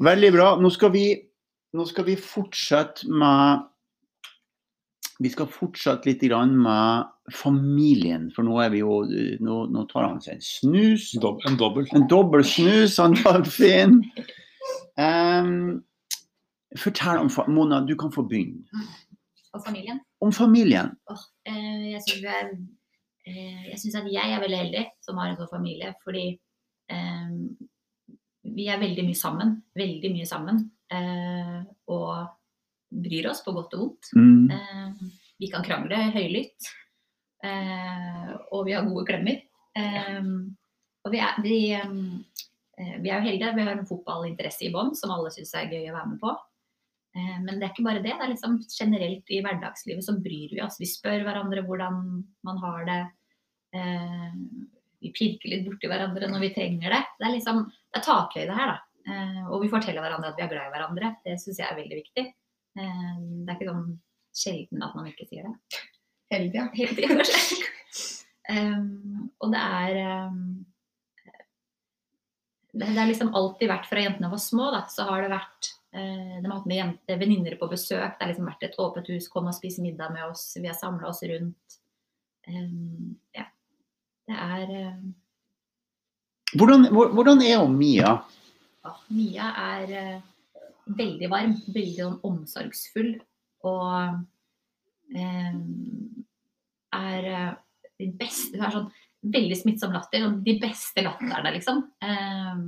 Veldig 0.04 0.32
bra. 0.34 0.48
Nå 0.60 0.70
skal 0.74 0.92
vi, 0.94 1.06
nå 1.74 1.86
skal 1.90 2.08
vi 2.08 2.18
fortsette 2.18 3.08
med 3.10 3.70
Vi 5.22 5.30
skal 5.30 5.46
fortsette 5.46 6.08
litt 6.10 6.24
grann 6.26 6.56
med 6.58 7.10
familien, 7.32 8.26
for 8.34 8.44
nå 8.44 8.58
er 8.64 8.72
vi 8.74 8.80
jo 8.82 9.04
Nå, 9.06 9.58
nå 9.70 9.84
tar 9.92 10.08
han 10.08 10.20
seg 10.24 10.36
en 10.36 10.44
snus. 10.44 11.12
Dob 11.22 11.42
en 11.48 11.58
dobbel. 11.60 11.86
En 11.94 12.08
dobbel 12.10 12.44
snus, 12.44 12.98
han 12.98 13.14
Dagfinn. 13.22 14.00
Um, 14.98 15.82
fortell 16.78 17.22
om 17.22 17.30
Mona, 17.54 17.80
du 17.86 17.94
kan 17.98 18.12
få 18.12 18.26
begynne. 18.26 18.66
Om 19.54 19.62
familien. 19.62 20.00
Om 20.20 20.32
familien. 20.32 20.90
Oh, 21.10 21.22
eh, 21.46 21.92
jeg 21.92 22.00
syns 22.06 23.94
eh, 23.94 24.00
at 24.00 24.10
jeg 24.10 24.32
er 24.34 24.42
veldig 24.42 24.58
heldig 24.58 24.84
som 25.04 25.20
har 25.20 25.30
en 25.30 25.38
sånn 25.38 25.52
familie, 25.52 25.92
fordi 26.02 26.24
eh, 26.90 27.28
vi 28.44 28.68
er 28.68 28.80
veldig 28.80 29.04
mye 29.06 29.18
sammen. 29.18 29.56
Veldig 29.76 30.10
mye 30.12 30.28
sammen. 30.28 30.62
Eh, 30.92 31.60
og 31.92 32.10
bryr 33.04 33.30
oss 33.30 33.42
på 33.44 33.54
godt 33.56 33.76
og 33.76 33.84
vondt. 33.84 34.10
Mm. 34.16 34.50
Eh, 34.52 35.12
vi 35.40 35.50
kan 35.52 35.64
krangle 35.66 35.98
høylytt. 36.14 36.70
Eh, 37.44 38.32
og 38.52 38.66
vi 38.68 38.76
har 38.76 38.86
gode 38.88 39.06
klemmer. 39.08 39.40
Eh, 39.76 40.20
og 41.04 41.12
vi 41.12 41.20
er, 41.20 41.40
vi, 41.44 41.58
eh, 41.74 42.96
vi 43.00 43.10
er 43.10 43.18
jo 43.18 43.28
heldige. 43.28 43.54
Vi 43.56 43.68
har 43.68 43.76
en 43.76 43.88
fotballinteresse 43.88 44.68
i 44.68 44.72
bånn 44.74 44.94
som 44.98 45.12
alle 45.14 45.32
syns 45.34 45.54
er 45.58 45.72
gøy 45.72 45.88
å 45.88 45.96
være 45.96 46.12
med 46.12 46.20
på. 46.22 46.36
Eh, 47.14 47.40
men 47.40 47.56
det 47.56 47.66
er 47.66 47.74
ikke 47.74 47.88
bare 47.88 48.04
det. 48.04 48.14
Det 48.14 48.28
er 48.28 48.32
liksom 48.34 48.60
generelt 48.68 49.34
i 49.34 49.42
hverdagslivet 49.44 50.06
så 50.06 50.16
bryr 50.20 50.54
vi 50.54 50.62
oss. 50.64 50.80
Vi 50.82 50.90
spør 50.90 51.26
hverandre 51.26 51.64
hvordan 51.66 52.00
man 52.46 52.64
har 52.64 52.88
det. 52.90 53.02
Vi 55.04 55.12
pirker 55.14 55.52
litt 55.52 55.66
borti 55.68 55.90
hverandre 55.90 56.30
når 56.32 56.46
vi 56.46 56.52
trenger 56.56 56.96
det. 56.96 57.02
Det 57.20 57.28
er 57.28 57.34
liksom, 57.36 57.62
det 57.68 58.00
er 58.00 58.06
takhøyde 58.08 58.58
her, 58.58 58.74
da. 58.74 58.78
Eh, 59.04 59.42
og 59.50 59.60
vi 59.60 59.72
forteller 59.72 60.00
hverandre 60.00 60.32
at 60.32 60.38
vi 60.40 60.46
er 60.46 60.52
glad 60.52 60.70
i 60.70 60.74
hverandre. 60.74 61.14
Det 61.26 61.36
syns 61.42 61.60
jeg 61.60 61.68
er 61.68 61.78
veldig 61.78 62.00
viktig. 62.00 62.26
Eh, 62.80 63.10
det 63.44 63.52
er 63.52 63.58
ikke 63.58 63.72
sånn 63.72 63.98
sjelden 64.34 64.86
at 64.86 64.96
man 64.98 65.10
ikke 65.10 65.28
sier 65.28 65.50
det. 65.50 65.82
Heldig, 66.32 66.56
ja. 66.56 66.68
Heldig, 66.80 67.10
kanskje. 67.12 67.60
Og 69.44 69.52
det 69.52 69.60
er 69.60 69.98
det, 72.74 72.86
det 72.86 72.98
har 72.98 73.06
liksom 73.06 73.34
alltid 73.34 73.70
vært 73.70 73.86
fra 73.86 74.02
jentene 74.02 74.30
var 74.32 74.40
små, 74.42 74.66
da, 74.74 74.82
så 74.90 75.06
har 75.06 75.22
det 75.22 75.30
vært 75.30 75.68
eh, 75.94 76.40
De 76.42 76.48
har 76.48 76.56
hatt 76.56 76.66
med 76.66 77.18
venninner 77.22 77.54
på 77.60 77.68
besøk. 77.70 78.16
Det 78.16 78.24
har 78.24 78.32
liksom 78.32 78.48
vært 78.50 78.66
et 78.66 78.78
åpent 78.82 79.10
hus. 79.14 79.28
Kom 79.30 79.46
og 79.50 79.54
spis 79.54 79.78
middag 79.82 80.10
med 80.14 80.26
oss. 80.26 80.48
Vi 80.58 80.66
har 80.66 80.74
samla 80.78 81.12
oss 81.12 81.22
rundt. 81.30 81.78
Um, 82.48 83.14
ja. 83.32 83.46
Det 84.24 84.36
er 84.40 84.70
Hvordan, 86.54 86.86
hvordan 86.92 87.42
er 87.42 87.58
hun 87.60 87.74
Mia? 87.76 88.12
ja, 88.84 88.92
Mia 89.08 89.48
er 89.74 89.92
eh, 89.98 90.20
veldig 90.86 91.30
varm, 91.32 91.54
veldig 91.74 91.96
sånn 91.98 92.18
omsorgsfull 92.28 93.14
og 93.64 94.20
eh, 95.16 95.56
er 96.94 97.30
eh, 97.30 97.52
din 98.00 98.14
beste 98.18 98.58
Hun 98.58 98.66
er 98.66 98.76
sånn 98.76 98.90
veldig 99.34 99.56
smittsom 99.56 99.94
latter. 99.94 100.20
Sånn, 100.26 100.42
de 100.44 100.56
beste 100.60 101.04
latterne, 101.04 101.54
liksom. 101.54 101.80
Eh, 102.04 102.58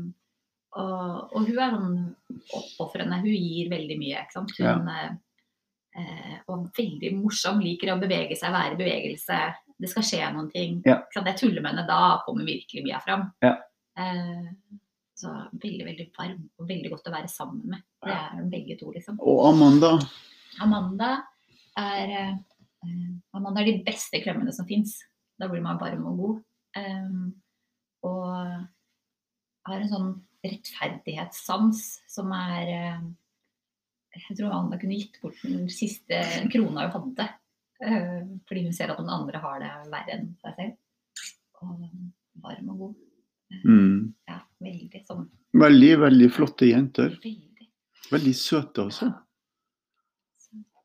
og, 0.80 1.36
og 1.36 1.48
hun 1.48 1.60
er 1.60 1.74
sånn 1.74 1.98
oppofrende. 2.56 3.20
Hun 3.24 3.34
gir 3.34 3.70
veldig 3.72 3.98
mye, 4.00 4.22
ikke 4.22 4.38
sant. 4.38 4.54
Hun 4.56 4.88
ja. 4.88 5.10
eh, 6.00 6.38
og 6.52 6.70
veldig 6.76 7.12
morsom, 7.18 7.60
liker 7.64 7.92
å 7.92 8.00
bevege 8.00 8.38
seg, 8.38 8.54
være 8.56 8.78
i 8.78 8.80
bevegelse. 8.80 9.40
Det 9.76 9.90
skal 9.92 10.06
skje 10.08 10.24
noen 10.32 10.50
ting. 10.52 10.80
Ja. 10.88 11.02
Jeg 11.14 11.38
tuller 11.40 11.62
med 11.62 11.74
henne, 11.74 11.86
da 11.88 12.18
kommer 12.24 12.48
virkelig 12.48 12.84
Mia 12.84 13.00
fram. 13.04 13.28
Ja. 13.44 13.54
Eh, 14.00 14.48
så 15.16 15.32
veldig, 15.52 15.84
veldig 15.86 16.06
varm 16.16 16.42
og 16.60 16.68
veldig 16.68 16.92
godt 16.92 17.08
å 17.08 17.14
være 17.14 17.30
sammen 17.32 17.64
med. 17.72 17.84
Det 18.04 18.12
er 18.12 18.48
begge 18.52 18.76
to, 18.80 18.90
liksom. 18.92 19.20
Og 19.24 19.46
Amanda? 19.48 19.94
Amanda 20.64 21.10
er 21.80 22.12
eh, 22.12 22.34
Amanda 23.36 23.62
er 23.62 23.70
de 23.70 23.84
beste 23.86 24.20
klemmene 24.24 24.52
som 24.54 24.68
fins. 24.68 24.98
Da 25.40 25.48
blir 25.50 25.64
man 25.64 25.80
varm 25.80 26.04
og 26.10 26.20
god. 26.20 26.42
Eh, 26.80 27.16
og 28.06 28.26
har 29.66 29.80
en 29.80 29.90
sånn 29.90 30.10
rettferdighetssans 30.46 31.82
som 32.12 32.32
er 32.36 32.72
eh, 32.74 33.06
Jeg 34.16 34.38
tror 34.38 34.52
Amanda 34.52 34.78
kunne 34.80 34.96
gitt 34.96 35.18
bort 35.20 35.40
den 35.44 35.66
siste 35.72 36.20
krona 36.52 36.86
hun 36.86 36.94
hadde. 36.94 37.28
Eh, 37.84 38.22
fordi 38.48 38.64
hun 38.66 38.76
ser 38.76 38.92
at 38.92 39.00
noen 39.00 39.14
andre 39.20 39.42
har 39.42 39.60
det 39.62 39.72
verre 39.92 40.16
enn 40.16 40.30
seg 40.42 40.60
selv. 40.60 40.78
Og 41.64 41.84
varm 42.44 42.72
og 42.74 42.80
god. 42.84 42.96
Mm. 43.64 44.14
Ja, 44.28 44.40
veldig 44.62 45.02
sånn. 45.06 45.28
Veldig, 45.56 45.92
veldig 46.02 46.32
flotte 46.34 46.68
jenter. 46.68 47.14
Veldig. 47.22 47.70
Veldig 48.12 48.34
søte 48.38 48.86
også. 48.86 49.12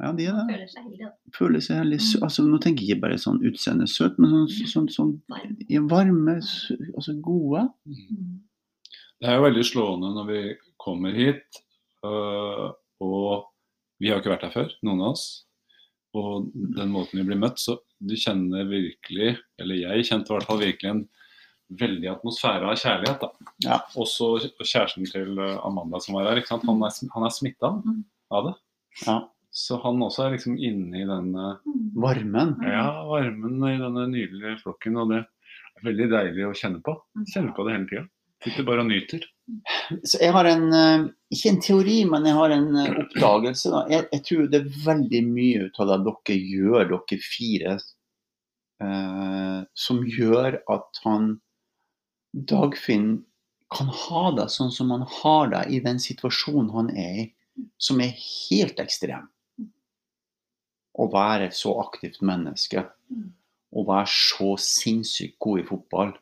Ja, 0.02 0.10
de 0.18 0.26
er 0.26 0.34
det. 0.34 0.46
føler 0.50 0.70
seg 0.72 0.86
heldig. 0.86 1.00
da. 1.04 1.10
Føler 1.38 1.62
seg 1.62 1.82
veldig 1.84 1.98
altså, 2.26 2.46
Nå 2.50 2.58
tenker 2.64 2.86
jeg 2.86 2.96
ikke 2.96 3.04
bare 3.04 3.20
sånn 3.22 3.42
utseende 3.46 3.86
søt, 3.90 4.16
men 4.18 4.32
sånn, 4.34 4.48
sånn, 4.72 4.88
sånn 4.96 5.12
sånn 5.28 5.90
varme, 5.92 6.40
altså 6.96 7.14
gode. 7.22 7.68
Mm. 7.86 8.40
Det 9.22 9.30
er 9.30 9.38
jo 9.38 9.46
veldig 9.46 9.66
slående 9.68 10.10
når 10.16 10.30
vi 10.32 10.42
kommer 10.82 11.14
hit, 11.14 11.62
øh, 12.08 12.72
og 13.06 13.52
vi 14.02 14.10
har 14.10 14.24
ikke 14.24 14.34
vært 14.34 14.48
her 14.48 14.56
før, 14.56 14.74
noen 14.82 15.04
av 15.06 15.14
oss. 15.14 15.26
Og 16.14 16.50
den 16.54 16.90
måten 16.92 17.22
vi 17.22 17.24
blir 17.30 17.40
møtt, 17.40 17.60
så 17.62 17.78
du 18.04 18.16
kjenner 18.20 18.66
virkelig, 18.68 19.38
eller 19.62 19.76
jeg 19.80 20.06
kjente 20.10 20.32
i 20.32 20.36
hvert 20.36 20.48
fall 20.50 20.60
virkelig 20.60 20.90
en 20.92 21.04
veldig 21.80 22.10
atmosfære 22.12 22.68
av 22.68 22.76
kjærlighet. 22.82 23.22
da. 23.22 23.30
Ja. 23.64 23.78
Også 23.96 24.34
kjæresten 24.60 25.06
til 25.08 25.38
øh, 25.40 25.58
Amanda 25.64 26.02
som 26.04 26.16
var 26.18 26.28
her, 26.28 26.42
ikke 26.42 26.52
sant? 26.52 26.66
han 26.68 26.82
er, 26.84 26.92
han 27.14 27.24
er 27.24 27.32
smitta 27.32 27.70
Mm. 27.86 28.02
av 28.32 28.46
det. 28.50 28.56
Ja. 29.08 29.18
Så 29.52 29.78
han 29.84 30.00
også 30.04 30.26
er 30.26 30.34
liksom 30.36 30.58
inne 30.60 31.00
i 31.00 31.06
denne 31.08 31.60
Mm. 31.66 31.92
Varmen. 31.96 32.58
ja, 32.64 33.04
varmen 33.08 33.64
i 33.68 33.78
denne 33.80 34.08
nydelige 34.12 34.60
flokken, 34.64 34.98
og 34.98 35.10
det 35.12 35.18
er 35.24 35.84
veldig 35.84 36.10
deilig 36.12 36.46
å 36.48 36.54
kjenne 36.56 36.82
på. 36.84 36.98
Kjenne 37.16 37.32
Kjenner 37.34 37.56
på 37.56 37.66
det 37.68 37.74
hele 37.78 37.88
tida. 37.88 38.06
Sitter 38.44 38.64
bare 38.68 38.80
og 38.84 38.88
nyter. 38.88 39.24
Så 40.04 40.20
jeg 40.22 40.34
har 40.36 40.48
en 40.48 40.68
eh, 40.74 41.08
Ikke 41.34 41.52
en 41.52 41.62
teori, 41.64 41.98
men 42.10 42.28
jeg 42.28 42.38
har 42.38 42.54
en 42.56 42.70
eh, 42.80 42.94
oppdagelse. 43.04 43.72
Da. 43.74 43.82
Jeg, 43.92 44.08
jeg 44.14 44.24
tror 44.28 44.46
det 44.52 44.62
er 44.62 44.78
veldig 44.86 45.24
mye 45.28 45.66
ut 45.68 45.82
av 45.82 45.92
det 45.92 45.98
dere 46.08 46.38
gjør, 46.38 46.86
dere 46.94 47.20
fire, 47.26 47.76
eh, 48.84 49.60
som 49.86 50.06
gjør 50.08 50.62
at 50.72 51.04
han 51.06 51.34
Dagfinn 52.32 53.26
kan 53.72 53.92
ha 53.92 54.24
det 54.36 54.48
sånn 54.52 54.72
som 54.72 54.92
han 54.94 55.04
har 55.22 55.52
det 55.52 55.66
i 55.76 55.82
den 55.84 56.00
situasjonen 56.00 56.72
han 56.72 56.90
er 56.96 57.22
i, 57.24 57.28
som 57.80 58.00
er 58.04 58.16
helt 58.16 58.80
ekstrem. 58.84 59.28
Å 60.92 61.08
være 61.12 61.50
et 61.50 61.56
så 61.56 61.74
aktivt 61.80 62.20
menneske. 62.24 62.84
Å 63.72 63.84
være 63.88 64.12
så 64.12 64.54
sinnssykt 64.60 65.38
god 65.44 65.62
i 65.62 65.68
fotball. 65.68 66.14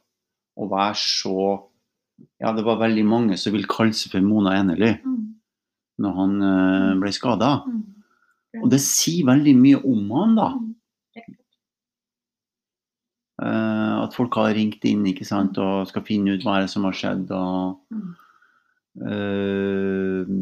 Å 0.60 0.70
være 0.70 0.98
så 1.02 1.40
Ja, 2.40 2.54
det 2.56 2.64
var 2.68 2.80
veldig 2.80 3.04
mange 3.06 3.38
som 3.38 3.54
ville 3.56 3.68
kalle 3.70 3.94
seg 3.98 4.14
for 4.14 4.24
Mona 4.26 4.56
Enerly 4.60 4.94
Mm. 5.04 5.18
når 6.00 6.14
han 6.16 6.36
uh, 6.42 6.94
ble 7.02 7.12
skada. 7.12 7.50
Mm. 7.68 7.82
Og 8.64 8.70
det 8.72 8.80
sier 8.82 9.28
veldig 9.28 9.56
mye 9.60 9.82
om 9.86 10.12
han, 10.16 10.36
da. 10.40 10.50
Mm. 10.56 10.70
Eh, 13.40 13.94
at 14.04 14.16
folk 14.18 14.36
har 14.36 14.52
ringt 14.56 14.84
inn 14.88 15.06
ikke 15.08 15.28
sant, 15.28 15.56
og 15.64 15.88
skal 15.88 16.04
finne 16.08 16.34
ut 16.36 16.44
hva 16.44 16.58
som 16.68 16.88
har 16.88 16.96
skjedd. 16.98 17.30
Og, 17.32 17.80
Mm. 17.94 18.10
eh, 19.08 20.34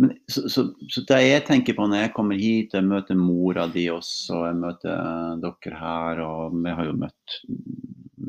men, 0.00 0.12
så, 0.30 0.44
så, 0.48 0.64
så 0.88 1.02
det 1.08 1.18
jeg 1.26 1.44
tenker 1.48 1.74
på 1.76 1.86
når 1.90 2.04
jeg 2.04 2.14
kommer 2.14 2.38
hit, 2.38 2.72
jeg 2.76 2.86
møter 2.86 3.18
mora 3.18 3.66
di 3.68 3.88
også, 3.92 4.38
og 4.38 4.46
jeg 4.46 4.60
møter 4.62 5.40
dere 5.42 5.80
her, 5.80 6.22
og 6.24 6.54
vi 6.62 6.70
har 6.70 6.86
jo 6.86 6.94
møtt 7.02 7.40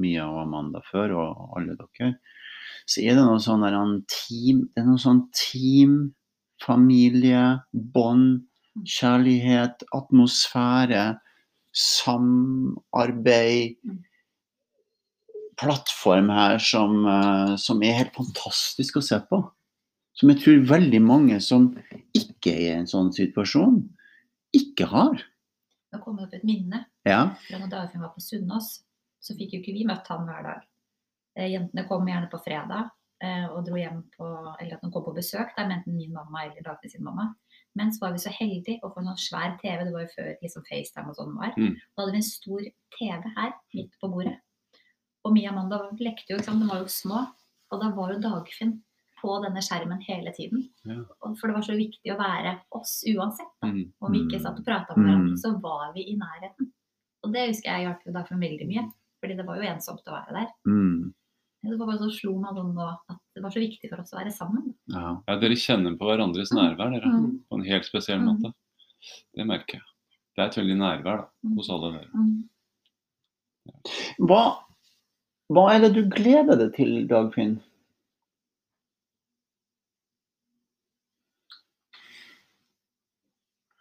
Mia 0.01 0.25
og 0.27 0.41
Amanda 0.47 0.81
før, 0.91 1.13
og 1.21 1.57
alle 1.59 1.77
dere, 1.79 2.15
så 2.89 3.01
er 3.05 3.15
det 3.15 3.23
noe 3.25 3.39
sånn 3.43 3.61
der 3.65 3.77
en 3.77 3.99
team, 4.09 4.65
det 4.73 4.81
er 4.81 4.87
noe 4.89 5.01
sånn 5.01 5.23
team, 5.37 5.99
familie, 6.61 7.43
bånd, 7.73 8.41
kjærlighet, 8.87 9.83
atmosfære, 9.97 11.05
samarbeid, 12.51 13.75
Mm. 13.85 13.99
plattform 15.61 16.29
her 16.29 16.57
som, 16.57 17.05
eh, 17.05 17.55
som 17.55 17.83
er 17.83 17.93
helt 17.93 18.13
fantastisk 18.15 18.95
å 18.97 19.03
se 19.03 19.19
på. 19.29 19.51
Som 20.13 20.29
jeg 20.29 20.39
tror 20.41 20.65
veldig 20.65 21.01
mange 21.01 21.39
som 21.41 21.75
ikke 22.17 22.51
er 22.51 22.61
i 22.61 22.79
en 22.79 22.85
sånn 22.89 23.11
situasjon, 23.13 23.77
ikke 24.55 24.87
har. 24.89 25.21
Nå 25.93 26.01
kom 26.03 26.17
det 26.17 26.25
opp 26.25 26.33
et 26.33 26.43
minne 26.43 26.85
Ja. 27.05 27.35
fra 27.47 27.59
når 27.59 27.69
Dagfinn 27.69 28.01
var 28.01 28.09
på 28.15 28.21
Sunnaas. 28.21 28.81
Så 29.21 29.35
fikk 29.37 29.53
jo 29.53 29.59
ikke 29.61 29.75
vi 29.77 29.85
møtt 29.85 30.07
han 30.09 30.25
hver 30.27 30.43
dag. 30.47 30.63
Eh, 31.37 31.47
Jentene 31.53 31.87
kom 31.87 32.07
gjerne 32.09 32.29
på 32.31 32.39
fredag 32.43 32.89
eh, 33.23 33.45
og 33.53 33.63
dro 33.67 33.77
hjem 33.77 34.01
på 34.17 34.27
Eller 34.59 34.75
at 34.75 34.81
de 34.83 34.89
kom 34.91 35.05
på 35.05 35.13
besøk. 35.15 35.53
Der 35.57 35.67
mente 35.69 35.93
min 35.93 36.13
mamma 36.13 36.45
eller 36.47 36.61
Dagfinn 36.65 36.89
sin 36.95 37.03
mamma. 37.05 37.29
Men 37.77 37.91
så 37.93 38.01
var 38.03 38.11
vi 38.11 38.19
så 38.19 38.33
heldige 38.35 38.81
å 38.83 38.89
få 38.91 38.99
en 38.99 39.11
sånn 39.13 39.21
svær 39.29 39.53
TV. 39.61 39.85
Det 39.85 39.93
var 39.93 40.01
jo 40.07 40.13
før 40.15 40.31
liksom 40.41 40.65
FaceTime 40.67 41.09
og 41.13 41.15
sånn 41.15 41.35
var. 41.37 41.53
Mm. 41.55 41.75
Da 41.77 42.01
hadde 42.03 42.11
vi 42.17 42.19
en 42.23 42.27
stor 42.27 42.65
TV 42.97 43.29
her 43.37 43.53
midt 43.77 43.93
på 44.01 44.09
bordet. 44.11 44.37
Og 45.23 45.31
Mia 45.35 45.51
og 45.51 45.55
Amanda 45.55 45.77
lekte 46.01 46.33
jo, 46.33 46.39
ikke 46.41 46.49
sant. 46.49 46.63
De 46.65 46.67
var 46.67 46.81
jo 46.81 46.89
små. 46.91 47.21
Og 47.71 47.79
da 47.79 47.91
var 47.95 48.11
jo 48.11 48.19
Dagfinn 48.25 48.73
på 49.21 49.35
denne 49.45 49.61
skjermen 49.61 50.01
hele 50.03 50.31
tiden. 50.35 50.65
Ja. 50.89 50.97
For 51.37 51.45
det 51.47 51.53
var 51.59 51.63
så 51.67 51.75
viktig 51.77 52.09
å 52.11 52.17
være 52.19 52.55
oss 52.73 53.03
uansett. 53.07 53.51
Da. 53.61 53.69
Mm. 53.69 53.83
Om 54.01 54.11
vi 54.17 54.23
ikke 54.25 54.41
satt 54.41 54.57
og 54.59 54.65
prata 54.65 54.97
med 54.97 55.05
hverandre, 55.05 55.35
Mm. 55.35 55.37
så 55.37 55.51
var 55.61 55.93
vi 55.93 56.07
i 56.09 56.17
nærheten. 56.17 56.71
Og 57.23 57.31
det 57.31 57.47
husker 57.51 57.69
jeg 57.69 57.85
hjalp 57.85 58.01
jo 58.03 58.11
Dagfinn 58.17 58.41
veldig 58.41 58.67
mye. 58.67 58.83
Fordi 59.21 59.35
det 59.37 59.45
var 59.45 59.57
jo 59.61 59.69
ensomt 59.69 60.07
å 60.09 60.15
være 60.17 60.33
der. 60.33 60.47
Mm. 60.67 61.13
Det 61.63 61.77
var 61.77 61.85
bare 61.91 61.99
så 62.01 62.09
slo 62.09 62.31
meg 62.41 62.55
sånn 62.57 62.71
nå 62.73 62.87
at 62.89 63.17
det 63.35 63.43
var 63.43 63.51
så 63.53 63.61
viktig 63.61 63.89
for 63.91 64.01
oss 64.01 64.13
å 64.13 64.17
være 64.17 64.31
sammen. 64.33 64.73
ja. 64.89 65.21
Ja, 65.27 65.35
dere 65.39 65.53
kjenner 65.61 65.93
på 65.97 66.07
hverandres 66.09 66.51
nærvær 66.57 66.89
dere, 66.95 67.05
Mm. 67.11 67.39
på 67.49 67.59
en 67.59 67.63
helt 67.69 67.85
spesiell 67.85 68.19
Mm. 68.19 68.25
måte. 68.41 68.53
Det 69.35 69.45
merker 69.45 69.73
jeg. 69.77 69.81
Det 70.35 70.41
er 70.41 70.47
et 70.47 70.55
veldig 70.55 70.77
nærvær 70.77 71.17
da, 71.21 71.27
Mm. 71.45 71.55
hos 71.57 71.69
alle 71.69 71.91
dere. 71.93 72.09
Mm. 72.15 72.49
Hva, 74.19 74.63
hva 75.51 75.69
er 75.75 75.79
det 75.81 75.93
du 75.93 76.03
gleder 76.09 76.57
deg 76.57 76.73
til, 76.73 77.07
Dagfinn? 77.07 77.61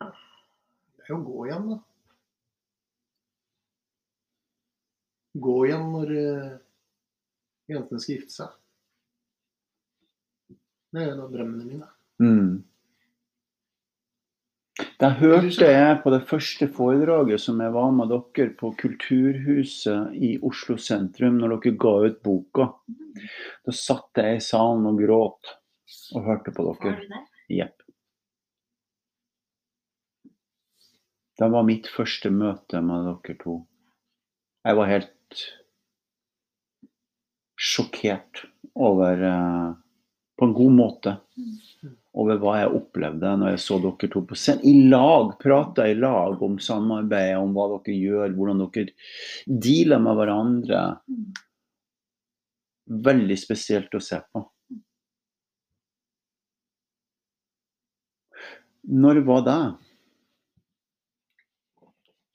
Det 0.00 1.04
er 1.06 1.12
jo 1.12 1.18
å 1.18 1.24
gå 1.26 1.46
igjen, 1.48 1.68
da. 1.72 1.78
Gå 5.38 5.66
igjen 5.66 5.86
når 5.92 6.16
eh, 6.18 6.48
jentene 7.70 8.02
skal 8.02 8.16
gifte 8.16 8.34
seg. 8.34 8.56
Det 10.90 11.04
er 11.04 11.12
en 11.12 11.22
av 11.22 11.30
drømmene 11.30 11.68
mine. 11.68 11.88
Mm. 12.20 12.64
Da 15.00 15.10
hørte 15.16 15.68
jeg 15.68 15.98
på 16.02 16.10
det 16.12 16.24
første 16.28 16.66
foredraget 16.76 17.40
som 17.40 17.60
jeg 17.62 17.72
var 17.72 17.92
med 17.94 18.10
dere 18.10 18.50
på 18.58 18.72
Kulturhuset 18.80 20.16
i 20.16 20.34
Oslo 20.44 20.76
sentrum, 20.80 21.38
når 21.40 21.54
dere 21.54 21.78
ga 21.80 21.94
ut 22.08 22.18
boka. 22.26 22.66
Da 23.64 23.76
satt 23.76 24.20
jeg 24.20 24.40
i 24.40 24.42
salen 24.44 24.88
og 24.90 25.00
gråt 25.00 25.54
og 26.16 26.26
hørte 26.26 26.52
på 26.56 26.66
dere. 26.68 26.96
der? 27.06 27.24
Jepp. 27.60 27.76
Det 31.40 31.48
var 31.54 31.64
mitt 31.64 31.88
første 31.88 32.28
møte 32.34 32.82
med 32.84 33.08
dere 33.08 33.38
to. 33.40 33.56
Jeg 34.66 34.76
var 34.76 34.90
helt 34.90 35.14
sjokkert 37.60 38.44
over 38.74 39.22
eh, 39.22 39.72
På 40.36 40.44
en 40.44 40.52
god 40.56 40.72
måte. 40.72 41.16
Over 42.16 42.38
hva 42.40 42.54
jeg 42.58 42.72
opplevde 42.78 43.32
når 43.38 43.52
jeg 43.52 43.60
så 43.60 43.76
dere 43.82 44.08
to 44.10 44.22
på 44.24 44.38
scenen. 44.38 44.64
I 44.64 44.88
lag. 44.88 45.34
Prata 45.42 45.84
i 45.86 45.98
lag 45.98 46.40
om 46.42 46.56
samarbeid, 46.58 47.36
om 47.36 47.52
hva 47.54 47.66
dere 47.74 47.96
gjør, 47.98 48.32
hvordan 48.38 48.62
dere 48.64 48.94
dealer 49.46 50.00
med 50.00 50.16
hverandre. 50.16 50.80
Veldig 53.10 53.36
spesielt 53.38 53.94
å 53.94 54.00
se 54.02 54.22
på. 54.32 54.46
Når 58.90 59.20
var 59.28 59.44
det? 59.44 59.60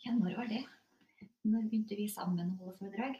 Ja, 0.05 0.13
når 0.13 0.37
var 0.37 0.47
det? 0.53 0.61
Når 1.45 1.67
begynte 1.69 1.95
vi 1.97 2.07
sammen 2.09 2.47
å 2.49 2.55
holde 2.57 2.73
foredrag? 2.79 3.17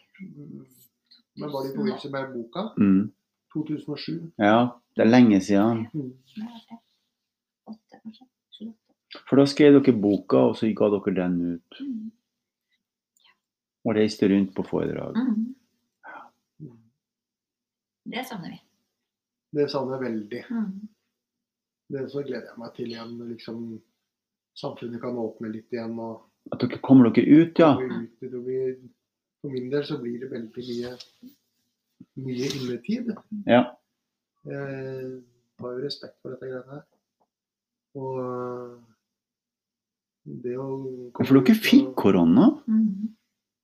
Men 1.38 1.52
var 1.54 1.66
det 1.66 1.70
i 1.70 1.76
forbindelse 1.76 2.10
med 2.10 2.32
boka? 2.34 2.64
Mm. 2.82 3.12
2007. 3.54 4.32
Ja, 4.42 4.58
det 4.96 5.06
er 5.06 5.12
lenge 5.12 5.42
siden. 5.46 5.86
Mm. 5.94 6.12
For 9.30 9.40
da 9.40 9.46
skrev 9.48 9.78
dere 9.78 9.94
boka, 10.02 10.42
og 10.50 10.58
så 10.58 10.72
ga 10.74 10.90
dere 10.96 11.16
den 11.22 11.38
ut. 11.54 11.80
Mm. 11.86 12.12
Og 13.86 13.96
reiste 14.00 14.30
rundt 14.32 14.56
på 14.58 14.66
foredrag. 14.66 15.14
Mm. 15.22 15.56
Det 18.06 18.26
savner 18.26 18.56
vi. 18.56 18.62
Det 19.56 19.70
savner 19.72 20.00
jeg 20.00 20.06
veldig. 20.10 20.44
Mm. 20.50 20.88
Det 21.94 22.08
så 22.10 22.26
gleder 22.26 22.50
jeg 22.50 22.62
meg 22.64 22.74
til 22.74 22.90
igjen. 22.90 23.18
Liksom, 23.30 23.66
samfunnet 24.58 25.02
kan 25.04 25.22
åpne 25.22 25.54
litt 25.54 25.74
igjen. 25.74 26.00
og 26.02 26.26
At 26.54 26.62
dere 26.62 26.82
kommer 26.86 27.10
dere 27.10 27.42
ut, 27.42 27.60
ja. 27.60 27.72
Det 28.22 28.30
for 29.46 29.54
min 29.54 29.70
del 29.70 29.84
så 29.86 29.98
blir 30.02 30.20
det 30.24 30.32
veldig 30.32 30.64
mye, 30.66 30.92
mye 32.26 32.48
innetid. 32.50 33.12
Ja. 33.46 33.64
Jeg 34.46 35.22
har 35.62 35.76
jo 35.76 35.84
respekt 35.84 36.18
for 36.22 36.34
dette 36.34 36.50
greiene 36.50 36.72
her. 36.80 36.84
Og 38.02 38.16
det 40.46 40.56
å 40.58 40.68
For 41.22 41.38
dere 41.38 41.56
fikk 41.62 41.94
korona. 42.02 42.50
Mm. 42.66 43.14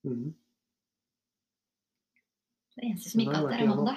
Mhm. 0.06 0.30
Det 2.76 2.88
eneste 2.88 3.10
som 3.12 3.22
ikke 3.22 3.32
Det 3.32 3.38
har 3.38 3.42
hatt, 3.42 3.52
vært 3.52 3.62
er. 3.62 3.72
Amanda. 3.72 3.96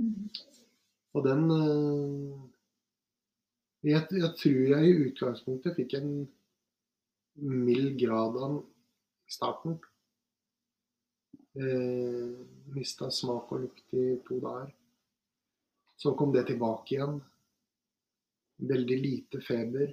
Mm. 0.00 0.28
Og 1.14 1.24
den 1.26 1.42
eh, 1.56 2.36
jeg, 3.90 4.04
jeg 4.12 4.30
tror 4.42 4.60
jeg 4.74 4.84
i 4.84 4.98
utgangspunktet 5.08 5.76
fikk 5.76 5.96
en 5.98 6.12
mild 7.34 7.98
grad 8.00 8.36
av 8.36 8.58
i 9.26 9.32
starten. 9.32 9.78
Eh, 11.54 12.46
Mista 12.74 13.10
smak 13.10 13.50
og 13.52 13.64
lukt 13.64 13.94
i 13.98 14.04
to 14.26 14.38
dager. 14.42 14.70
Så 16.00 16.14
kom 16.16 16.32
det 16.32 16.46
tilbake 16.48 16.94
igjen. 16.94 17.18
Veldig 18.70 18.98
lite 19.00 19.40
feber. 19.44 19.90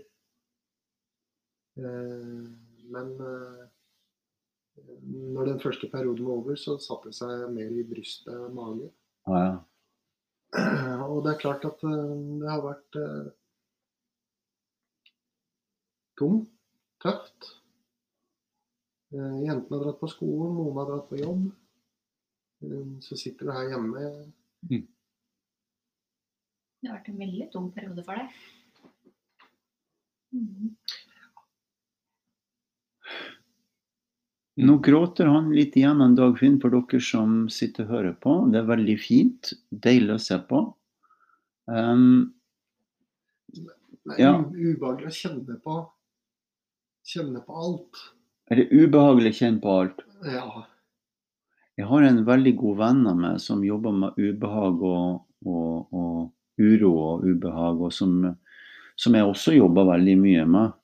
Eh, 1.78 2.46
men 2.92 3.16
eh, 3.22 3.66
når 5.02 5.52
den 5.52 5.60
første 5.60 5.90
perioden 5.92 6.26
var 6.28 6.42
over, 6.42 6.56
så 6.60 6.78
satte 6.82 7.12
det 7.12 7.18
seg 7.18 7.48
mer 7.54 7.74
i 7.74 7.86
brystet 7.88 8.36
og 8.36 8.54
mage. 8.56 8.92
Ja, 9.28 9.42
ja. 9.42 9.58
Og 11.12 11.26
det 11.26 11.34
er 11.34 11.42
klart 11.42 11.66
at 11.68 11.84
eh, 11.84 12.14
det 12.42 12.52
har 12.52 12.64
vært 12.64 13.00
eh, 13.02 13.32
tungt, 16.20 16.54
tøft. 17.04 17.52
Eh, 19.14 19.38
Jentene 19.46 19.78
har 19.78 19.86
dratt 19.86 20.00
på 20.02 20.10
skolen, 20.12 20.56
noen 20.58 20.78
har 20.82 20.90
dratt 20.92 21.10
på 21.12 21.20
jobb. 21.22 21.48
Eh, 22.64 23.00
Så 23.06 23.18
sitter 23.20 23.46
du 23.46 23.52
her 23.56 23.70
hjemme. 23.72 24.04
Det 24.68 24.84
har 26.90 26.98
vært 27.00 27.10
en 27.10 27.20
veldig 27.20 27.52
tung 27.54 27.72
periode 27.74 28.04
for 28.06 28.16
deg. 28.20 28.30
Mm. 30.34 30.76
Nå 34.58 34.76
gråter 34.82 35.30
han 35.30 35.52
litt 35.54 35.76
igjen 35.78 36.02
en 36.02 36.16
Dagfinn 36.18 36.56
for 36.62 36.74
dere 36.74 37.00
som 37.04 37.44
sitter 37.54 37.86
og 37.86 37.92
hører 37.94 38.16
på. 38.24 38.34
Det 38.52 38.58
er 38.64 38.70
veldig 38.72 38.96
fint. 39.00 39.52
Deilig 39.70 40.16
å 40.16 40.22
se 40.22 40.40
på. 40.50 40.64
Um, 41.70 42.34
Det 43.54 44.16
er 44.18 44.24
Ja. 44.24 44.34
ubehagelig 44.40 45.08
å 45.12 45.18
kjenne 45.20 45.62
på, 45.62 45.76
kjenne 47.08 47.44
på 47.46 47.56
alt. 47.56 48.02
er 48.52 48.62
det 48.62 48.72
ubehagelig 48.72 49.34
å 49.34 49.38
kjenne 49.42 49.64
på 49.64 49.76
alt? 49.82 50.02
Ja. 50.28 50.66
Jeg 51.78 51.88
har 51.92 52.08
en 52.08 52.24
veldig 52.26 52.54
god 52.58 52.78
venn 52.82 53.04
av 53.10 53.20
meg 53.22 53.40
som 53.44 53.64
jobber 53.66 53.94
med 53.94 54.18
ubehag 54.18 54.82
og, 54.88 55.22
og, 55.46 55.94
og 55.94 56.64
uro 56.64 56.92
og 57.04 57.28
ubehag, 57.28 57.84
og 57.86 57.94
som, 57.94 58.16
som 58.98 59.18
jeg 59.18 59.28
også 59.28 59.54
jobber 59.58 59.92
veldig 59.92 60.16
mye 60.24 60.46
med. 60.56 60.78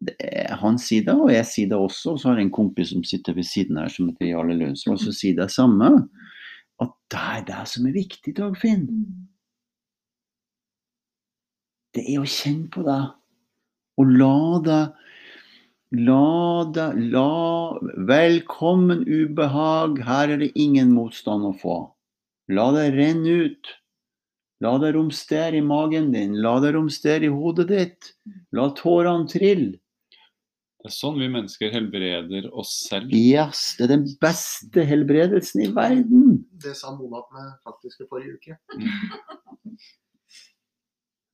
Det 0.00 0.14
er, 0.22 0.54
han 0.62 0.78
sier 0.80 1.04
det, 1.08 1.16
og 1.18 1.32
jeg 1.32 1.48
sier 1.48 1.72
det 1.72 1.80
også. 1.80 2.14
Og 2.14 2.20
så 2.20 2.30
har 2.30 2.38
jeg 2.38 2.48
en 2.48 2.54
kompis 2.56 2.94
som 2.94 3.02
sitter 3.04 3.36
ved 3.36 3.48
siden 3.48 3.80
her, 3.80 3.90
som 3.92 4.08
heter 4.08 4.30
Jarle 4.30 4.56
Lundsvold, 4.56 5.02
som 5.02 5.16
sier 5.16 5.36
det 5.36 5.50
samme. 5.52 5.90
At 6.80 6.94
det 7.12 7.24
er 7.34 7.44
det 7.50 7.64
som 7.68 7.90
er 7.90 7.96
viktig, 7.98 8.36
Dagfinn. 8.38 8.86
Mm. 8.86 9.26
Det 11.98 12.06
er 12.06 12.22
å 12.22 12.28
kjenne 12.38 12.70
på 12.72 12.86
det. 12.86 13.00
Og 14.00 14.14
la 14.14 14.36
det 14.64 14.82
La 15.90 16.70
det 16.70 16.92
La 17.10 17.74
Velkommen 18.06 19.02
ubehag. 19.08 19.98
Her 20.06 20.30
er 20.30 20.38
det 20.38 20.52
ingen 20.54 20.92
motstand 20.94 21.42
å 21.48 21.50
få. 21.50 21.78
La 22.46 22.68
det 22.76 22.92
renne 22.94 23.32
ut. 23.50 23.72
La 24.62 24.76
det 24.78 24.92
romstere 24.94 25.58
i 25.58 25.64
magen 25.66 26.12
din. 26.14 26.36
La 26.44 26.60
det 26.62 26.76
romstere 26.76 27.26
i 27.26 27.32
hodet 27.34 27.66
ditt. 27.72 28.12
La 28.54 28.68
tårene 28.78 29.26
trille. 29.32 29.80
Det 30.80 30.92
er 30.92 30.94
sånn 30.94 31.18
vi 31.18 31.26
mennesker 31.28 31.74
helbreder 31.74 32.46
oss 32.54 32.70
selv. 32.86 33.10
Yes, 33.10 33.74
det 33.76 33.88
er 33.88 33.96
den 33.96 34.06
beste 34.22 34.86
helbredelsen 34.86 35.66
i 35.66 35.72
verden. 35.74 36.38
Det 36.62 36.76
sa 36.78 36.94
Mona 36.94 37.24
til 37.26 37.40
meg 37.40 37.50
faktisk 37.66 38.06
i 38.06 38.08
forrige 38.08 38.38
uke. 38.38 38.56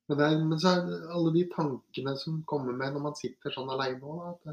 Men, 0.06 0.18
det 0.18 0.26
er, 0.26 0.42
men 0.46 0.60
så 0.62 0.72
er 0.72 0.82
det 0.86 0.98
alle 1.18 1.32
de 1.34 1.42
tankene 1.50 2.14
som 2.20 2.38
kommer 2.46 2.76
med 2.78 2.94
når 2.94 3.02
man 3.08 3.16
sitter 3.18 3.54
sånn 3.54 3.70
alene 3.74 3.98
òg. 4.06 4.52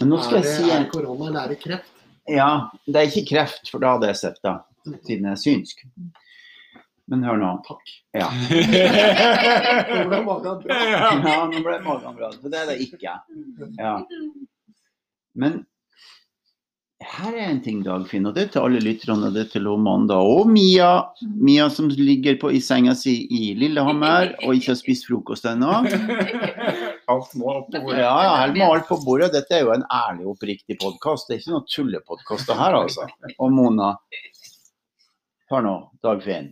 Men 0.00 0.10
nå 0.10 0.18
skal 0.24 0.40
Er, 0.40 0.46
jeg 0.48 0.54
si 0.56 0.70
er 0.74 0.84
det 0.84 0.92
korona 0.92 1.28
eller 1.30 1.40
er 1.44 1.54
det 1.54 1.60
kreft? 1.62 1.92
Ja, 2.26 2.50
det 2.86 2.98
er 2.98 3.10
ikke 3.12 3.28
kreft, 3.28 3.70
for 3.70 3.82
da 3.82 3.94
hadde 3.94 4.10
jeg 4.10 4.18
sett 4.18 4.40
det, 4.42 4.54
siden 5.06 5.28
jeg 5.28 5.36
er 5.36 5.42
synsk. 5.44 5.84
Men 7.06 7.22
hør 7.22 7.38
nå. 7.38 7.52
Takk. 7.68 7.92
Ja. 8.18 8.26
Nå 9.94 10.00
ble 10.10 10.18
magen 10.26 10.58
bra. 10.64 10.78
Ja. 10.90 11.10
Ja, 11.22 11.36
nå 11.46 11.60
ble 11.62 11.76
magen 11.84 12.16
bra. 12.18 12.32
For 12.42 12.50
det 12.50 12.58
er 12.64 12.72
det 12.72 12.80
ikke. 12.82 13.12
Ja. 13.78 13.92
Men 15.40 15.60
her 17.04 17.34
er 17.34 17.50
en 17.50 17.58
ting, 17.60 17.82
Dagfinn, 17.84 18.24
og 18.28 18.32
det 18.36 18.46
er 18.46 18.52
til 18.54 18.64
alle 18.64 18.80
lytterne, 18.80 19.28
og 19.28 19.34
det 19.36 19.42
er 19.42 19.50
til 19.52 19.66
Amanda 19.68 20.16
og 20.16 20.48
Mia. 20.48 20.90
Mia 21.20 21.66
som 21.72 21.90
ligger 21.92 22.38
på, 22.40 22.50
i 22.56 22.60
senga 22.64 22.94
si 22.96 23.18
i 23.28 23.50
Lillehammer 23.58 24.32
og 24.46 24.56
ikke 24.56 24.72
har 24.72 24.78
spist 24.80 25.08
frokost 25.10 25.44
ennå. 25.50 25.82
Alt 27.12 27.36
må 27.38 27.52
opp 27.52 27.68
på 27.70 27.82
bordet. 27.84 28.00
Ja, 28.00 28.14
ja, 28.24 28.32
her 28.40 28.54
må 28.56 28.72
alt 28.74 28.88
på 28.88 28.96
bordet. 29.04 29.28
Dette 29.30 29.54
er 29.54 29.60
jo 29.62 29.68
en 29.76 29.84
ærlig, 29.94 30.24
oppriktig 30.26 30.74
podkast. 30.82 31.28
Det 31.28 31.36
er 31.36 31.42
ikke 31.44 31.52
noe 31.52 31.68
tullepodkast 31.70 32.50
det 32.50 32.56
her, 32.58 32.78
altså. 32.80 33.06
Og 33.38 33.52
Mona. 33.54 33.92
Hør 35.52 35.62
nå, 35.62 35.74
Dagfinn. 36.02 36.48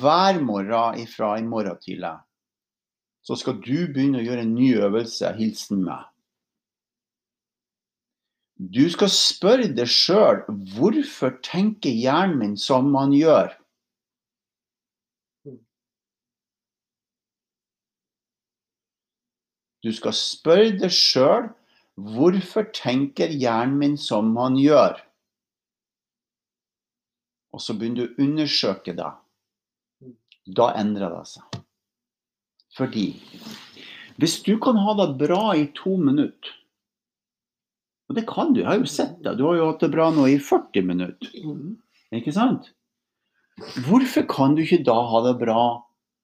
Hver 0.00 0.40
morgen 0.42 0.98
ifra 1.04 1.36
i 1.38 1.46
morgen 1.46 1.78
tidlig 1.84 2.16
så 3.22 3.36
skal 3.38 3.60
du 3.62 3.84
begynne 3.92 4.18
å 4.18 4.24
gjøre 4.24 4.42
en 4.42 4.54
ny 4.56 4.72
øvelse, 4.80 5.28
hilsen 5.38 5.84
meg. 5.86 6.09
Du 8.60 8.82
skal 8.92 9.08
spørre 9.08 9.70
deg 9.72 9.88
sjøl 9.88 10.42
hvorfor 10.76 11.32
tenker 11.40 11.94
hjernen 11.96 12.36
min 12.42 12.56
som 12.60 12.90
man 12.92 13.14
gjør? 13.16 13.54
Du 19.80 19.88
skal 19.96 20.12
spørre 20.12 20.74
deg 20.76 20.92
sjøl 20.92 21.48
hvorfor 21.96 22.68
tenker 22.76 23.32
hjernen 23.32 23.80
min 23.80 23.96
som 23.96 24.28
han 24.36 24.60
gjør? 24.60 25.00
Og 27.56 27.64
så 27.64 27.72
begynner 27.74 28.10
du 28.10 28.12
å 28.12 28.28
undersøke 28.28 28.92
det. 28.96 29.08
Da 30.52 30.70
endrer 30.76 31.16
det 31.16 31.24
seg. 31.32 31.60
Fordi 32.76 33.08
hvis 34.20 34.42
du 34.44 34.58
kan 34.60 34.76
ha 34.84 34.92
det 35.00 35.14
bra 35.16 35.54
i 35.56 35.70
to 35.72 35.96
minutter 35.96 36.59
Og 38.10 38.16
det 38.18 38.26
kan 38.26 38.50
du, 38.50 38.64
jeg 38.64 38.66
har 38.66 38.80
jo 38.80 38.90
sett 38.90 39.20
det. 39.22 39.36
Du 39.38 39.44
har 39.46 39.54
jo 39.54 39.68
hatt 39.68 39.84
det 39.84 39.92
bra 39.92 40.08
nå 40.10 40.24
i 40.26 40.40
40 40.42 40.82
minutter. 40.82 41.30
Ikke 42.18 42.34
sant? 42.34 42.72
Hvorfor 43.86 44.26
kan 44.26 44.56
du 44.56 44.64
ikke 44.64 44.82
da 44.82 44.96
ha 45.12 45.20
det 45.28 45.36
bra 45.38 45.62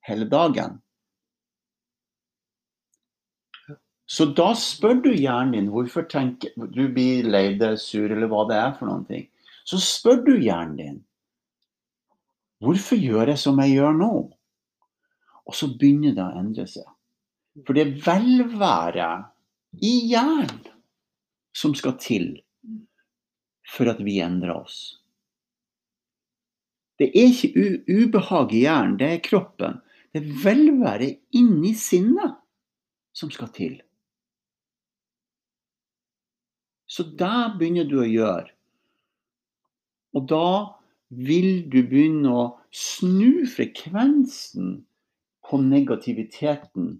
hele 0.08 0.26
dagen? 0.26 0.80
Så 4.10 4.26
da 4.38 4.50
spør 4.58 4.98
du 5.04 5.10
hjernen 5.12 5.54
din 5.54 5.70
hvorfor 5.70 6.06
tenker 6.10 6.50
du 6.74 6.84
blir 6.94 7.26
lei 7.26 7.54
deg, 7.58 7.78
sur, 7.78 8.10
eller 8.10 8.30
hva 8.30 8.44
det 8.50 8.58
er 8.58 8.74
for 8.74 8.90
noen 8.90 9.06
ting. 9.06 9.26
Så 9.66 9.78
spør 9.82 10.22
du 10.26 10.34
hjernen 10.34 10.78
din 10.78 11.02
hvorfor 12.66 12.98
gjør 12.98 13.30
jeg 13.30 13.38
som 13.38 13.58
jeg 13.62 13.76
gjør 13.76 13.98
nå? 13.98 14.12
Og 15.46 15.54
så 15.54 15.70
begynner 15.70 16.14
det 16.16 16.24
å 16.24 16.38
endre 16.40 16.66
seg. 16.70 16.86
For 17.62 17.76
det 17.76 17.84
er 17.84 17.98
velvære 18.06 19.10
i 19.86 19.92
hjernen 20.10 20.64
som 21.56 21.74
skal 21.78 21.96
til 22.00 22.34
for 23.66 23.88
at 23.90 24.00
vi 24.04 24.20
endrer 24.22 24.54
oss. 24.54 25.00
Det 27.00 27.10
er 27.10 27.28
ikke 27.28 27.80
ubehag 27.88 28.54
i 28.56 28.62
hjernen, 28.64 28.96
det 29.00 29.08
er 29.08 29.24
kroppen. 29.24 29.80
Det 30.12 30.22
er 30.22 30.36
velvære 30.44 31.10
inni 31.36 31.74
sinnet 31.76 32.38
som 33.16 33.32
skal 33.32 33.50
til. 33.52 33.74
Så 36.88 37.04
det 37.18 37.58
begynner 37.58 37.88
du 37.88 37.98
å 38.00 38.08
gjøre. 38.08 38.48
Og 40.16 40.28
da 40.30 40.48
vil 41.12 41.66
du 41.68 41.82
begynne 41.84 42.32
å 42.32 42.44
snu 42.72 43.44
frekvensen 43.50 44.78
på 45.46 45.60
negativiteten 45.60 46.94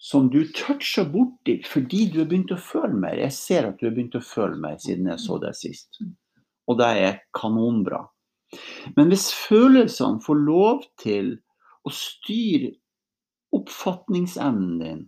som 0.00 0.30
du 0.32 0.40
toucher 0.56 1.04
borti 1.12 1.58
fordi 1.68 2.06
du 2.08 2.22
har 2.22 2.30
begynt 2.30 2.54
å 2.54 2.60
føle 2.60 2.96
mer. 2.96 3.18
Jeg 3.20 3.36
ser 3.36 3.68
at 3.68 3.80
du 3.80 3.86
har 3.86 3.94
begynt 3.96 4.16
å 4.16 4.24
føle 4.24 4.56
mer 4.56 4.78
siden 4.80 5.10
jeg 5.12 5.20
så 5.20 5.36
deg 5.42 5.58
sist. 5.58 6.00
Og 6.70 6.78
det 6.80 6.88
er 7.02 7.20
kanonbra. 7.36 8.06
Men 8.96 9.10
hvis 9.12 9.28
følelsene 9.36 10.22
får 10.24 10.40
lov 10.46 10.86
til 11.02 11.34
å 11.84 11.92
styre 11.94 12.72
oppfatningsevnen 13.54 14.78
din, 14.80 15.04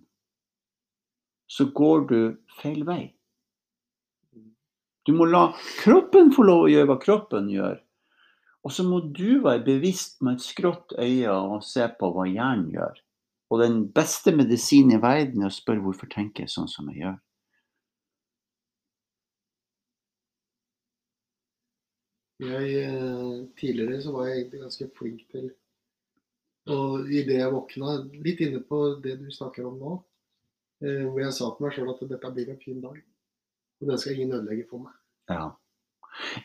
så 1.48 1.66
går 1.74 2.06
du 2.10 2.20
feil 2.60 2.84
vei. 2.88 3.02
Du 5.06 5.14
må 5.16 5.26
la 5.26 5.48
kroppen 5.82 6.30
få 6.34 6.44
lov 6.46 6.66
å 6.66 6.70
gjøre 6.70 6.90
hva 6.92 6.98
kroppen 7.02 7.48
gjør. 7.50 7.80
Og 8.62 8.74
så 8.76 8.84
må 8.86 9.00
du 9.14 9.40
være 9.42 9.64
bevisst 9.66 10.20
med 10.22 10.38
et 10.38 10.44
skrått 10.44 10.94
øye 10.94 11.32
og 11.32 11.64
se 11.66 11.88
på 11.98 12.12
hva 12.14 12.28
hjernen 12.28 12.68
gjør. 12.76 13.00
Og 13.52 13.60
den 13.60 13.82
beste 13.92 14.32
medisinen 14.32 14.96
i 14.96 15.02
verden 15.02 15.44
er 15.44 15.50
å 15.50 15.52
spørre 15.52 15.84
hvorfor 15.84 16.08
tenker 16.08 16.46
jeg 16.46 16.54
sånn 16.54 16.70
som 16.72 16.88
jeg 16.88 17.02
gjør. 17.02 17.18
Jeg, 22.42 22.70
eh, 22.74 23.42
tidligere 23.60 24.00
så 24.02 24.14
var 24.14 24.26
jeg 24.26 24.38
egentlig 24.38 24.62
ganske 24.64 24.88
flink 24.98 25.20
til 25.30 25.52
Og 26.72 27.10
idet 27.10 27.36
jeg 27.40 27.52
våkna, 27.52 27.92
litt 28.22 28.40
inne 28.42 28.60
på 28.66 28.78
det 29.02 29.16
du 29.18 29.28
snakker 29.34 29.66
om 29.66 29.78
nå, 29.78 29.94
eh, 30.82 31.04
hvor 31.10 31.18
jeg 31.20 31.34
sa 31.34 31.50
til 31.50 31.66
meg 31.66 31.74
sjøl 31.74 31.90
at 31.90 32.04
dette 32.06 32.30
blir 32.34 32.52
en 32.52 32.60
fin 32.62 32.80
dag. 32.80 33.00
Og 33.82 33.88
den 33.90 33.98
skal 33.98 34.14
ingen 34.14 34.36
ødelegge 34.36 34.68
for 34.70 34.84
meg. 34.84 34.94
Ja. 35.28 35.48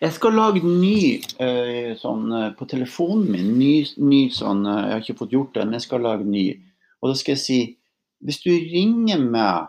Jeg 0.02 0.16
skal 0.16 0.34
lage 0.34 0.64
ny 0.66 1.22
eh, 1.38 1.94
sånn 2.02 2.34
på 2.58 2.66
telefonen 2.66 3.30
min. 3.30 3.52
Ny, 3.60 3.86
ny 4.02 4.24
sånn 4.34 4.66
Jeg 4.66 4.90
har 4.90 5.06
ikke 5.06 5.20
fått 5.22 5.38
gjort 5.38 5.54
det, 5.54 5.68
men 5.68 5.78
jeg 5.78 5.86
skal 5.86 6.06
lage 6.08 6.26
ny. 6.26 6.48
Og 7.02 7.12
da 7.12 7.18
skal 7.18 7.36
jeg 7.36 7.44
si 7.44 7.60
Hvis 8.26 8.42
du 8.42 8.50
ringer 8.50 9.22
meg 9.22 9.68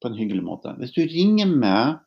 på 0.00 0.08
en 0.08 0.18
hyggelig 0.18 0.44
måte 0.46 0.72
Hvis 0.78 0.94
du 0.96 1.02
ringer 1.04 1.50
meg 1.50 1.98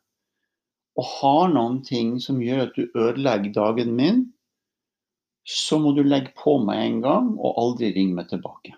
og 0.98 1.06
har 1.08 1.46
noen 1.48 1.78
ting 1.86 2.18
som 2.20 2.42
gjør 2.44 2.66
at 2.66 2.74
du 2.76 2.82
ødelegger 3.00 3.54
dagen 3.56 3.94
min, 3.96 4.18
så 5.48 5.78
må 5.80 5.94
du 5.96 6.02
legge 6.04 6.34
på 6.36 6.58
meg 6.60 6.82
en 6.84 6.98
gang 7.00 7.30
og 7.38 7.56
aldri 7.62 7.88
ringe 7.94 8.18
meg 8.18 8.28
tilbake. 8.28 8.74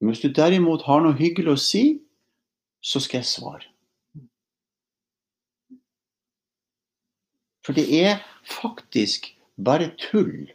Men 0.00 0.14
hvis 0.14 0.24
du 0.24 0.32
derimot 0.32 0.86
har 0.88 1.04
noe 1.04 1.18
hyggelig 1.18 1.52
å 1.52 1.60
si, 1.60 1.84
så 2.80 3.04
skal 3.04 3.20
jeg 3.20 3.30
svare. 3.34 3.68
For 7.62 7.76
det 7.76 7.84
er 8.00 8.24
faktisk 8.48 9.28
bare 9.60 9.92
tull 10.00 10.50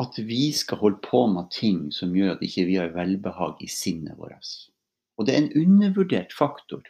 at 0.00 0.18
vi 0.24 0.50
skal 0.56 0.80
holde 0.80 1.00
på 1.04 1.24
med 1.30 1.50
ting 1.54 1.88
som 1.94 2.14
gjør 2.16 2.34
at 2.36 2.44
ikke 2.44 2.66
vi 2.68 2.78
har 2.80 2.94
velbehag 2.94 3.60
i 3.64 3.68
sinnet 3.70 4.18
vårt. 4.18 4.48
Og 5.18 5.26
det 5.26 5.34
er 5.34 5.42
en 5.44 5.54
undervurdert 5.60 6.32
faktor. 6.32 6.82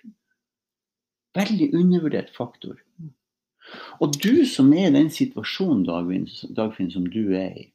Veldig 1.36 1.70
undervurdert 1.74 2.30
faktor. 2.34 2.78
Og 4.02 4.16
du 4.22 4.44
som 4.48 4.72
er 4.74 4.88
i 4.88 4.94
den 4.94 5.10
situasjonen, 5.14 5.84
Dagfinn, 5.86 6.26
Dagfinn, 6.56 6.90
som 6.90 7.06
du 7.10 7.34
er 7.38 7.54
i, 7.54 7.66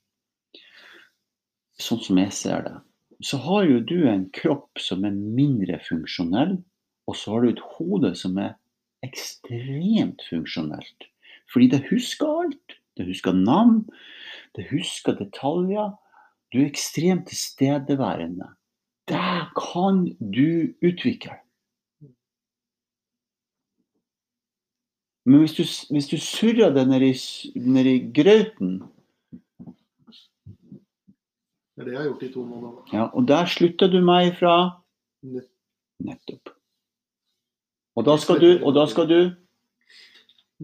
sånn 1.79 2.01
som 2.03 2.19
jeg 2.19 2.35
ser 2.35 2.65
det, 2.65 2.75
så 3.23 3.39
har 3.45 3.67
jo 3.67 3.79
du 3.79 3.97
en 4.11 4.25
kropp 4.35 4.79
som 4.81 5.05
er 5.07 5.15
mindre 5.15 5.79
funksjonell, 5.83 6.57
og 7.07 7.17
så 7.19 7.35
har 7.35 7.45
du 7.45 7.51
et 7.51 7.65
hode 7.77 8.11
som 8.17 8.39
er 8.41 8.55
ekstremt 9.05 10.23
funksjonelt. 10.27 11.07
Fordi 11.51 11.69
det 11.71 11.85
husker 11.91 12.41
alt. 12.43 12.79
Det 12.95 13.05
husker 13.09 13.35
navn, 13.35 13.83
det 14.55 14.67
husker 14.71 15.15
detaljer. 15.19 15.93
Du 16.53 16.61
er 16.61 16.69
ekstremt 16.69 17.27
tilstedeværende. 17.27 18.47
Det 19.07 19.49
kan 19.57 20.05
du 20.19 20.73
utvikle. 20.81 21.35
Men 25.25 25.39
hvis 25.41 25.53
du, 25.57 25.63
hvis 25.93 26.07
du 26.07 26.17
surrer 26.21 26.69
det 26.73 26.87
nedi 26.87 27.11
ned 27.55 28.13
grøten, 28.13 28.83
Det 31.75 31.81
er 31.81 31.85
det 31.85 31.93
jeg 31.93 31.99
har 32.01 32.07
gjort 32.07 32.23
i 32.23 32.33
to 32.33 32.43
måneder. 32.45 32.83
ja, 32.93 33.03
og 33.03 33.27
der 33.27 33.45
slutter 33.45 33.87
du 33.91 33.99
meg 34.05 34.27
ifra 34.31 34.81
Nettopp. 35.99 36.49
Og 37.95 38.05
da 38.05 38.15
skal 38.17 38.39
du, 38.39 38.65
og 38.65 38.75
da 38.75 38.85
skal 38.87 39.09
du 39.09 39.35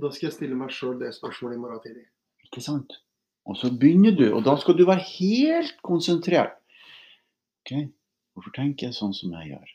Da 0.01 0.11
skal 0.11 0.27
jeg 0.27 0.33
stille 0.33 0.55
meg 0.55 0.71
sjøl 0.71 0.99
det 0.99 1.11
spørsmålet 1.15 1.57
i 1.57 1.59
morgen 1.59 1.81
tidlig. 1.83 2.05
Ikke 2.47 2.61
sant? 2.63 2.93
Og 3.49 3.57
så 3.57 3.71
begynner 3.73 4.13
du, 4.15 4.27
og 4.35 4.43
da 4.45 4.55
skal 4.61 4.77
du 4.77 4.85
være 4.85 5.03
helt 5.17 5.77
konsentrert. 5.85 6.57
Ok, 7.61 7.71
hvorfor 8.33 8.53
tenker 8.55 8.89
jeg 8.89 8.97
sånn 8.97 9.13
som 9.17 9.33
jeg 9.39 9.53
gjør? 9.53 9.69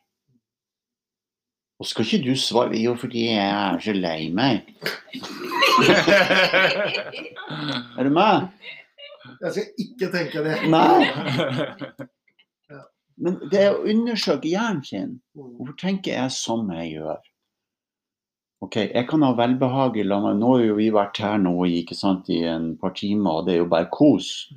Og 1.77 1.89
skal 1.91 2.07
ikke 2.07 2.25
du 2.25 2.37
svare 2.41 2.79
jo 2.81 2.95
fordi 2.97 3.27
jeg 3.27 3.47
er 3.53 3.81
så 3.85 3.93
lei 3.97 4.31
meg. 4.33 4.65
Er 7.97 8.03
du 8.05 8.11
med? 8.11 8.49
Jeg 9.43 9.53
skal 9.53 9.67
ikke 9.83 10.09
tenke 10.15 10.43
det. 10.47 10.57
Nei. 10.73 11.05
Men 13.23 13.39
det 13.53 13.61
er 13.61 13.75
å 13.75 13.85
undersøke 13.89 14.49
hjernen 14.51 14.83
sin. 14.85 15.13
Mm. 15.37 15.53
Hvorfor 15.59 15.77
tenker 15.81 16.17
jeg 16.17 16.33
som 16.37 16.69
jeg 16.75 16.97
gjør? 16.97 17.21
Ok, 18.65 18.77
Jeg 18.77 19.05
kan 19.09 19.23
ha 19.23 19.35
velbehag 19.37 19.99
i 20.01 20.05
med 20.05 20.39
Nå 20.41 20.55
har 20.55 20.65
jo 20.65 20.77
vi 20.79 20.89
vært 20.91 21.19
her 21.21 21.37
nå 21.39 21.53
ikke 21.67 21.95
sant, 21.95 22.29
i 22.33 22.43
en 22.49 22.77
par 22.81 22.95
timer, 22.97 23.41
og 23.41 23.47
det 23.47 23.55
er 23.55 23.59
jo 23.59 23.69
bare 23.69 23.91
kos. 23.93 24.49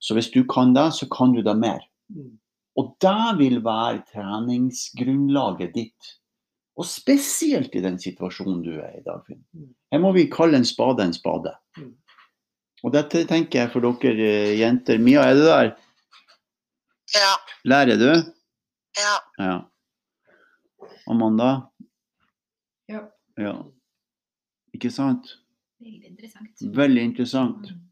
Så 0.00 0.14
hvis 0.14 0.30
du 0.34 0.44
kan 0.44 0.74
det, 0.74 0.92
så 0.94 1.06
kan 1.06 1.32
du 1.32 1.42
det 1.42 1.54
mer. 1.56 1.82
Mm. 2.10 2.38
Og 2.78 2.96
det 3.02 3.38
vil 3.38 3.60
være 3.64 4.02
treningsgrunnlaget 4.12 5.74
ditt. 5.74 6.14
Og 6.78 6.86
spesielt 6.86 7.74
i 7.74 7.82
den 7.82 7.98
situasjonen 7.98 8.62
du 8.62 8.76
er 8.78 8.98
i. 8.98 9.02
Mm. 9.02 9.70
Her 9.92 10.02
må 10.02 10.12
vi 10.14 10.28
kalle 10.30 10.58
en 10.58 10.66
spade 10.66 11.02
en 11.02 11.14
spade. 11.14 11.54
Mm. 11.78 11.94
Og 12.86 12.94
dette 12.94 13.24
tenker 13.26 13.64
jeg 13.64 13.72
for 13.72 13.82
dere 13.82 14.28
eh, 14.28 14.58
jenter. 14.60 14.98
Mia, 15.02 15.24
er 15.26 15.34
du 15.34 15.42
der? 15.46 15.72
Ja. 17.14 17.32
Lærer 17.66 17.98
du? 17.98 18.10
Ja. 18.98 19.16
Ja. 19.38 19.56
Amanda? 21.10 21.67
Ja. 23.38 23.54
Ikke 24.74 24.90
sant? 24.92 25.36
Veldig 25.78 26.10
interessant. 26.10 26.64
Veldig 26.74 27.04
interessant. 27.10 27.68
Mm. 27.70 27.84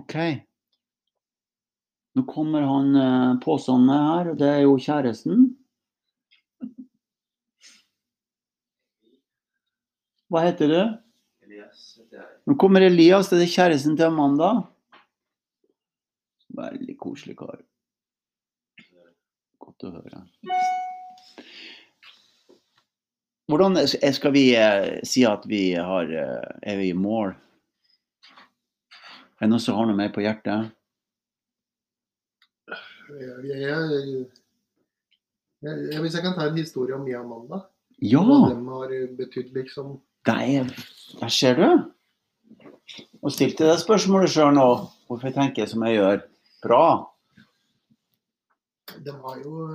OK. 0.00 0.16
Nå 2.16 2.24
kommer 2.26 2.64
han 2.66 2.96
eh, 2.96 3.38
påstående 3.44 3.98
her, 4.06 4.32
og 4.32 4.40
det 4.40 4.48
er 4.48 4.62
jo 4.64 4.74
kjæresten. 4.80 5.46
Hva 10.30 10.44
heter 10.46 10.70
du? 10.70 10.82
Nå 12.46 12.54
kommer 12.58 12.86
Elias, 12.86 13.30
det 13.30 13.42
er 13.44 13.50
kjæresten 13.50 13.96
til 13.98 14.06
Amanda. 14.08 14.52
Veldig 16.60 16.96
koselig 16.98 17.36
kar. 17.38 17.62
Godt 19.60 19.86
å 19.86 19.96
høre. 19.98 20.24
Hvordan 23.50 23.78
skal 24.14 24.32
vi 24.34 24.44
eh, 24.54 25.00
si 25.06 25.24
at 25.26 25.46
vi 25.50 25.72
har, 25.74 26.06
eh, 26.06 26.50
er 26.62 26.76
vi 26.78 26.90
i 26.92 26.96
mål? 26.96 27.32
Er 29.40 29.48
det 29.48 29.50
noen 29.50 29.62
som 29.62 29.78
har 29.78 29.88
noe 29.88 29.98
mer 29.98 30.12
på 30.14 30.22
hjertet? 30.22 30.70
Jeg, 33.10 33.56
jeg, 33.58 34.26
jeg, 35.66 35.98
hvis 35.98 36.14
jeg 36.14 36.22
kan 36.22 36.36
ta 36.36 36.46
en 36.46 36.60
historie 36.60 36.94
om 36.94 37.02
Mia 37.02 37.24
Amanda. 37.24 37.64
Ja! 37.98 38.22
Hva 38.22 38.52
den 38.52 38.68
har 38.70 38.94
betydd, 39.18 39.50
liksom. 39.56 39.98
Det 40.28 40.36
er 40.36 40.70
Der 41.20 41.32
ser 41.32 41.58
du. 41.58 41.66
Og 43.20 43.32
stilte 43.34 43.66
deg 43.66 43.80
spørsmålet 43.82 44.30
sjøl 44.32 44.54
nå. 44.54 44.68
Hvorfor 45.10 45.34
tenker 45.34 45.64
jeg 45.64 45.72
som 45.72 45.82
jeg 45.88 45.98
gjør? 45.98 46.22
Bra. 46.62 46.84
Det 49.00 49.14
har 49.16 49.42
jo 49.42 49.66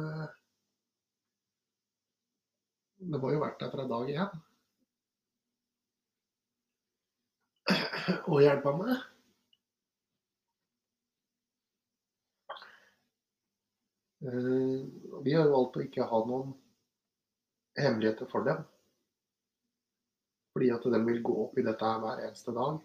eh, 3.14 3.22
var 3.22 3.34
jo 3.34 3.42
vært 3.42 3.60
der 3.62 3.72
fra 3.74 3.86
dag 3.90 4.10
én. 4.14 4.38
Og 8.32 8.42
hjelpa 8.44 8.74
meg. 8.78 8.96
Eh, 14.26 14.80
Vi 15.26 15.34
har 15.34 15.50
valgt 15.50 15.78
å 15.78 15.84
ikke 15.86 16.06
ha 16.10 16.20
noen 16.30 16.54
hemmeligheter 17.78 18.30
for 18.30 18.46
dem. 18.48 18.64
Fordi 20.56 20.72
at 20.72 20.86
de 20.94 21.00
vil 21.06 21.24
gå 21.26 21.38
opp 21.46 21.58
i 21.60 21.66
dette 21.66 21.86
her 21.86 22.02
hver 22.04 22.22
eneste 22.28 22.54
dag. 22.56 22.78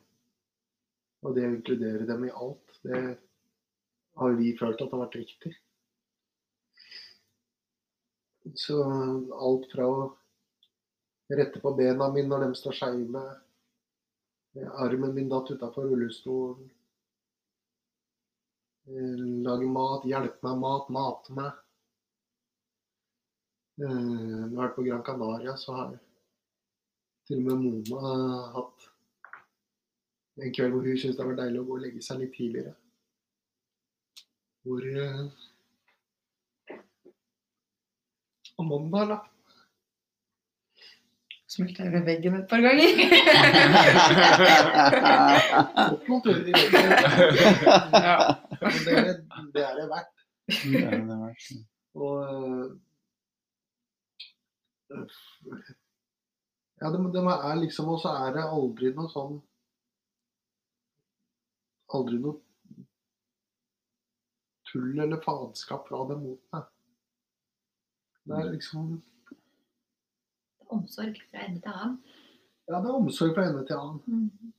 Og 1.20 1.34
det 1.36 1.44
å 1.46 1.52
inkludere 1.54 2.06
dem 2.08 2.24
i 2.26 2.32
alt, 2.32 2.78
det 2.82 3.02
har 4.20 4.38
vi 4.38 4.54
følt 4.58 4.80
at 4.80 4.94
har 4.94 5.04
vært 5.04 5.18
riktig. 5.20 5.52
Så 8.54 8.82
alt 9.32 9.70
fra 9.72 9.86
å 9.86 10.02
rette 11.30 11.60
på 11.62 11.72
bena 11.76 12.08
mine 12.10 12.30
når 12.30 12.46
de 12.48 12.58
står 12.58 12.76
skeive, 12.78 13.22
armen 14.82 15.14
min 15.14 15.30
datt 15.30 15.50
utafor 15.52 15.86
rullestolen, 15.86 16.70
eh, 18.90 19.24
lage 19.46 19.68
mat, 19.70 20.06
hjelpe 20.08 20.42
meg 20.48 20.62
mat, 20.64 20.88
mate 20.90 21.36
meg. 21.36 21.52
Eh, 23.80 23.86
Når 23.86 24.48
jeg 24.48 24.56
har 24.56 24.66
vært 24.66 24.76
på 24.76 24.86
Gran 24.88 25.02
Canaria, 25.02 25.56
så 25.56 25.72
har 25.72 25.98
til 27.26 27.38
og 27.38 27.46
med 27.46 27.62
Mona 27.62 28.50
hatt 28.56 28.88
en 30.40 30.52
kveld 30.56 30.74
hvor 30.74 30.84
hun 30.84 30.98
syntes 30.98 31.16
det 31.16 31.26
var 31.28 31.38
deilig 31.38 31.60
å 31.60 31.66
gå 31.68 31.76
og 31.76 31.82
legge 31.84 32.02
seg 32.02 32.20
litt 32.20 32.34
tidligere. 32.34 32.74
Hvor 34.64 34.84
eh, 38.60 38.68
mandag, 38.68 39.04
da 39.14 39.18
Smelte 41.50 41.82
jeg 41.82 41.90
ved 41.92 42.04
veggen 42.06 42.34
et 42.38 42.46
par 42.46 42.60
ganger. 42.62 42.90
ja. 48.06 48.18
det, 48.60 48.94
Det, 48.94 49.14
det 49.56 49.62
er 49.64 49.74
det 49.80 49.86
verdt. 49.90 50.14
Ja, 50.70 50.90
det 50.94 51.10
er 51.10 51.26
det. 51.26 51.58
Og 51.98 52.14
øh, 52.22 52.66
Ja, 56.80 56.86
de, 56.90 56.98
de 57.14 57.20
er 57.32 57.54
liksom 57.60 57.88
Og 57.88 58.00
så 58.00 58.08
er 58.08 58.32
det 58.34 58.44
aldri 58.46 58.92
noe 58.94 59.10
sånn 59.12 59.36
Aldri 61.94 62.18
noe 62.22 62.38
tull 64.70 64.98
eller 65.02 65.18
faenskap 65.24 65.88
fra 65.88 66.04
dem 66.06 66.20
mot 66.22 66.42
meg. 66.54 66.66
Det 68.30 68.38
er 68.38 68.50
liksom 68.54 68.90
Omsorg 70.70 71.16
fra 71.30 71.40
ende 71.48 71.58
til 71.64 71.72
annen. 71.74 71.96
Ja, 72.70 72.78
det 72.78 72.86
er 72.92 72.94
omsorg 73.00 73.32
fra 73.34 73.42
ende 73.48 73.64
til 73.66 73.74
annen. 73.74 74.00
Mm. 74.06 74.52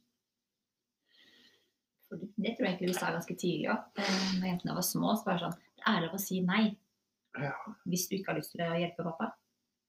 Det 2.11 2.51
tror 2.57 2.65
jeg 2.65 2.73
egentlig 2.73 2.89
vi 2.89 2.95
sa 2.97 3.11
ganske 3.15 3.35
tidlig 3.39 3.69
òg. 3.71 3.85
Når 4.41 4.47
jentene 4.49 4.75
var 4.75 4.83
små, 4.83 5.13
så 5.15 5.29
var 5.29 5.37
det 5.37 5.45
sånn 5.45 5.59
Det 5.77 5.85
er 5.87 6.01
lov 6.03 6.17
å 6.17 6.19
si 6.21 6.41
nei 6.43 6.65
Ja. 7.39 7.53
hvis 7.87 8.09
du 8.09 8.17
ikke 8.17 8.33
har 8.33 8.39
lyst 8.41 8.51
til 8.51 8.65
å 8.65 8.75
hjelpe 8.75 9.05
pappa. 9.07 9.29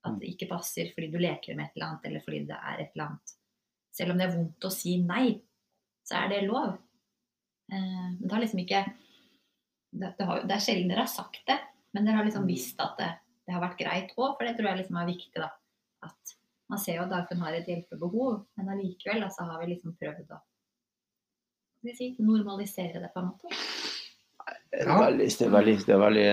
At 0.06 0.18
det 0.20 0.30
ikke 0.30 0.48
passer 0.52 0.92
fordi 0.94 1.08
du 1.10 1.18
leker 1.18 1.56
med 1.58 1.66
et 1.66 1.74
eller 1.76 1.88
annet, 1.88 2.06
eller 2.06 2.22
fordi 2.22 2.44
det 2.46 2.58
er 2.58 2.80
et 2.84 2.92
eller 2.94 3.06
annet. 3.08 3.34
Selv 3.92 4.14
om 4.14 4.18
det 4.22 4.28
er 4.28 4.36
vondt 4.36 4.64
å 4.64 4.70
si 4.72 4.94
nei, 5.02 5.26
så 6.06 6.20
er 6.22 6.28
det 6.30 6.40
lov. 6.46 6.78
Eh, 7.72 8.06
Men 8.14 8.22
det 8.22 8.32
har 8.32 8.40
liksom 8.46 8.62
ikke 8.62 8.84
Det, 9.92 10.14
det, 10.18 10.24
har, 10.24 10.40
det 10.48 10.54
er 10.54 10.62
sjelden 10.64 10.88
dere 10.88 11.02
har 11.04 11.10
sagt 11.10 11.42
det, 11.46 11.58
men 11.92 12.06
dere 12.06 12.16
har 12.16 12.24
liksom 12.24 12.46
visst 12.48 12.78
at 12.80 12.94
det, 12.96 13.10
det 13.46 13.54
har 13.54 13.62
vært 13.64 13.80
greit 13.80 14.14
òg, 14.16 14.36
for 14.36 14.46
det 14.46 14.54
tror 14.58 14.70
jeg 14.70 14.82
liksom 14.82 14.98
er 15.00 15.10
viktig, 15.10 15.42
da. 15.42 15.50
At 16.06 16.34
man 16.72 16.80
ser 16.80 16.98
jo 16.98 17.04
at 17.04 17.12
Dagfinn 17.12 17.42
har 17.42 17.56
et 17.56 17.68
hjelpebehov, 17.68 18.42
men 18.58 18.72
allikevel 18.74 19.24
så 19.34 19.46
har 19.48 19.62
vi 19.62 19.72
liksom 19.74 19.96
prøvd 19.98 20.34
å 20.34 20.42
si, 21.92 22.12
normalisere 22.22 23.02
det 23.02 23.10
på 23.14 23.22
en 23.22 23.32
måte. 23.32 23.62
Det 24.72 24.86
er 24.86 24.88
veldig, 24.88 25.26
det 25.28 25.46
er 25.46 25.50
veldig, 25.52 25.74
det 25.84 25.92
er 25.92 26.00
veldig, 26.00 26.28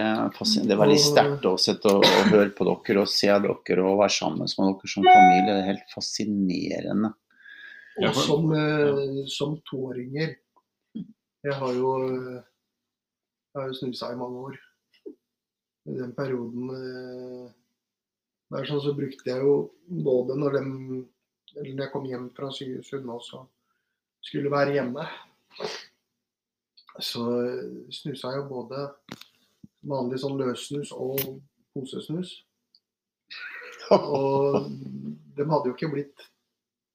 det 0.63 0.73
er 0.73 0.79
veldig 0.79 0.99
sterkt 1.03 1.47
å 1.49 1.55
sitte 1.59 1.91
og, 1.91 2.05
og 2.07 2.29
høre 2.31 2.53
på 2.55 2.67
dere 2.69 3.01
og 3.03 3.11
se 3.11 3.27
dere 3.27 3.83
og 3.83 3.99
være 3.99 4.15
sammen 4.15 4.45
med 4.45 4.53
dere 4.55 4.91
som 4.93 5.07
familie. 5.09 5.47
Det 5.49 5.55
er 5.57 5.67
helt 5.67 5.91
fascinerende. 5.91 7.11
Og 7.99 8.15
som, 8.15 8.45
eh, 8.55 9.25
som 9.27 9.57
toåringer 9.67 10.37
Jeg 10.95 11.55
har 11.59 11.73
jo 11.75 11.89
eh, 12.05 12.39
jeg 13.49 13.59
har 13.59 13.71
jo 13.71 13.75
snusa 13.75 14.11
i 14.13 14.17
mange 14.19 14.43
år. 14.45 14.57
I 15.89 15.97
den 15.97 16.11
perioden 16.17 16.69
eh, 16.75 17.47
der 18.53 18.67
sånn, 18.67 18.81
så 18.83 18.95
brukte 18.97 19.29
jeg 19.29 19.45
jo 19.45 19.53
både 20.05 20.35
når, 20.37 20.57
de, 20.57 20.99
når 21.59 21.83
jeg 21.85 21.91
kom 21.93 22.05
hjem 22.09 22.29
fra 22.37 22.49
Sunnaas 22.53 23.31
og 23.37 23.47
skulle 24.25 24.51
være 24.53 24.75
hjemme, 24.77 25.05
så 26.99 27.25
eh, 27.45 27.89
snusa 27.93 28.33
jeg 28.33 28.43
jo 28.43 28.47
både 28.49 28.85
vanlig 29.89 30.19
sånn 30.21 30.37
løssnus 30.39 30.91
og 30.95 31.21
posesnus. 31.73 32.33
Og 33.95 34.65
de 35.37 35.45
hadde 35.49 35.69
jo 35.71 35.75
ikke 35.75 35.91
blitt 35.93 36.25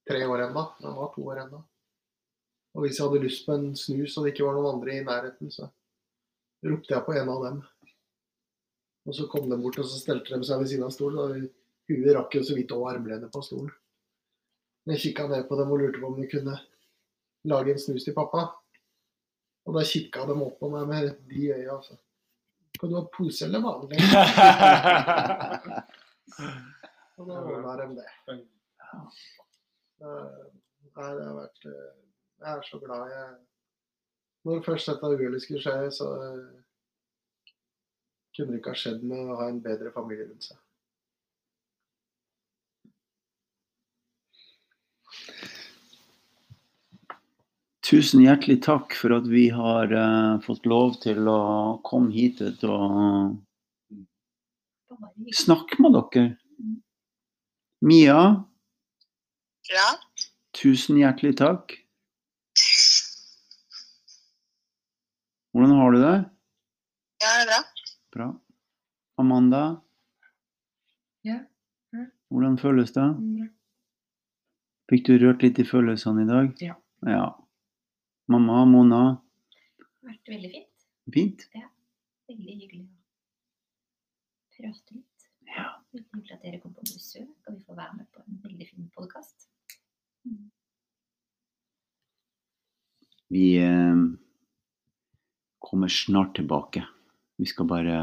tre 0.07 0.21
år 0.29 0.49
ennå. 0.49 0.67
De 0.81 0.93
var 0.95 1.15
to 1.15 1.25
år 1.27 1.45
ennå. 1.47 1.63
Og 2.75 2.85
hvis 2.85 2.99
jeg 2.99 3.07
hadde 3.07 3.23
lyst 3.23 3.47
på 3.47 3.55
en 3.55 3.71
snus 3.79 4.17
og 4.19 4.27
det 4.27 4.35
ikke 4.35 4.47
var 4.47 4.59
noen 4.59 4.77
andre 4.77 4.99
i 4.99 5.07
nærheten, 5.07 5.51
så 5.55 5.71
ropte 6.67 6.95
jeg 6.95 7.07
på 7.07 7.15
en 7.15 7.31
av 7.31 7.45
dem. 7.47 7.61
Og 9.05 9.17
så 9.17 9.27
kom 9.31 9.51
de 9.51 9.59
bort 9.61 9.79
og 9.83 9.87
så 9.89 9.99
stelte 10.01 10.33
de 10.39 10.47
seg 10.49 10.61
ved 10.63 10.71
siden 10.71 10.87
av 10.87 10.93
stolen. 10.95 11.19
Og 11.21 11.29
huet 11.91 12.15
rakk 12.17 12.39
jo 12.39 12.45
så 12.47 12.57
vidt 12.57 12.73
over 12.77 12.95
armlenet 12.95 13.33
på 13.33 13.43
stolen. 13.45 13.73
Jeg 14.89 15.01
kikka 15.01 15.29
ned 15.31 15.47
på 15.49 15.57
dem 15.61 15.73
og 15.73 15.81
lurte 15.81 16.01
på 16.01 16.09
om 16.11 16.19
de 16.21 16.29
kunne 16.29 16.57
lage 17.49 17.73
en 17.73 17.81
snus 17.81 18.05
til 18.05 18.17
pappa. 18.17 18.43
Og 19.65 19.77
da 19.77 19.85
kikka 19.89 20.27
de 20.29 20.35
opp 20.45 20.59
på 20.61 20.69
meg 20.73 20.89
med 20.89 21.03
de 21.31 21.43
øya. 21.53 21.77
Altså. 21.77 21.95
Skal 22.77 22.91
du 22.91 22.97
ha 22.99 23.05
pose 23.15 23.47
eller 23.47 23.61
vanlig? 23.65 23.99
Og 27.15 27.29
da 27.29 27.35
ordna 27.39 27.73
de 27.79 27.85
det. 28.01 28.09
Eh, 30.05 30.45
Nei, 30.95 31.11
det 31.17 31.25
har 31.27 31.35
vært 31.37 31.67
eh, 31.67 31.95
Jeg 32.43 32.51
er 32.51 32.67
så 32.69 32.79
glad 32.83 33.09
jeg 33.11 33.31
Når 34.47 34.61
først 34.67 34.91
dette 34.91 35.11
uhellet 35.15 35.43
skulle 35.43 35.63
skje, 35.65 35.77
så 35.95 36.11
eh, 36.23 36.43
kunne 38.37 38.53
det 38.53 38.61
ikke 38.61 38.75
ha 38.75 38.79
skjedd 38.79 39.03
med 39.07 39.31
å 39.31 39.39
ha 39.41 39.49
en 39.51 39.61
bedre 39.63 39.93
familie 39.95 40.27
rundt 40.29 40.49
seg. 40.51 40.59
Tusen 47.85 48.23
hjertelig 48.25 48.63
takk 48.65 48.95
for 48.97 49.13
at 49.19 49.27
vi 49.29 49.49
har 49.53 49.93
uh, 49.93 50.41
fått 50.45 50.65
lov 50.67 50.97
til 51.03 51.29
å 51.29 51.41
komme 51.85 52.15
hit 52.15 52.41
og 52.65 53.37
Bare 54.95 55.35
snakke 55.37 55.83
med 55.83 55.97
dere. 55.99 56.25
Mia, 57.85 58.19
Ja. 59.69 59.87
tusen 60.57 60.97
hjertelig 60.97 61.35
takk. 61.43 61.75
Hvordan 65.53 65.77
har 65.77 65.93
du 65.93 65.99
det? 66.01 66.17
Ja, 67.21 67.31
det 67.37 67.43
er 67.43 67.51
bra. 67.53 67.74
Bra. 68.15 68.29
Amanda? 69.19 69.81
Ja, 71.25 71.41
ja. 71.93 72.05
Hvordan 72.29 72.59
føles 72.59 72.93
det? 72.95 73.07
Bra. 73.19 73.49
Fikk 74.93 75.07
du 75.09 75.17
rørt 75.19 75.43
litt 75.43 75.59
i 75.59 75.65
følelsene 75.67 76.23
i 76.23 76.29
dag? 76.29 76.53
Ja. 76.63 76.77
ja. 77.09 77.25
Mamma, 78.31 78.61
Mona, 78.71 79.01
Det 79.81 79.85
har 80.07 80.13
vært 80.13 80.31
veldig 80.35 80.51
fint. 80.53 80.87
fint? 81.17 81.45
Veldig 82.31 82.57
hyggelig 82.61 82.85
å 82.85 84.55
prate 84.61 84.99
litt. 85.01 85.29
Ja. 85.51 85.67
Veldig 85.97 86.07
hyggelig 86.15 86.39
at 86.39 86.47
dere 86.47 86.63
kom 86.63 86.79
på 86.79 86.87
besøk, 86.87 87.35
og 87.49 87.59
vi 87.59 87.67
får 87.67 87.81
være 87.83 87.99
med 87.99 88.11
på 88.15 88.23
en 88.23 88.41
veldig 88.47 88.71
fin 88.71 88.91
podkast. 88.95 89.49
Vi 93.35 93.47
eh, 93.59 94.05
kommer 95.59 95.89
snart 95.91 96.37
tilbake. 96.39 96.87
Vi 97.41 97.49
skal 97.51 97.67
bare 97.67 97.97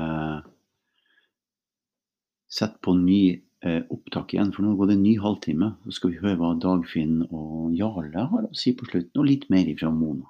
sette 2.51 2.81
på 2.83 2.93
ny 2.97 3.21
eh, 3.63 3.83
opptak 3.93 4.33
igjen, 4.35 4.51
for 4.55 4.65
nå 4.65 4.75
går 4.75 4.91
det 4.91 4.97
en 4.97 5.05
ny 5.05 5.15
halvtime. 5.23 5.71
Så 5.85 5.95
skal 5.97 6.13
vi 6.13 6.21
høre 6.23 6.39
hva 6.41 6.51
Dagfinn 6.59 7.21
og 7.29 7.71
Jarle 7.77 8.27
har 8.33 8.49
å 8.49 8.57
si 8.57 8.75
på 8.75 8.89
slutten, 8.89 9.21
og 9.21 9.29
litt 9.29 9.47
mer 9.53 9.71
ifra 9.71 9.91
Mona. 9.95 10.27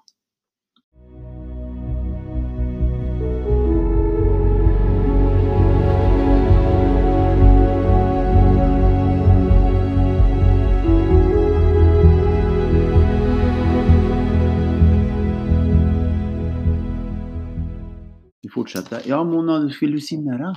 Fortsette. 18.62 19.02
Ja, 19.10 19.24
Mona, 19.26 19.60
vil 19.80 19.98
du 19.98 20.02
si 20.04 20.18
mer? 20.22 20.54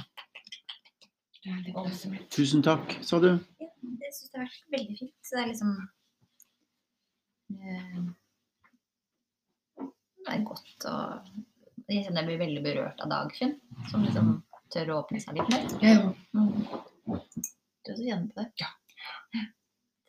Tusen 2.35 2.63
takk, 2.65 2.99
sa 3.05 3.21
du. 3.21 3.35
Ja, 3.61 3.69
det 4.01 4.13
syns 4.17 4.31
jeg 4.31 4.41
har 4.41 4.47
vært 4.49 4.77
veldig 4.77 4.97
fint. 5.01 5.15
Så 5.25 5.37
det 5.37 5.43
er 5.43 5.51
liksom 5.51 5.73
eh, 7.59 7.99
Det 10.25 10.33
er 10.33 10.47
godt 10.49 10.89
å 10.89 10.95
Jeg 11.91 12.07
kjenner 12.07 12.23
jeg 12.23 12.31
blir 12.31 12.41
veldig 12.41 12.65
berørt 12.65 13.05
av 13.05 13.13
Dagfinn, 13.13 13.59
som 13.91 14.07
liksom 14.07 14.39
tør 14.73 14.95
å 14.95 15.01
åpne 15.03 15.21
seg 15.21 15.37
litt 15.37 15.53
mer. 15.53 15.67
Ja. 15.85 15.99
ja. 16.33 16.47
Du 17.85 17.93
også 17.93 18.07
kjenner 18.07 18.29
på 18.31 18.41
det? 18.41 18.49
Ja. 18.63 18.71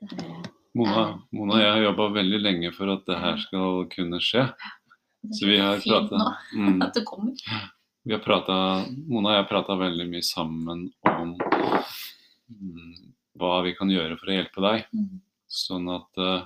Det 0.05 0.23
er, 0.23 0.39
Mona, 0.75 1.03
Mona 1.35 1.55
og 1.55 1.61
jeg 1.61 1.71
har 1.71 1.85
jobba 1.85 2.09
veldig 2.17 2.39
lenge 2.41 2.71
for 2.75 2.91
at 2.91 3.05
det 3.07 3.19
her 3.19 3.37
skal 3.43 3.85
kunne 3.91 4.19
skje. 4.23 4.43
Så 5.35 5.47
vi 5.47 5.59
har 5.59 5.79
prata 5.83 6.35
mm, 6.55 6.81
at 6.85 6.93
det 6.95 7.03
kommer. 7.07 7.35
Vi 8.05 8.13
har 8.13 8.21
pratet, 8.21 8.91
Mona 9.09 9.31
og 9.31 9.33
jeg 9.33 9.41
har 9.41 9.47
prata 9.49 9.75
veldig 9.79 10.05
mye 10.11 10.25
sammen 10.25 10.83
om 11.09 11.31
mm, 11.33 12.91
hva 13.41 13.55
vi 13.65 13.71
kan 13.73 13.89
gjøre 13.89 14.17
for 14.19 14.29
å 14.29 14.35
hjelpe 14.35 14.61
deg. 14.61 14.83
Mm. 14.93 15.23
Sånn 15.49 15.89
at 15.89 16.21
eh, 16.21 16.43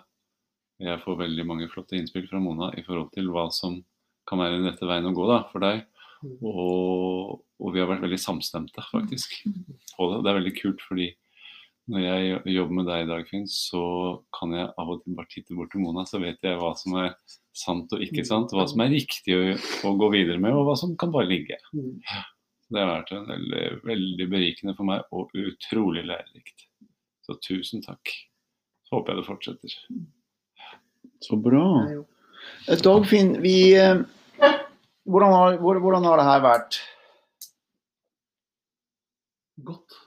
jeg 0.86 1.02
får 1.04 1.18
veldig 1.20 1.46
mange 1.50 1.68
flotte 1.68 1.98
innspill 2.00 2.30
fra 2.30 2.40
Mona 2.40 2.70
i 2.80 2.84
forhold 2.86 3.12
til 3.12 3.28
hva 3.34 3.50
som 3.52 3.76
kan 4.30 4.40
være 4.40 4.56
den 4.56 4.70
rette 4.70 4.88
veien 4.88 5.10
å 5.10 5.12
gå 5.18 5.28
da, 5.28 5.42
for 5.52 5.66
deg. 5.66 5.84
Og, 6.40 7.36
og 7.44 7.76
vi 7.76 7.84
har 7.84 7.92
vært 7.92 8.06
veldig 8.08 8.22
samstemte, 8.24 8.86
faktisk, 8.88 9.36
det. 9.44 9.76
Det 10.00 10.32
er 10.32 10.40
veldig 10.40 10.56
kult, 10.62 10.88
fordi 10.88 11.10
når 11.92 12.06
jeg 12.06 12.56
jobber 12.56 12.80
med 12.80 12.88
deg 12.88 13.04
i 13.04 13.12
dag, 13.12 13.28
Finn, 13.28 13.48
så 13.52 13.84
kan 14.36 14.56
jeg 14.56 14.72
av 14.80 14.96
og 14.96 15.04
til 15.04 15.20
bare 15.20 15.32
titte 15.36 15.60
bort 15.60 15.76
til 15.76 15.84
Mona, 15.84 16.08
så 16.08 16.24
vet 16.24 16.40
jeg 16.46 16.60
hva 16.62 16.72
som 16.80 16.96
er 17.02 17.18
sant 17.60 17.94
og 17.96 18.04
ikke 18.04 18.26
sant. 18.28 18.54
Hva 18.56 18.66
som 18.70 18.84
er 18.84 18.94
riktig 18.94 19.36
å, 19.36 19.42
å 19.90 19.96
gå 20.00 20.12
videre 20.16 20.40
med, 20.42 20.56
og 20.56 20.70
hva 20.70 20.78
som 20.80 20.96
kan 21.00 21.14
bare 21.14 21.30
ligge. 21.30 21.60
Mm. 21.76 21.98
Det 22.70 22.82
har 22.82 22.92
vært 22.92 23.14
en 23.18 23.28
veldig, 23.30 23.64
veldig 23.90 24.28
berikende 24.30 24.76
for 24.78 24.90
meg, 24.90 25.06
og 25.16 25.34
utrolig 25.38 26.06
lærerikt. 26.06 26.68
Så 27.26 27.38
tusen 27.46 27.84
takk. 27.86 28.14
Så 28.88 28.98
håper 28.98 29.14
jeg 29.14 29.22
det 29.22 29.28
fortsetter. 29.28 29.76
Så 31.26 31.38
bra. 31.42 31.66
Eh, 32.70 32.80
Dagfinn, 32.82 33.36
vi 33.44 33.56
eh, 33.78 34.02
hvordan 35.10 35.34
har, 35.34 35.58
hvordan 35.62 36.06
har 36.06 36.22
det 36.22 36.28
her 36.28 36.46
vært? 36.46 36.80
Godt. 39.66 39.98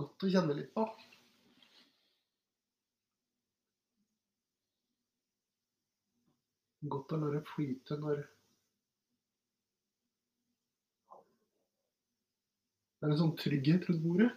Godt 0.00 0.24
å 0.26 0.30
kjenne 0.32 0.54
litt 0.58 0.70
på. 0.74 0.84
Godt 6.94 7.14
å 7.14 7.18
la 7.20 7.34
det 7.34 7.42
flyte 7.54 7.98
når 8.00 8.24
Det 13.04 13.10
er 13.10 13.12
en 13.12 13.18
sånn 13.20 13.32
trygghet 13.36 13.82
rundt 13.90 14.00
bordet. 14.00 14.30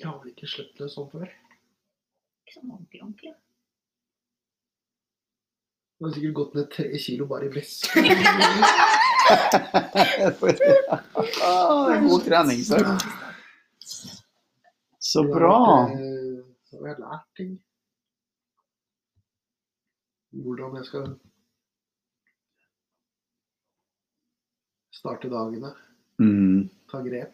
Jeg 0.00 0.08
har 0.08 0.16
vel 0.18 0.32
ikke 0.32 0.50
sluppet 0.50 0.82
det 0.82 0.90
sånn 0.96 1.06
før. 1.12 1.30
Ikke 2.42 2.56
sånn 2.56 2.74
ordentlig, 2.74 3.04
ordentlig. 3.04 3.36
Det 6.00 6.06
har 6.06 6.12
sikkert 6.16 6.32
gått 6.34 6.54
ned 6.56 6.70
tre 6.72 6.96
kilo 6.98 7.26
bare 7.28 7.44
i 7.44 7.48
væske. 7.52 8.00
god 12.08 12.22
trening, 12.24 12.62
så. 12.64 12.76
Så 14.98 15.22
bra. 15.28 15.90
eh, 15.92 16.40
Så 16.70 16.78
har 16.80 16.86
jeg 16.88 16.98
lært 17.02 17.26
ting. 17.36 17.52
Hvordan 20.32 20.76
jeg 20.78 20.84
skal 20.88 21.06
starte 24.94 25.28
dagene, 25.32 25.72
Mm. 26.20 26.68
ta 26.90 27.00
grep. 27.02 27.32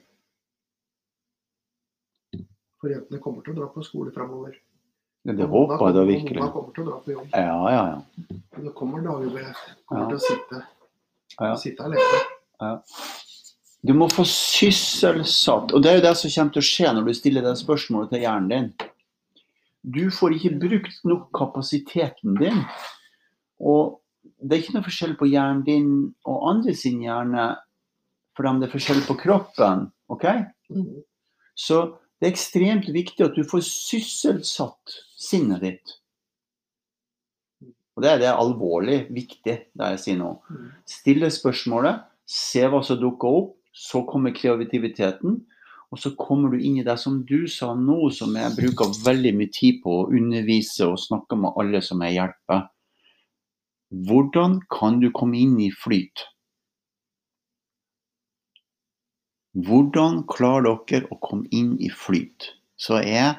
For 2.81 2.89
jentene 2.93 3.19
kommer 3.21 3.43
til 3.43 3.53
å 3.55 3.57
dra 3.61 3.67
på 3.75 3.83
skole 3.85 4.13
framover. 4.15 4.55
Ja, 5.27 5.33
Det 5.35 5.47
håper 5.51 5.87
jeg 5.89 5.95
da 5.97 6.03
virkelig. 6.07 6.39
Noen 6.41 6.53
kommer 6.55 6.75
til 6.77 6.85
å 6.85 6.87
dra 6.87 6.99
på 7.03 7.13
jobb. 7.17 7.29
Ja, 7.35 7.71
ja, 7.75 7.85
ja. 7.91 8.29
Men 8.57 8.65
det 8.69 8.75
kommer 8.79 9.03
dager 9.03 9.31
hvor 9.33 9.41
jeg 9.43 9.55
kommer 9.89 10.03
Ja. 10.03 10.09
til 10.09 10.17
å 10.17 10.25
sitte, 10.27 10.63
Ja. 11.41 11.55
sitte 11.57 11.85
alene. 11.85 12.83
Du 13.87 13.93
må 13.95 14.09
få 14.11 14.25
sysselsatt, 14.25 15.73
og 15.75 15.83
det 15.83 15.91
er 15.91 15.97
jo 16.01 16.07
det 16.09 16.17
som 16.17 16.31
kommer 16.31 16.53
til 16.53 16.63
å 16.63 16.71
skje 16.71 16.95
når 16.95 17.05
du 17.07 17.13
stiller 17.15 17.43
det 17.43 17.57
spørsmålet 17.59 18.11
til 18.11 18.21
hjernen 18.25 18.49
din. 18.49 18.73
Du 19.89 20.11
får 20.11 20.35
ikke 20.35 20.59
brukt 20.59 21.05
nok 21.05 21.29
kapasiteten 21.33 22.35
din. 22.41 22.65
Og 23.61 24.01
det 24.43 24.53
er 24.59 24.63
ikke 24.63 24.75
noe 24.75 24.83
forskjell 24.87 25.17
på 25.17 25.29
hjernen 25.31 25.65
din 25.65 26.15
og 26.27 26.49
andre 26.51 26.75
sin 26.75 27.01
hjerne, 27.01 27.57
for 28.37 28.47
om 28.47 28.61
det 28.61 28.69
er 28.69 28.79
forskjell 28.79 29.03
på 29.07 29.19
kroppen. 29.21 29.91
ok? 30.09 30.25
Mhm. 30.71 31.03
Så 31.57 31.97
det 32.17 32.29
er 32.29 32.33
ekstremt 32.33 32.89
viktig 32.93 33.27
at 33.27 33.37
du 33.37 33.45
får 33.45 33.65
sysselsatt 33.67 34.97
sinnet 35.21 35.65
ditt. 35.65 35.97
Og 37.97 38.05
det 38.05 38.13
er 38.13 38.21
det 38.21 38.33
alvorlig 38.33 39.03
viktig, 39.13 39.57
det 39.73 39.91
jeg 39.95 40.01
sier 40.03 40.19
nå. 40.21 40.33
Mhm. 40.49 40.71
Stille 40.89 41.31
spørsmålet, 41.33 42.05
se 42.29 42.65
hva 42.69 42.83
som 42.85 43.01
dukker 43.01 43.41
opp, 43.41 43.53
så 43.73 44.05
kommer 44.09 44.37
kreativiteten. 44.37 45.43
Og 45.93 46.01
så 46.03 46.11
kommer 46.19 46.51
du 46.51 46.59
inn 46.59 46.81
i 46.81 46.85
det 46.85 46.97
som 46.99 47.21
du 47.25 47.47
sa 47.49 47.71
nå, 47.79 48.11
som 48.11 48.35
jeg 48.35 48.57
bruker 48.57 48.97
veldig 49.05 49.33
mye 49.39 49.53
tid 49.55 49.79
på 49.85 50.01
å 50.01 50.09
undervise 50.11 50.89
og 50.89 50.99
snakke 50.99 51.39
med 51.39 51.55
alle 51.61 51.81
som 51.85 52.03
jeg 52.03 52.19
hjelper. 52.19 52.65
Hvordan 54.09 54.59
kan 54.73 54.99
du 55.01 55.13
komme 55.15 55.39
inn 55.39 55.55
i 55.63 55.71
flyt? 55.71 56.27
Hvordan 59.57 60.27
klarer 60.29 60.83
dere 60.85 61.09
å 61.09 61.17
komme 61.17 61.49
inn 61.49 61.79
i 61.81 61.89
flyt? 61.89 62.51
Så 62.77 62.99
jeg, 63.01 63.39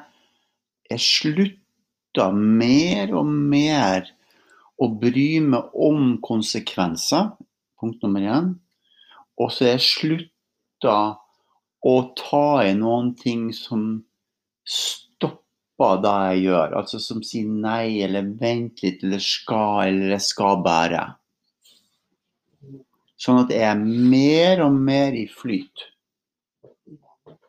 jeg 0.90 1.02
slutta 1.04 2.32
mer 2.34 3.12
og 3.14 3.28
mer 3.28 4.08
å 4.82 4.88
bry 4.98 5.28
meg 5.46 5.76
om 5.78 6.16
konsekvenser, 6.24 7.36
punkt 7.78 8.02
nummer 8.02 8.26
én. 8.26 8.48
Og 9.38 9.52
så 9.54 9.68
jeg 9.68 9.84
slutta 9.86 10.96
å 11.86 11.94
ta 12.18 12.48
i 12.66 12.72
noen 12.74 13.12
ting 13.18 13.52
som 13.54 13.84
stopper 14.66 16.00
det 16.02 16.16
jeg 16.32 16.42
gjør. 16.48 16.74
Altså 16.80 16.98
som 17.02 17.22
sier 17.26 17.46
nei, 17.46 18.00
eller 18.02 18.26
vent 18.40 18.82
litt, 18.82 19.06
eller 19.06 19.22
skal, 19.22 19.84
eller 19.92 20.16
jeg 20.16 20.26
skal 20.26 20.58
bare. 20.66 21.04
Sånn 23.18 23.44
at 23.44 23.54
jeg 23.54 23.66
er 23.70 23.78
mer 23.78 24.64
og 24.66 24.74
mer 24.74 25.14
i 25.14 25.28
flyt. 25.30 25.86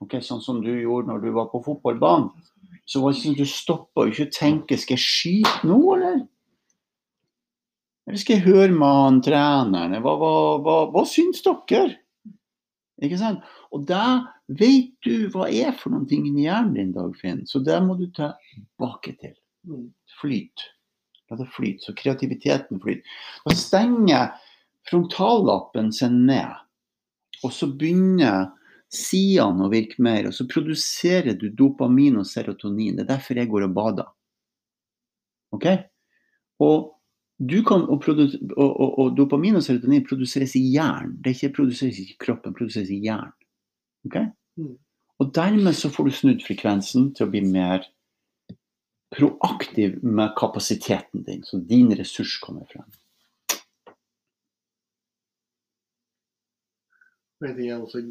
Ok, 0.03 0.19
Sånn 0.23 0.41
som 0.43 0.61
du 0.63 0.71
gjorde 0.71 1.11
når 1.11 1.23
du 1.25 1.29
var 1.35 1.49
på 1.51 1.61
fotballbanen. 1.65 2.31
Så 2.89 3.03
var 3.03 3.13
det 3.13 3.21
sånn 3.21 3.35
at 3.35 3.41
du 3.43 3.49
stoppa 3.49 4.07
ikke 4.09 4.25
å 4.25 4.33
tenke 4.33 4.77
skal 4.79 4.97
jeg 4.97 5.05
skyte 5.05 5.67
nå, 5.69 5.79
eller? 5.95 6.21
Eller 8.09 8.21
skal 8.21 8.39
jeg 8.39 8.47
høre 8.47 8.73
med 8.73 8.95
han 9.03 9.19
treneren? 9.21 9.99
Hva, 10.01 10.15
hva, 10.17 10.31
hva, 10.65 10.77
hva 10.95 11.03
syns 11.05 11.43
dere? 11.45 11.99
Ikke 13.05 13.19
sant? 13.19 13.43
Og 13.75 13.85
da 13.87 14.33
vet 14.49 14.95
du 15.05 15.29
hva 15.31 15.45
er 15.53 15.75
for 15.77 15.93
noen 15.93 16.07
ting 16.09 16.25
i 16.27 16.47
hjernen 16.47 16.73
din, 16.75 16.95
Dagfinn. 16.95 17.45
Så 17.47 17.61
det 17.63 17.77
må 17.85 17.95
du 17.99 18.07
ta 18.15 18.33
tilbake 18.49 19.13
til. 19.21 19.35
Flyt. 20.19 20.65
La 21.29 21.37
det 21.37 21.47
flyte. 21.53 21.85
Så 21.85 21.93
kreativiteten 21.97 22.81
flyter. 22.81 23.19
Da 23.45 23.55
stenger 23.55 24.33
frontallappen 24.89 25.93
seg 25.93 26.15
ned. 26.17 26.57
Og 27.45 27.53
så 27.53 27.69
begynner 27.69 28.49
sidene 28.93 29.67
å 29.67 29.71
virke 29.71 30.01
mer, 30.03 30.29
og 30.29 30.35
så 30.35 30.47
produserer 30.49 31.37
du 31.37 31.49
dopamin 31.53 32.17
og 32.21 32.27
serotonin. 32.27 32.97
Det 32.97 33.05
er 33.05 33.11
derfor 33.13 33.39
jeg 33.39 33.51
går 33.51 33.67
og 33.67 33.75
bader. 33.75 34.09
Ok? 35.55 35.67
Og, 36.65 36.89
du 37.39 37.59
kan, 37.65 37.85
og, 37.87 38.09
og, 38.09 38.89
og, 38.89 39.13
dopamin 39.17 39.59
og 39.59 39.65
serotonin 39.65 40.05
produseres 40.07 40.55
i 40.59 40.63
hjernen. 40.73 41.15
Det 41.23 41.37
ikke 41.37 41.55
produseres 41.61 42.01
ikke 42.01 42.17
i 42.17 42.23
kroppen, 42.25 42.57
produseres 42.57 42.91
i 42.93 42.99
hjernen. 43.05 43.35
Ok? 44.09 44.19
Mm. 44.59 44.75
Og 45.19 45.31
dermed 45.35 45.75
så 45.75 45.91
får 45.91 46.07
du 46.07 46.15
snudd 46.15 46.43
frekvensen 46.45 47.11
til 47.15 47.27
å 47.27 47.31
bli 47.31 47.43
mer 47.45 47.85
proaktiv 49.15 49.97
med 50.05 50.35
kapasiteten 50.37 51.25
din, 51.25 51.41
så 51.43 51.59
din 51.65 51.89
ressurs 51.97 52.37
kommer 52.41 52.65
frem. 52.69 52.87
En 57.39 57.55
ting 57.55 57.69
jeg 57.69 57.79
også 57.79 58.01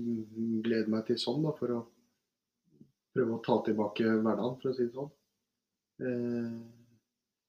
gleder 0.65 0.89
meg 0.93 1.05
til 1.09 1.19
sånn, 1.21 1.43
da, 1.45 1.53
for 1.59 1.75
å 1.75 1.81
prøve 3.13 3.35
å 3.37 3.43
ta 3.45 3.59
tilbake 3.67 4.07
hverdagen, 4.09 4.57
for 4.63 4.71
å 4.71 4.77
si 4.77 4.87
det 4.87 4.95
sånn. 4.95 5.11
Eh, 6.01 6.57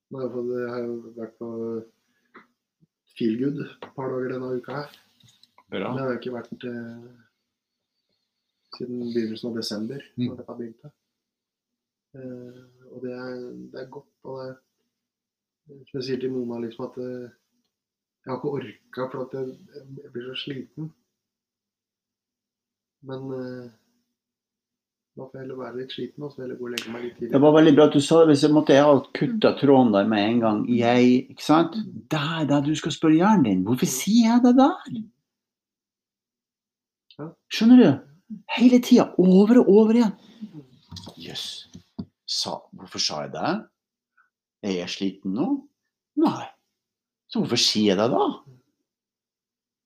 nå 0.10 0.20
har 0.24 0.36
jeg, 0.36 0.68
har 0.74 0.84
jo 0.84 1.14
vært 1.16 1.38
på 1.40 1.50
feel 3.16 3.38
good 3.40 3.62
et 3.64 3.88
par 3.96 4.12
dager 4.12 4.34
denne 4.34 4.52
uka 4.60 4.76
her. 4.82 5.00
Bra. 5.70 5.92
Det 5.94 6.02
har 6.04 6.12
jo 6.12 6.20
ikke 6.20 6.36
vært 6.36 6.68
eh, 6.68 7.10
siden 8.76 9.04
begynnelsen 9.14 9.52
av 9.52 9.60
desember, 9.62 10.04
Mm. 10.18 10.28
når 10.28 10.40
dette 10.42 10.58
begynte. 10.60 10.92
Eh, 12.20 12.62
og 12.90 13.04
det 13.06 13.14
er, 13.16 13.36
det 13.72 13.84
er 13.86 13.92
godt. 13.94 14.12
Og 14.26 14.40
det 14.42 14.48
er, 14.50 15.84
som 15.88 16.00
jeg 16.02 16.08
sier 16.10 16.20
til 16.24 16.34
Mona, 16.34 16.60
liksom 16.66 16.90
at 16.90 16.98
eh, 17.06 17.30
jeg 18.26 18.34
har 18.34 18.40
ikke 18.42 18.56
orka 18.60 19.10
for 19.14 19.28
at 19.28 19.38
jeg, 19.38 19.60
jeg 20.04 20.12
blir 20.16 20.28
så 20.32 20.40
sliten. 20.44 20.90
Men 23.08 23.30
eh, 23.36 23.70
da 25.20 25.26
får 25.26 25.36
jeg 25.36 25.44
heller 25.44 25.60
være 25.60 25.78
litt 25.82 25.94
sliten 25.96 26.26
og 26.26 26.34
så 26.34 26.44
heller 26.44 26.58
gå 26.60 26.68
og 26.68 26.74
legge 26.74 26.92
meg 26.94 27.06
litt 27.06 27.32
Det 27.34 27.42
var 27.44 27.56
veldig 27.56 27.74
bra 27.78 27.88
at 27.90 27.96
du 27.96 28.02
sa 28.04 28.20
det. 28.22 28.30
Hvis 28.32 28.44
jeg 28.46 28.56
måtte 28.56 28.76
jeg 28.76 28.88
ha 28.88 28.98
kutta 29.20 29.54
tråden 29.60 29.96
der 29.96 30.12
med 30.12 30.26
en 30.26 30.44
gang. 30.44 30.60
Jeg, 30.72 31.08
ikke 31.34 31.46
sant? 31.46 31.80
Der, 32.12 32.44
der 32.50 32.64
du 32.66 32.72
skal 32.80 32.96
spørre 32.96 33.18
hjernen 33.18 33.48
din. 33.48 33.66
Hvorfor 33.68 33.90
sier 33.92 34.34
jeg 34.34 34.44
det 34.46 34.54
der? 34.60 34.94
Skjønner 37.52 37.82
du? 37.84 37.90
Hele 38.56 38.80
tida. 38.86 39.10
Over 39.20 39.64
og 39.64 39.74
over 39.74 40.00
igjen. 40.00 40.14
Jøss. 41.20 41.48
Yes. 41.68 42.46
hvorfor 42.78 43.04
sa 43.04 43.26
jeg 43.26 43.34
det? 43.36 43.52
Er 44.64 44.78
jeg 44.78 44.94
sliten 44.94 45.36
nå? 45.36 45.50
Nei. 46.20 46.48
Så 47.32 47.42
hvorfor 47.42 47.60
sier 47.60 47.94
jeg 47.94 48.00
det 48.00 48.08
da? 48.12 48.26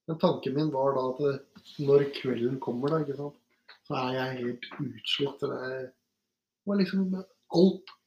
Men 0.09 0.19
tanken 0.19 0.55
min 0.57 0.71
var 0.73 0.93
da 0.97 1.09
at 1.13 1.52
når 1.79 2.07
kvelden 2.17 2.59
kommer, 2.63 2.93
da, 2.93 3.01
ikke 3.03 3.17
sant, 3.17 3.37
så 3.87 3.97
er 3.99 4.17
jeg 4.17 4.39
helt 4.41 4.69
utslitt. 4.79 5.43
Det 5.43 5.91
var 6.69 6.81
liksom 6.81 7.11
alt 7.19 7.99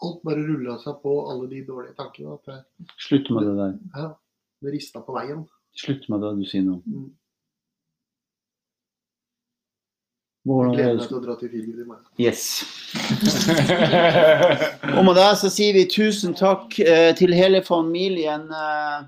Alt 0.00 0.22
bare 0.24 0.40
rulla 0.40 0.78
seg 0.80 0.94
på, 1.02 1.10
alle 1.28 1.44
de 1.50 1.58
dårlige 1.66 1.92
tankene. 1.98 2.38
Jeg, 2.48 2.62
Slutt 3.04 3.26
med 3.36 3.44
det 3.44 3.50
der. 3.58 3.74
ja, 3.98 4.06
det 4.64 4.72
rista 4.72 5.02
på 5.04 5.12
veien. 5.12 5.42
Slutt 5.76 6.06
med 6.08 6.22
det 6.24 6.30
du 6.38 6.46
sier 6.48 6.64
nå. 6.64 6.78
Mm. 6.88 7.10
Hvordan 10.48 10.72
er 10.72 10.78
gleder 10.78 10.96
meg 10.96 11.10
til 11.10 11.18
å 11.18 11.22
dra 11.26 11.34
til 11.36 11.50
Filip 11.52 11.82
i 11.82 11.84
morgen. 11.84 12.06
Yes. 12.16 12.46
Og 14.96 15.04
med 15.04 15.18
det 15.20 15.28
så 15.42 15.50
sier 15.52 15.76
vi 15.76 15.84
tusen 15.92 16.32
takk 16.38 16.78
eh, 16.80 17.10
til 17.18 17.36
hele 17.36 17.60
familien. 17.66 18.48
Eh, 18.48 19.02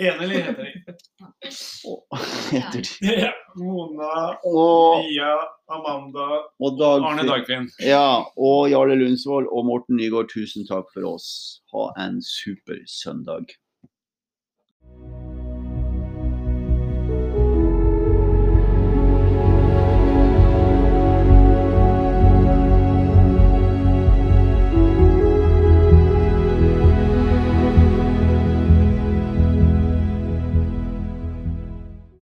Enelig 0.00 0.38
heter 0.44 0.64
de. 0.64 0.72
heter 2.52 2.80
de. 2.80 3.14
Ja. 3.22 3.32
Mona, 3.56 4.38
Og, 4.48 5.02
Mia, 5.04 5.34
Amanda 5.68 6.28
og 6.56 6.78
Dagfinn, 6.80 7.04
Arne 7.10 7.26
Dagfinn. 7.28 7.66
Ja, 7.84 8.22
og 8.40 8.70
Jarle 8.72 8.96
Lundsvold 8.96 9.50
og 9.52 9.66
Morten 9.68 9.98
Nygaard, 10.00 10.30
tusen 10.32 10.64
takk 10.68 10.88
for 10.94 11.04
oss. 11.10 11.28
Ha 11.74 11.90
en 12.06 12.22
super 12.24 12.80
søndag. 12.88 13.52